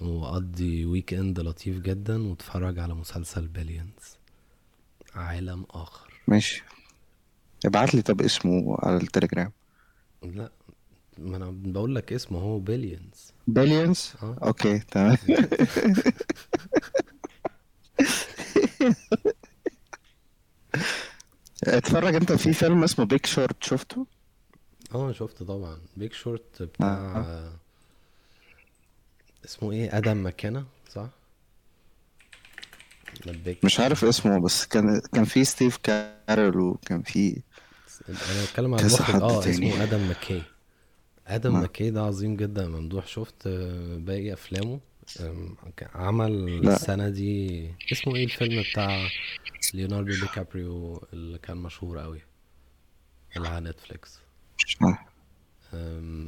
وقضي 0.00 0.84
weekend 0.84 1.40
لطيف 1.40 1.78
جدا 1.78 2.28
واتفرج 2.28 2.78
على 2.78 2.94
مسلسل 2.94 3.48
Billions 3.48 4.16
عالم 5.14 5.66
آخر. 5.70 6.12
ماشي. 6.28 6.64
ابعت 7.66 7.94
لي 7.94 8.02
طب 8.02 8.20
اسمه 8.22 8.76
على 8.82 8.96
التليجرام. 8.96 9.52
لا 10.22 10.50
ما 11.18 11.36
أنا 11.36 11.50
بقول 11.50 11.94
لك 11.94 12.12
اسمه 12.12 12.38
هو 12.38 12.58
Billions 12.58 13.32
Billions 13.46 14.12
آه. 14.22 14.36
okay 14.42 14.78
تمام. 14.78 15.16
اتفرج 21.64 22.14
أنت 22.14 22.32
في 22.32 22.52
فيلم 22.52 22.82
اسمه 22.84 23.04
Big 23.04 23.26
Short 23.26 23.64
شفته؟ 23.64 24.06
آه 24.94 25.12
شفت 25.12 25.42
طبعا. 25.42 25.78
Big 25.96 26.12
Short 26.12 26.60
آه. 26.60 26.64
بتاع 26.64 27.52
اسمه 29.44 29.72
إيه؟ 29.72 29.98
آدم 29.98 30.26
مكي 30.26 30.64
صح؟ 30.90 31.08
big 33.26 33.56
مش 33.62 33.80
عارف 33.80 34.04
اسمه 34.04 34.38
بس 34.40 34.66
كان 34.66 35.00
كان 35.12 35.24
في 35.24 35.44
ستيف 35.44 35.76
كاريل 35.76 36.60
وكان 36.60 37.02
في 37.02 37.42
أنا 38.08 38.18
بتكلم 38.44 38.74
عن 38.74 38.80
كذا 38.80 38.86
المخرج 38.96 39.14
حد 39.14 39.22
آه 39.22 39.40
تاني. 39.40 39.54
اسمه 39.72 39.82
آدم 39.82 40.10
مكي 40.10 40.42
آدم 41.26 41.52
ما. 41.52 41.60
مكي 41.60 41.90
ده 41.90 42.02
عظيم 42.02 42.36
جدا 42.36 42.66
ممدوح 42.68 43.06
شفت 43.06 43.46
آه، 43.46 43.96
باقي 43.96 44.32
أفلامه. 44.32 44.80
عمل 45.94 46.62
لا. 46.66 46.74
السنة 46.76 47.08
دي 47.08 47.68
اسمه 47.92 48.16
إيه 48.16 48.24
الفيلم 48.24 48.62
بتاع 48.70 49.08
ليوناردو 49.74 50.12
دي 50.12 50.26
كابريو 50.34 51.02
اللي 51.12 51.38
كان 51.38 51.56
مشهور 51.56 51.98
قوي 51.98 52.20
اللي 53.36 53.48
على 53.48 53.70
نتفليكس. 53.70 54.18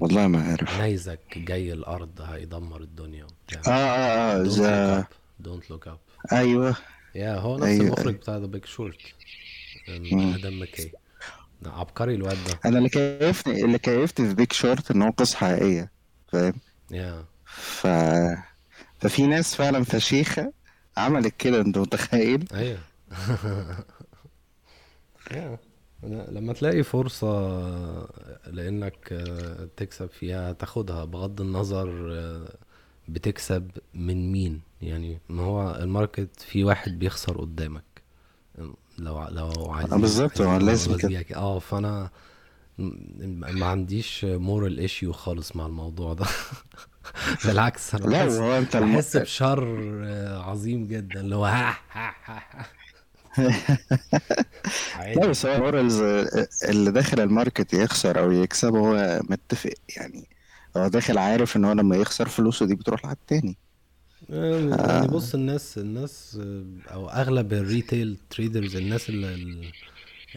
والله 0.01 0.27
ما 0.27 0.43
عارف. 0.43 0.81
نيزك 0.81 1.21
جاي 1.39 1.73
الأرض 1.73 2.21
هيدمر 2.21 2.81
الدنيا 2.81 3.25
آه 3.25 3.27
وبتاع 3.27 3.73
آه 3.75 4.41
آه 4.41 4.43
the 4.43 4.99
up 4.99 5.07
Don't 5.39 5.71
Look 5.71 5.89
Up 5.89 5.99
أيوه. 6.33 6.77
yeah 7.15 7.35
هو 7.37 7.57
نفس 7.57 7.67
أيوه. 7.67 7.87
المخرج 7.87 8.15
بتاع 8.15 8.37
The 8.37 8.47
Big 8.47 8.65
Short. 8.65 8.99
آدم 9.89 10.63
مكي 10.63 10.93
عبقري 11.67 12.15
الواد 12.15 12.37
ده. 12.45 12.61
أنا 12.65 12.79
اللي 12.79 12.89
كيفني 12.89 13.65
اللي 13.65 13.79
كيفني 13.79 14.29
في 14.29 14.35
Big 14.35 14.53
Short 14.53 14.91
ان 14.91 15.03
هو 15.03 15.11
قصة 15.11 15.37
حقيقية 15.37 15.91
فاهم؟ 16.33 16.55
yeah. 16.91 17.25
ف 17.45 17.87
ففي 19.01 19.27
ناس 19.27 19.55
فعلا 19.55 19.85
فشيخة 19.85 20.53
عملت 20.97 21.35
كده 21.39 21.61
أنت 21.61 21.79
متخيل؟ 21.79 22.49
أيوه. 22.55 22.79
لما 26.05 26.53
تلاقي 26.53 26.83
فرصة 26.83 27.29
لأنك 28.47 29.09
آه، 29.13 29.69
تكسب 29.77 30.07
فيها 30.11 30.53
تاخدها 30.53 31.05
بغض 31.05 31.41
النظر 31.41 32.13
آه، 32.13 32.49
بتكسب 33.09 33.71
من 33.95 34.33
مين؟ 34.33 34.61
يعني 34.83 35.19
ما 35.29 35.43
هو 35.43 35.77
ال 35.83 35.91
market 35.91 36.41
في 36.41 36.65
واحد 36.65 36.99
بيخسر 36.99 37.39
قدامك. 37.41 37.85
لو 38.99 39.29
لو 39.29 39.71
آه، 39.71 39.75
عايزين 39.75 40.01
بالظبط 40.01 40.41
هو 40.41 40.57
لازم 40.57 40.97
كده. 40.97 41.25
آه 41.37 41.59
فأنا 41.59 42.11
م- 42.79 43.59
ما 43.59 43.67
عنديش 43.67 44.25
moral 44.25 44.79
issue 44.81 45.13
خالص 45.13 45.57
مع 45.57 45.67
الموضوع 45.67 46.15
ده. 46.15 46.27
بالعكس 47.45 47.95
أنا 47.95 48.07
لا 48.07 48.25
بحس 48.25 48.39
أنت. 48.59 48.77
بحس 48.77 49.17
بشر 49.17 49.65
آه، 50.07 50.43
عظيم 50.43 50.87
جدا 50.87 51.21
اللي 51.21 51.37
هو 51.37 51.45
ها 51.47 51.79
ها 51.93 52.15
ها 52.27 52.67
لا 55.17 55.27
بس 55.27 55.47
هو 55.47 55.59
morals 55.59 56.03
اللي 56.69 56.91
داخل 56.93 57.21
ال 57.21 57.29
market 57.29 57.75
يخسر 57.75 58.19
أو 58.21 58.31
يكسب 58.33 58.75
هو 58.77 59.21
متفق 59.31 59.71
يعني 59.97 60.29
هو 60.77 60.89
داخل 60.89 61.19
عارف 61.19 61.57
إن 61.57 61.65
هو 61.65 61.73
لما 61.73 61.97
يخسر 61.97 62.29
فلوسه 62.29 62.67
دي 62.67 62.75
بتروح 62.75 63.05
لحد 63.05 63.17
تاني. 63.27 63.57
يعني 64.29 64.75
آه. 64.75 65.07
بص 65.07 65.35
الناس 65.35 65.79
الناس 65.79 66.39
أو 66.93 67.09
أغلب 67.09 67.53
ال 67.53 67.62
retail 67.62 68.19
traders 68.31 68.77
الناس 68.77 69.09
اللي 69.09 69.35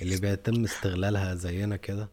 اللي 0.02 0.18
بيتم 0.18 0.64
استغلالها 0.64 1.36
زينا 1.36 1.76
كده 1.76 2.10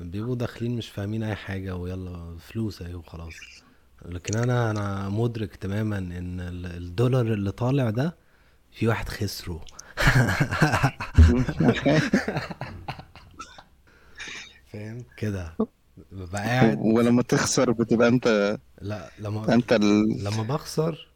بيبقوا 0.00 0.34
داخلين 0.36 0.76
مش 0.76 0.88
فاهمين 0.88 1.22
أي 1.22 1.34
حاجة 1.34 1.76
ويلا 1.76 2.36
فلوس 2.40 2.82
أهي 2.82 2.94
وخلاص. 2.94 3.34
لكن 4.06 4.38
أنا 4.38 4.70
أنا 4.70 5.08
مدرك 5.08 5.56
تماما 5.56 5.98
إن 5.98 6.40
ال- 6.40 6.66
الدولار 6.66 7.32
اللي 7.32 7.50
طالع 7.52 7.90
ده 7.90 8.16
في 8.72 8.88
واحد 8.88 9.08
خسره. 9.08 9.64
فاهم؟ 14.72 15.04
كده. 15.16 15.54
ببقى 16.12 16.42
قاعد. 16.42 16.78
ولما 16.80 17.22
تخسر 17.22 17.70
بتبقى 17.70 18.08
انت 18.08 18.58
لا 18.80 19.10
لما 19.18 19.54
انت 19.54 19.72
ال... 19.72 20.24
لما 20.24 20.42
بخسر 20.42 21.08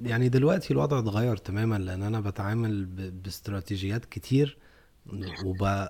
يعني 0.00 0.28
دلوقتي 0.28 0.72
الوضع 0.72 0.98
اتغير 0.98 1.36
تماما 1.36 1.78
لأن 1.78 2.02
أنا 2.02 2.20
بتعامل 2.20 2.84
ب- 2.84 3.22
باستراتيجيات 3.22 4.04
كتير 4.04 4.56
وب... 5.44 5.88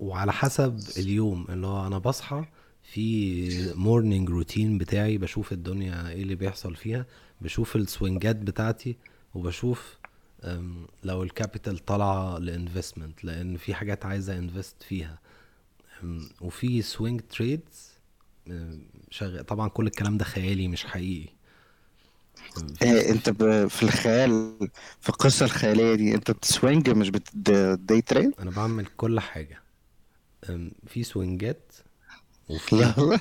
وعلى 0.00 0.32
حسب 0.32 0.80
اليوم 0.98 1.46
اللي 1.48 1.66
هو 1.66 1.86
أنا 1.86 1.98
بصحى 1.98 2.44
في 2.82 3.74
morning 3.74 4.30
routine 4.30 4.78
بتاعي 4.78 5.18
بشوف 5.18 5.52
الدنيا 5.52 6.08
إيه 6.08 6.22
اللي 6.22 6.34
بيحصل 6.34 6.76
فيها 6.76 7.06
بشوف 7.40 7.76
ال 7.76 7.85
swingات 7.85 8.36
بتاعتي 8.36 8.96
وبشوف 9.34 9.96
لو 11.04 11.22
ال 11.22 11.29
capital 11.29 11.78
طالعة 11.78 12.38
ل 12.38 12.46
investment 12.46 13.24
لأن 13.24 13.56
في 13.56 13.74
حاجات 13.74 14.06
عايزة 14.06 14.38
invest 14.38 14.82
فيها. 14.82 15.18
وفي 16.40 16.82
swing 16.82 17.20
trades 17.20 17.92
شغال 19.10 19.46
طبعا 19.46 19.68
كل 19.68 19.86
الكلام 19.86 20.18
ده 20.18 20.24
خيالي 20.24 20.68
مش 20.68 20.84
حقيقي. 20.84 21.28
إيه 22.82 23.10
أنت 23.10 23.30
ب... 23.30 23.66
في 23.66 23.82
الخيال 23.82 24.56
في 25.00 25.08
القصة 25.08 25.44
الخيالية 25.44 25.94
دي 25.94 26.14
أنت 26.14 26.30
بت 26.30 26.47
swing 26.47 26.90
مش 26.90 27.10
بت 27.10 28.00
day 28.00 28.12
trade 28.12 28.32
أنا 28.40 28.50
بعمل 28.50 28.86
كل 28.86 29.20
حاجة. 29.20 29.62
في 30.86 31.02
swingات 31.02 31.72
وفي 32.48 33.18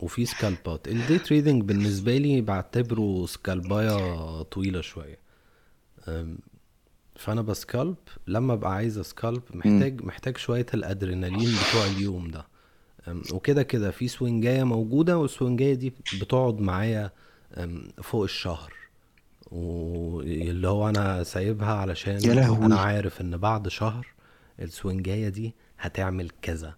وفي 0.00 0.26
scalpات 0.26 0.88
ال 0.88 0.95
day 0.95 1.18
trading 1.18 1.62
بالنسبة 1.62 2.16
لي 2.16 2.40
بعتبره 2.40 3.26
scalpايه 3.26 4.42
طويلة 4.42 4.80
شوية. 4.80 5.18
فانا 7.16 7.42
ب 7.42 7.51
scalp 7.51 7.96
لما 8.26 8.52
ابقى 8.52 8.74
عايز 8.74 8.98
ا 8.98 9.04
scalp. 9.04 9.42
محتاج 9.54 10.02
محتاج 10.04 10.36
شوية 10.36 10.66
الأدرينالين 10.74 11.50
بتوع 11.68 11.86
اليوم 11.96 12.28
ده. 12.30 12.46
وكده 13.32 13.62
كده 13.62 13.90
في 13.90 14.08
swingاية 14.08 14.64
موجودة 14.64 15.18
وال 15.18 15.30
swingاية 15.30 15.74
دي 15.74 15.92
بتقعد 16.20 16.60
معايا 16.60 17.10
فوق 18.02 18.22
الشهر. 18.22 18.72
واللي 19.50 20.68
هو 20.68 20.88
أنا 20.88 21.22
سايبها 21.22 21.68
يا 21.68 21.80
علشان 21.80 22.16
أنا 22.16 22.32
لهوي 22.32 22.74
عارف 22.74 23.20
إن 23.20 23.36
بعد 23.36 23.68
شهر 23.68 24.06
ال 24.60 24.68
swingاية 24.68 25.28
دي 25.28 25.54
هتعمل 25.78 26.30
كذا. 26.42 26.74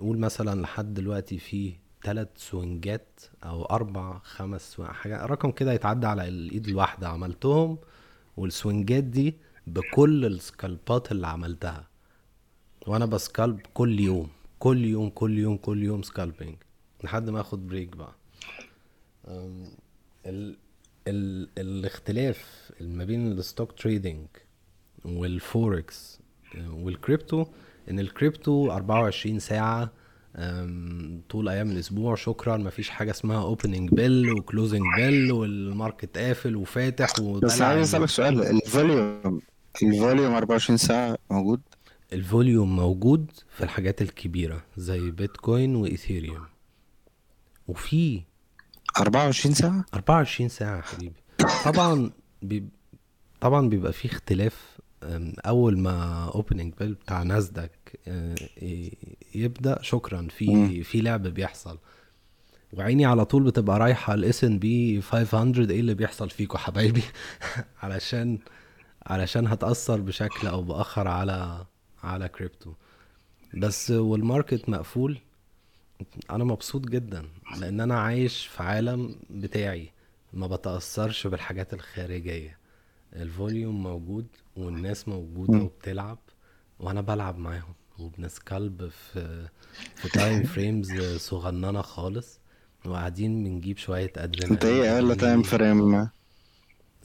قول 0.00 0.18
مثلا 0.18 0.62
لحد 0.62 0.94
دلوقتي 0.94 1.38
في 1.38 1.74
ثلاث 2.02 2.28
swingات 2.36 3.20
أو 3.44 3.64
أربع 3.64 4.18
خمس 4.18 4.80
حاجة 4.80 5.26
رقم 5.26 5.50
كده 5.50 5.72
يتعدى 5.72 6.06
على 6.06 6.28
الإيد 6.28 6.68
الواحدة. 6.68 7.08
عملتهم 7.08 7.78
وال 8.36 8.53
swingات 8.53 9.04
دي 9.04 9.34
بكل 9.66 10.24
ال 10.26 10.38
scalpات 10.38 11.12
اللي 11.12 11.26
عملتها. 11.26 11.88
وأنا 12.86 13.06
ب 13.06 13.15
scalp 13.15 13.60
كل 13.74 14.00
يوم 14.00 14.28
كل 14.58 14.84
يوم 14.84 15.08
كل 15.10 15.38
يوم 15.38 15.56
كل 15.56 15.82
يوم 15.82 16.02
scalping 16.02 16.56
لحد 17.04 17.30
ما 17.30 17.40
آخد 17.40 17.66
break 17.66 17.96
بقى. 17.96 18.14
ال 20.26 20.56
ال 21.08 21.48
الاختلاف 21.58 22.70
ما 22.80 23.04
بين 23.04 23.32
ال 23.32 23.39
stock 23.39 23.72
trading 23.72 24.26
والفوركس 25.04 26.20
والكريبتو 26.70 27.46
إن 27.90 28.00
الكريبتو 28.00 28.70
24 28.72 29.38
ساعة 29.38 29.82
أم، 29.82 29.88
طول 31.28 31.48
أيام 31.48 31.70
الأسبوع 31.70 32.14
شكرا. 32.14 32.56
مفيش 32.56 32.90
حاجة 32.90 33.10
اسمها 33.10 33.42
opening 33.42 33.90
bell 33.90 34.30
و 34.32 34.38
closing 34.38 34.82
bell 34.96 35.32
وال 35.32 35.53
market 35.53 36.18
قافل 36.18 36.56
وفاتح 36.56 37.12
بس 37.42 37.60
عايز 37.62 37.94
أسألك 37.94 38.08
سؤال. 38.08 38.42
ال 38.42 38.56
volume 38.56 39.40
ال 39.82 39.89
volume 39.89 40.34
24 40.34 40.76
ساعة 40.76 41.18
موجود؟ 41.30 41.60
ال 42.12 42.21
volume 42.21 42.76
موجود 42.76 43.30
في 43.56 43.64
الحاجات 43.64 44.02
الكبيرة 44.02 44.62
زي 44.76 45.10
بيتكوين 45.10 45.76
وايثيريوم 45.76 46.46
وفي 47.68 48.22
24 48.98 49.54
ساعة؟ 49.54 49.84
24 49.94 50.48
ساعة 50.48 50.76
يا 50.76 50.82
حبيبي. 50.82 51.14
طبعا 51.64 52.10
بي... 52.42 52.64
طبعا 53.40 53.68
بيبقى 53.68 53.92
في 53.92 54.08
اختلاف 54.08 54.69
أول 55.46 55.78
ما 55.78 56.24
opening 56.34 56.74
bell 56.74 56.94
بتاع 56.94 57.22
ناسداك 57.22 57.98
أه، 58.08 58.34
يبدأ 59.34 59.82
شكرا 59.82 60.28
في. 60.30 60.46
في 60.84 61.00
لعب 61.00 61.22
بيحصل. 61.22 61.78
وعيني 62.72 63.04
على 63.06 63.24
طول 63.24 63.42
بتبقى 63.42 63.78
رايحة 63.78 64.14
ال 64.14 64.44
S&P 64.44 65.00
500 65.02 65.70
إيه 65.70 65.80
اللي 65.80 65.94
بيحصل 65.94 66.30
فيكم 66.30 66.58
حبايبي؟ 66.58 67.02
علشان 67.82 68.38
علشان 69.06 69.46
هتأثر 69.46 70.00
بشكل 70.00 70.48
أو 70.48 70.62
بآخر 70.62 71.08
على 71.08 71.66
على 72.02 72.28
كريبتو 72.28 72.72
بس 73.54 73.90
وال 73.90 74.09
market 74.09 74.68
مقفول. 74.68 75.18
أنا 76.30 76.44
مبسوط 76.44 76.88
جدا 76.88 77.24
لأن 77.58 77.80
أنا 77.80 78.00
عايش 78.00 78.46
في 78.46 78.62
عالم 78.62 79.16
بتاعي. 79.30 79.90
ما 80.32 80.46
بتأثرش 80.46 81.26
بالحاجات 81.26 81.74
الخارجية. 81.74 82.59
ال 83.16 83.25
volume 83.25 83.82
موجود 83.82 84.26
والناس 84.56 85.08
موجودة 85.08 85.52
مم. 85.54 85.64
وبتلعب 85.64 86.18
وأنا 86.78 87.00
بلعب 87.00 87.38
معاهم 87.38 87.74
وبن 87.98 88.32
scalp 88.32 88.88
في 88.88 89.48
في 89.94 90.08
time 90.08 90.42
frames 90.42 91.02
صغننة 91.30 91.82
خالص 91.82 92.40
وقاعدين 92.84 93.44
بنجيب 93.44 93.78
شوية 93.78 94.12
أدرينالين 94.16 94.52
أنت 94.52 94.64
إيه 94.64 94.94
أقل 94.96 95.16
time 95.16 95.42
frame 95.42 95.94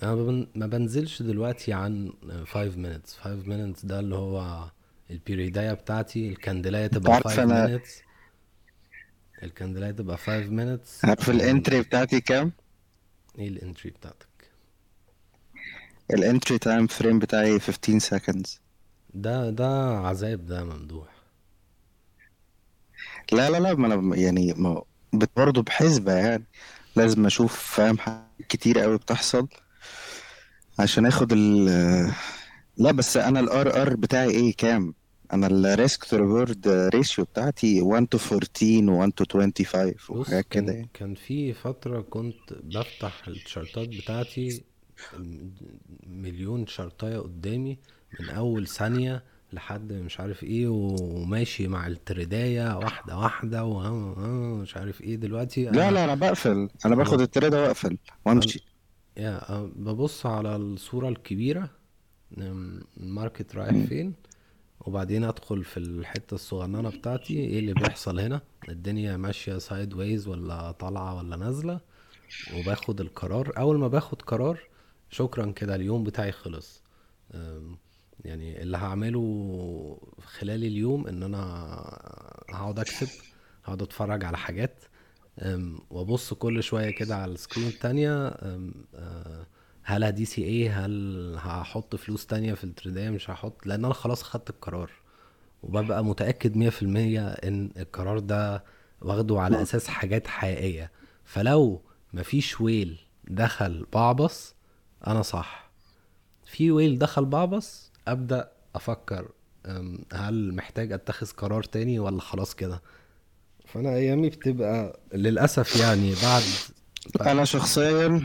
أنا 0.03 0.45
ما 0.55 0.67
بنزلش 0.67 1.21
دلوقتي 1.21 1.73
عن 1.73 2.13
5 2.45 2.71
minutes. 2.71 3.09
5 3.09 3.43
minutes 3.43 3.85
ده 3.85 3.99
اللي 3.99 4.15
هو 4.15 4.69
البيريداية 5.11 5.73
بتاعتي 5.73 6.29
الكاندلايه 6.29 6.87
تبقى 6.87 7.13
عارف 7.13 7.27
5 7.27 7.45
أنا- 7.45 7.69
minutes. 7.79 7.89
الكاندلايه 9.43 9.91
تبقى 9.91 10.17
5 10.17 10.47
minutes. 10.49 11.05
عارف 11.09 11.29
الانتري 11.29 11.81
بتاعتي 11.81 12.21
كام؟ 12.21 12.51
إيه 13.39 13.47
الانتري 13.47 13.89
بتاعتك؟ 13.89 14.27
الانتري 16.13 16.57
تايم 16.59 16.87
فريم 16.87 17.19
بتاعي 17.19 17.59
15 17.59 17.99
seconds. 18.19 18.59
ده 19.23 19.37
ده 19.59 19.71
عذاب 20.05 20.41
ده 20.49 20.63
ممدوح. 20.63 21.09
لا 23.31 23.49
لا 23.49 23.57
لا 23.59 23.73
ما 23.75 23.87
أنا 23.87 24.15
يعني 24.17 24.53
ما 24.53 24.83
برضه 25.35 25.61
بحسبة 25.63 26.13
يعني. 26.13 26.47
لازم 26.95 27.25
أشوف 27.25 27.75
فاهم 27.75 27.97
حاجات 27.97 28.27
كتير 28.49 28.79
قوي 28.79 28.97
بتحصل 28.97 29.47
عشان 30.79 31.05
آخد 31.05 31.33
ال 31.33 31.65
لا 32.77 32.91
بس 32.91 33.17
أنا 33.17 33.39
ال 33.39 33.81
RR 33.81 33.95
بتاعي 33.95 34.29
إيه؟ 34.29 34.55
كام؟ 34.57 34.93
أنا 35.33 35.47
ال 35.47 35.59
risk 35.59 36.03
to 36.03 36.17
reward 36.17 36.67
ratio 36.67 37.25
بتاعتي 37.25 37.81
1 37.81 38.07
to 38.07 38.17
14 38.17 38.89
و 38.89 38.99
1 38.99 39.11
to 39.11 39.25
25 39.25 39.95
بص 40.09 40.09
وحاجات 40.09 40.47
كده 40.49 40.73
كان 40.73 40.73
يعني. 40.73 40.89
كان 40.93 41.15
في 41.15 41.53
فترة 41.53 42.01
كنت 42.01 42.53
بفتح 42.53 43.27
ال 43.27 43.36
chartات 43.36 43.89
بتاعتي 43.89 44.65
مليون 46.07 46.67
chartاية 46.67 47.17
قدامي 47.17 47.77
من 48.19 48.29
أول 48.29 48.67
ثانية 48.67 49.23
لحد 49.53 49.93
مش 49.93 50.19
عارف 50.19 50.43
إيه 50.43 50.67
وماشي 50.67 51.67
مع 51.67 51.87
ال 51.87 51.99
tradeاية 51.99 52.77
واحدة 52.77 53.17
واحدة 53.17 53.65
ومش 53.65 54.77
عارف 54.77 55.01
إيه. 55.01 55.15
دلوقتي 55.15 55.65
لا 55.65 55.91
لا 55.91 56.03
أنا 56.03 56.15
بقفل. 56.15 56.69
أنا 56.85 56.95
باخد 56.95 57.13
أنا 57.13 57.23
ال 57.23 57.29
trade 57.29 57.55
وأقفل 57.55 57.97
وأمشي. 58.25 58.63
يا 59.17 59.51
أه، 59.51 59.69
ببص 59.75 60.25
على 60.25 60.55
الصورة 60.55 61.09
الكبيرة 61.09 61.69
أم، 62.37 62.81
ال 62.97 63.06
market 63.06 63.55
رايح 63.55 63.85
فين 63.85 64.13
وبعدين 64.79 65.23
أدخل 65.23 65.63
في 65.63 65.77
الحتة 65.77 66.35
الصغننة 66.35 66.89
بتاعتي. 66.89 67.33
إيه 67.39 67.59
اللي 67.59 67.73
بيحصل 67.73 68.19
هنا؟ 68.19 68.41
الدنيا 68.69 69.17
ماشية 69.17 69.57
sideways 69.57 70.27
ولا 70.27 70.71
طالعة 70.71 71.17
ولا 71.17 71.35
نازلة 71.35 71.79
وباخد 72.57 73.01
القرار. 73.01 73.53
أول 73.57 73.79
ما 73.79 73.87
باخد 73.87 74.21
قرار 74.21 74.59
شكرا 75.09 75.51
كده 75.51 75.75
اليوم 75.75 76.03
بتاعي 76.03 76.31
خلص. 76.31 76.83
يعني 78.25 78.61
اللي 78.61 78.77
هعمله 78.77 79.97
خلال 80.23 80.63
اليوم 80.63 81.07
إن 81.07 81.23
أنا 81.23 81.39
هقعد 82.49 82.79
اكتب 82.79 83.07
هقعد 83.65 83.81
أتفرج 83.81 84.23
على 84.23 84.37
حاجات 84.37 84.83
وأبص 85.89 86.33
كل 86.33 86.63
شوية 86.63 86.89
كده 86.89 87.15
على 87.15 87.31
ال 87.31 87.36
screen 87.36 87.67
التانية. 87.67 88.37
هل 89.83 90.03
ه 90.03 90.25
DCA 90.25 90.85
هل 90.85 91.35
هحط 91.39 91.95
فلوس 91.95 92.25
تانية 92.25 92.53
في 92.53 92.63
ال 92.63 92.68
tradeاية؟ 92.68 93.09
مش 93.09 93.29
هحط 93.29 93.65
لأن 93.67 93.85
أنا 93.85 93.93
خلاص 93.93 94.23
خدت 94.23 94.49
القرار. 94.49 94.91
وببقى 95.63 96.05
متأكد 96.05 96.55
مية 96.57 96.69
في 96.69 96.81
المية 96.81 97.27
إن 97.27 97.71
القرار 97.77 98.19
ده 98.19 98.63
واخده 99.01 99.39
على 99.41 99.61
أساس 99.61 99.87
حاجات 99.87 100.27
حقيقية. 100.27 100.91
فلو 101.23 101.81
مفيش 102.13 102.61
whale 102.61 102.99
دخل 103.27 103.85
بعبص 103.93 104.54
أنا 105.07 105.21
صح. 105.21 105.69
في 106.45 106.71
whale 106.71 106.99
دخل 106.99 107.25
بعبص 107.25 107.91
أبدأ 108.07 108.51
أفكر 108.75 109.29
هل 110.13 110.53
محتاج 110.55 110.91
أتخذ 110.91 111.31
قرار 111.31 111.63
تاني 111.63 111.99
ولا 111.99 112.21
خلاص 112.21 112.55
كده؟ 112.55 112.81
فأنا 113.65 113.89
أيامي 113.89 114.29
بتبقى 114.29 114.99
للأسف 115.13 115.75
يعني 115.79 116.13
بعد 116.23 116.43
أنا 117.21 117.45
شخصيا 117.45 118.23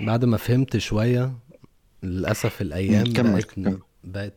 بعد 0.00 0.24
ما 0.24 0.36
فهمت 0.36 0.76
شوية 0.76 1.32
للأسف 2.02 2.60
الأيام 2.60 3.12
كمل. 3.12 3.32
بقت 3.32 3.44
كمل 3.44 3.78
بقت 4.04 4.32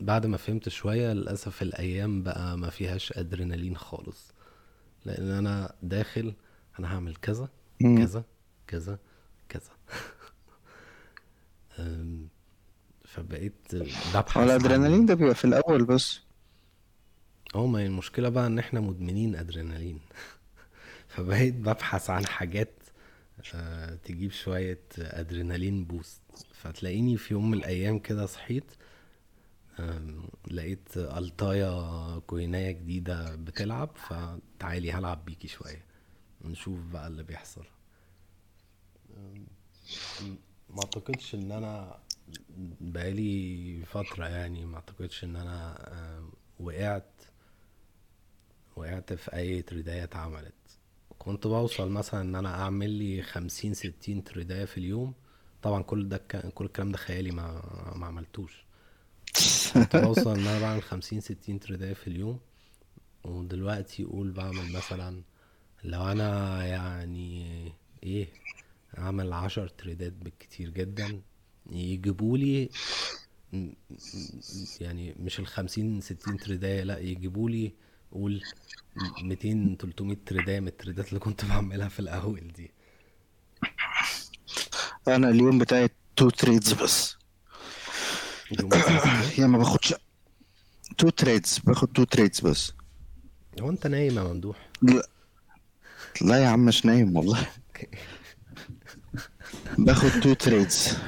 بعد 0.00 0.26
ما 0.26 0.36
فهمت 0.36 0.68
شوية 0.68 1.12
للأسف 1.12 1.62
الأيام 1.62 2.22
بقى 2.22 2.58
ما 2.58 2.70
فيهاش 2.70 3.12
أدرينالين 3.18 3.76
خالص. 3.76 4.32
لأن 5.04 5.30
أنا 5.30 5.74
داخل 5.82 6.34
أنا 6.78 6.94
هعمل 6.94 7.16
كذا. 7.16 7.48
كذا 7.80 8.24
كذا. 8.66 8.98
فبقيت 13.04 13.74
ببحث 13.74 14.36
الأدرينالين 14.36 15.06
ده 15.06 15.14
بيبقى 15.14 15.34
في 15.34 15.44
الأول 15.44 15.84
بس. 15.84 16.20
آه 17.54 17.66
ما 17.66 17.78
هي 17.78 17.86
المشكلة 17.86 18.28
بقى 18.28 18.46
إن 18.46 18.58
إحنا 18.58 18.80
مدمنين 18.80 19.36
أدرينالين. 19.36 20.00
فبقيت 21.08 21.54
ببحث 21.54 22.10
عن 22.10 22.26
حاجات 22.26 22.72
آه، 23.54 23.94
تجيب 23.94 24.30
شوية 24.32 24.80
أدرينالين 24.98 25.84
بوست. 25.84 26.20
فتلاقيني 26.52 27.16
في 27.16 27.34
يوم 27.34 27.50
من 27.50 27.58
الأيام 27.58 27.98
كده 27.98 28.26
صحيت 28.26 28.64
لقيت 30.50 30.96
ألتايا 30.96 32.18
كويناية 32.26 32.70
جديدة 32.72 33.34
بتلعب 33.34 33.90
فتعالي 33.96 34.92
هلعب 34.92 35.24
بيكي 35.24 35.48
شوية. 35.48 35.84
نشوف 36.44 36.78
بقى 36.80 37.06
اللي 37.06 37.22
بيحصل. 37.22 37.64
ما 40.78 40.84
أعتقدش 40.84 41.34
إن 41.34 41.52
أنا 41.52 41.98
بقالي 42.80 43.82
فترة 43.86 44.26
يعني 44.28 44.64
ما 44.66 44.76
أعتقدش 44.76 45.24
إن 45.24 45.36
أنا 45.36 45.76
آم، 46.18 46.30
وقعت 46.60 47.10
وقعت 48.76 49.12
في 49.12 49.32
أي 49.36 49.62
تريداية 49.62 50.04
اتعملت. 50.04 50.54
كنت 51.18 51.46
بوصل 51.46 51.90
مثلا 51.90 52.20
إن 52.20 52.34
أنا 52.34 52.54
أعمل 52.62 52.90
لي 52.90 53.22
خمسين 53.22 53.74
ستين 53.74 54.24
تريداية 54.24 54.64
في 54.64 54.78
اليوم. 54.78 55.14
طبعا 55.62 55.82
كل 55.82 56.08
ده 56.08 56.16
كل 56.54 56.64
الكلام 56.64 56.92
ده 56.92 56.98
خيالي 56.98 57.30
ما 57.30 57.62
ما 57.96 58.06
عملتوش. 58.06 58.64
كنت 59.74 59.96
بوصل 59.96 60.30
إن 60.38 60.46
أنا 60.46 60.60
بعمل 60.60 60.82
خمسين 60.82 61.20
ستين 61.20 61.60
تريداية 61.60 61.94
في 61.94 62.06
اليوم. 62.08 62.40
ودلوقتي 63.24 64.04
قول 64.04 64.30
بعمل 64.32 64.72
مثلا 64.72 65.22
لو 65.84 66.02
أنا 66.12 66.66
يعني 66.66 67.72
إيه 68.02 68.28
اعمل 68.98 69.32
عشر 69.32 69.68
trade 69.68 70.05
ات 70.05 70.12
بالكتير 70.12 70.70
جدا 70.70 71.20
يجيبولي 71.70 72.70
م- 73.52 73.56
م- 73.56 73.74
يعني 74.80 75.14
مش 75.20 75.38
الخمسين 75.38 76.00
ستين 76.00 76.36
trade 76.38 76.69
اية 76.69 76.82
لا 76.82 76.98
يجيبولي 76.98 77.72
قول 78.12 78.42
200 79.22 79.76
300 79.80 80.16
trade 80.26 80.50
اية 80.50 80.60
من 80.60 80.68
ال 80.68 80.74
trade 80.74 81.02
ات 81.02 81.08
اللي 81.08 81.20
كنت 81.20 81.44
بعملها 81.44 81.88
في 81.88 82.00
الأول 82.00 82.52
دي. 82.56 82.70
أنا 85.08 85.28
اليوم 85.30 85.58
بتاعي 85.58 85.88
two 86.16 86.30
trades 86.30 86.72
بس. 86.72 87.16
يا 89.38 89.46
ما 89.46 89.58
باخدش 89.58 89.94
two 90.98 91.08
trades 91.10 91.58
باخد 91.58 91.88
two 91.92 92.04
trades 92.04 92.40
بس. 92.40 92.72
هو 93.60 93.70
أنت 93.70 93.86
نايم 93.86 94.16
يا 94.18 94.22
ممدوح؟ 94.22 94.68
لا 94.82 95.08
لا 96.22 96.42
يا 96.42 96.48
عم 96.48 96.64
مش 96.64 96.86
نايم 96.86 97.16
والله. 97.16 97.46
باخد 99.78 100.20
تو 100.20 100.32
تريدز 100.34 100.98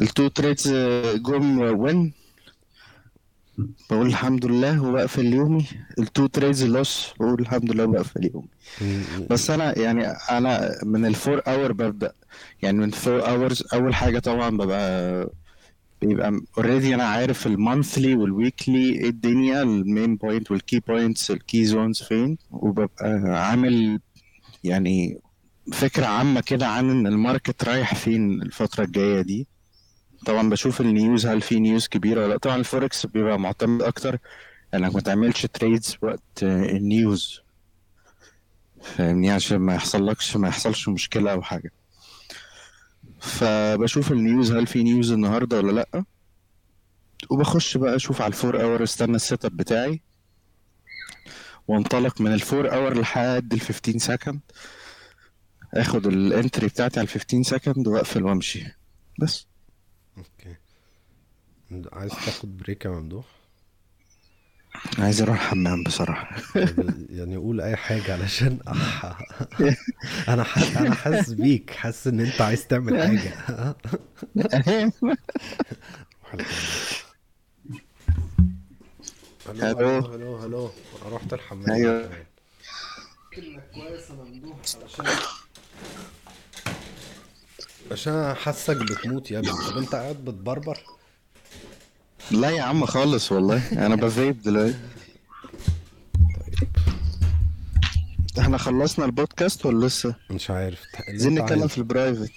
ال 0.00 0.07
two 0.07 0.28
trades 0.28 0.68
جم 1.16 1.58
win 1.58 2.12
بقول 3.90 4.06
الحمد 4.06 4.46
لله 4.46 4.82
وبقفل 4.82 5.26
يومي. 5.32 5.66
ال 5.98 6.05
two 6.05 6.26
trades 6.26 6.64
loss 6.64 7.12
بقول 7.20 7.40
الحمد 7.40 7.72
لله 7.72 7.84
وبقفل 7.84 8.30
يومي. 8.34 8.48
بس 9.30 9.50
أنا 9.50 9.78
يعني 9.78 10.06
أنا 10.06 10.70
من 10.84 11.06
ال 11.06 11.13
four 11.13 11.42
hour 11.46 11.72
ببدأ. 11.72 12.12
يعني 12.62 12.78
من 12.78 12.90
four 12.90 13.28
hours 13.28 13.64
أول 13.74 13.94
حاجة 13.94 14.18
طبعا 14.18 14.50
ببقى 14.56 15.30
بيبقى 16.02 16.40
already 16.58 16.94
أنا 16.94 17.04
عارف 17.04 17.46
ال 17.46 17.55
monthly 17.55 18.14
وال 18.14 18.33
weekly 18.33 18.90
إيه 18.92 19.08
الدنيا 19.08 19.62
ال 19.62 19.73
main 19.73 20.16
point 20.16 20.50
وال 20.50 20.62
key 20.62 20.80
points 20.80 21.30
ال 21.30 21.39
key 21.39 21.64
zones 21.64 22.02
فين 22.02 22.38
وببقى 22.50 23.08
عامل 23.26 24.00
يعني 24.64 25.18
فكرة 25.72 26.06
عامة 26.06 26.40
كده 26.40 26.66
عن 26.66 27.06
ال 27.06 27.14
market 27.14 27.64
رايح 27.64 27.94
فين 27.94 28.42
الفترة 28.42 28.84
الجاية 28.84 29.20
دي. 29.20 29.46
طبعا 30.26 30.50
بشوف 30.50 30.80
ال 30.80 30.89
news 30.89 31.26
هل 31.26 31.40
في 31.40 31.60
news 31.60 31.86
كبيرة 31.88 32.20
ولا 32.22 32.28
لأ. 32.32 32.38
طبعا 32.38 32.56
الفوركس 32.56 33.06
بيبقى 33.06 33.38
معتمد 33.38 33.82
أكتر 33.82 34.18
إنك 34.74 34.94
ما 34.94 35.00
تعملش 35.00 35.46
trades 35.46 35.96
وقت 36.02 36.42
ال 36.42 36.58
news. 36.58 37.40
فاهمني؟ 38.82 39.30
عشان 39.30 39.56
ما 39.58 39.74
يحصلكش 39.74 40.36
ما 40.36 40.48
يحصلش 40.48 40.88
مشكلة 40.88 41.32
أو 41.32 41.42
حاجة. 41.42 41.72
فبشوف 43.20 44.12
ال 44.12 44.20
news 44.20 44.52
هل 44.52 44.66
في 44.66 44.82
news 44.82 45.12
النهارده 45.12 45.56
ولا 45.56 45.72
لأ. 45.72 46.04
وبخش 47.30 47.76
بقى 47.76 47.96
أشوف 47.96 48.20
على 48.22 48.28
ال 48.28 48.35
four 48.35 48.62
hour 48.62 48.82
استنى 48.82 49.16
ال 49.16 49.44
setup 49.44 49.56
بتاعي. 49.56 50.00
وانطلق 51.68 52.20
من 52.20 52.32
ال 52.34 52.42
four 52.42 52.74
hour 52.74 53.00
لحد 53.00 53.52
ال 53.52 53.60
15 53.60 53.98
second. 53.98 54.40
آخد 55.80 56.06
ال 56.06 56.16
entry 56.16 56.66
بتاعتي 56.66 57.00
على 57.00 57.06
ال 57.06 57.12
15 57.12 57.42
second 57.42 57.88
وأقفل 57.88 58.24
وأمشي. 58.24 58.64
بس. 59.18 59.46
okay. 60.18 60.56
عايز 61.92 62.10
تاخد 62.10 62.56
break 62.56 62.84
يا 62.84 62.90
ممدوح؟ 62.90 63.24
عايز 64.98 65.22
أروح 65.22 65.40
الحمام 65.42 65.82
بصراحة. 65.82 66.36
طب 66.54 66.94
يعني 67.10 67.36
قول 67.36 67.60
أي 67.60 67.76
حاجة 67.76 68.12
علشان 68.12 68.58
أح... 68.68 69.04
أنا 70.28 70.42
ح... 70.44 70.78
أنا 70.78 70.94
حاسس 70.94 71.30
بيك. 71.32 71.70
حاسس 71.70 72.06
إن 72.06 72.20
أنت 72.20 72.40
عايز 72.40 72.66
تعمل 72.66 73.02
حاجة. 73.02 73.34
ألو. 79.48 79.88
هلو 79.88 80.36
هلو 80.36 80.70
رحت 81.06 81.32
الحمام. 81.32 81.70
أيوة. 81.70 82.06
كمان. 82.06 82.24
كلمة 83.34 83.62
كويسة 83.74 84.14
ممدوح 84.14 84.56
علشان 84.82 85.06
عشان 87.92 88.34
حاسك 88.34 88.76
بتموت 88.76 89.30
يا 89.30 89.38
ابني. 89.38 89.50
طب 89.70 89.78
انت 89.78 89.94
قاعد 89.94 90.16
بتبربر؟ 90.16 90.78
لا 92.30 92.50
يا 92.50 92.62
عم 92.62 92.86
خالص 92.86 93.32
والله. 93.32 93.86
أنا 93.86 93.94
بفيب 93.96 94.42
دلوقتي. 94.42 94.76
إحنا 98.38 98.58
خلصنا 98.58 99.04
البودكاست 99.04 99.66
ولا 99.66 99.86
لسه؟ 99.86 100.14
مش 100.30 100.50
عارف. 100.50 100.82
عايزين 101.08 101.38
انت 101.38 101.52
نتكلم 101.52 101.68
في 101.68 101.78
ال 101.78 101.85
private 101.85 102.32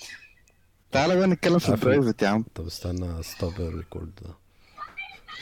تعالى 0.92 1.16
بقى 1.16 1.28
نتكلم 1.28 1.60
في. 1.60 1.70
ال 1.70 1.76
private 1.76 2.22
يا 2.22 2.28
عم. 2.28 2.46
طب 2.56 2.66
استنى 2.66 3.24
stop 3.24 3.54
ال 3.60 3.67
record 3.67 4.12
ده. 4.22 4.30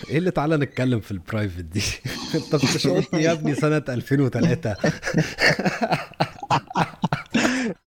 إيه 0.10 0.18
اللي 0.18 0.32
تعالى 0.32 0.58
نتكلم 0.58 1.00
في 1.00 1.12
ال 1.12 1.18
private 1.18 1.64
دي؟ 1.64 1.82
انت 2.36 2.56
بتشقطني 2.56 3.24
يا 3.24 3.32
ابني 3.32 3.56
سنة 3.56 3.84
2003 3.90 4.76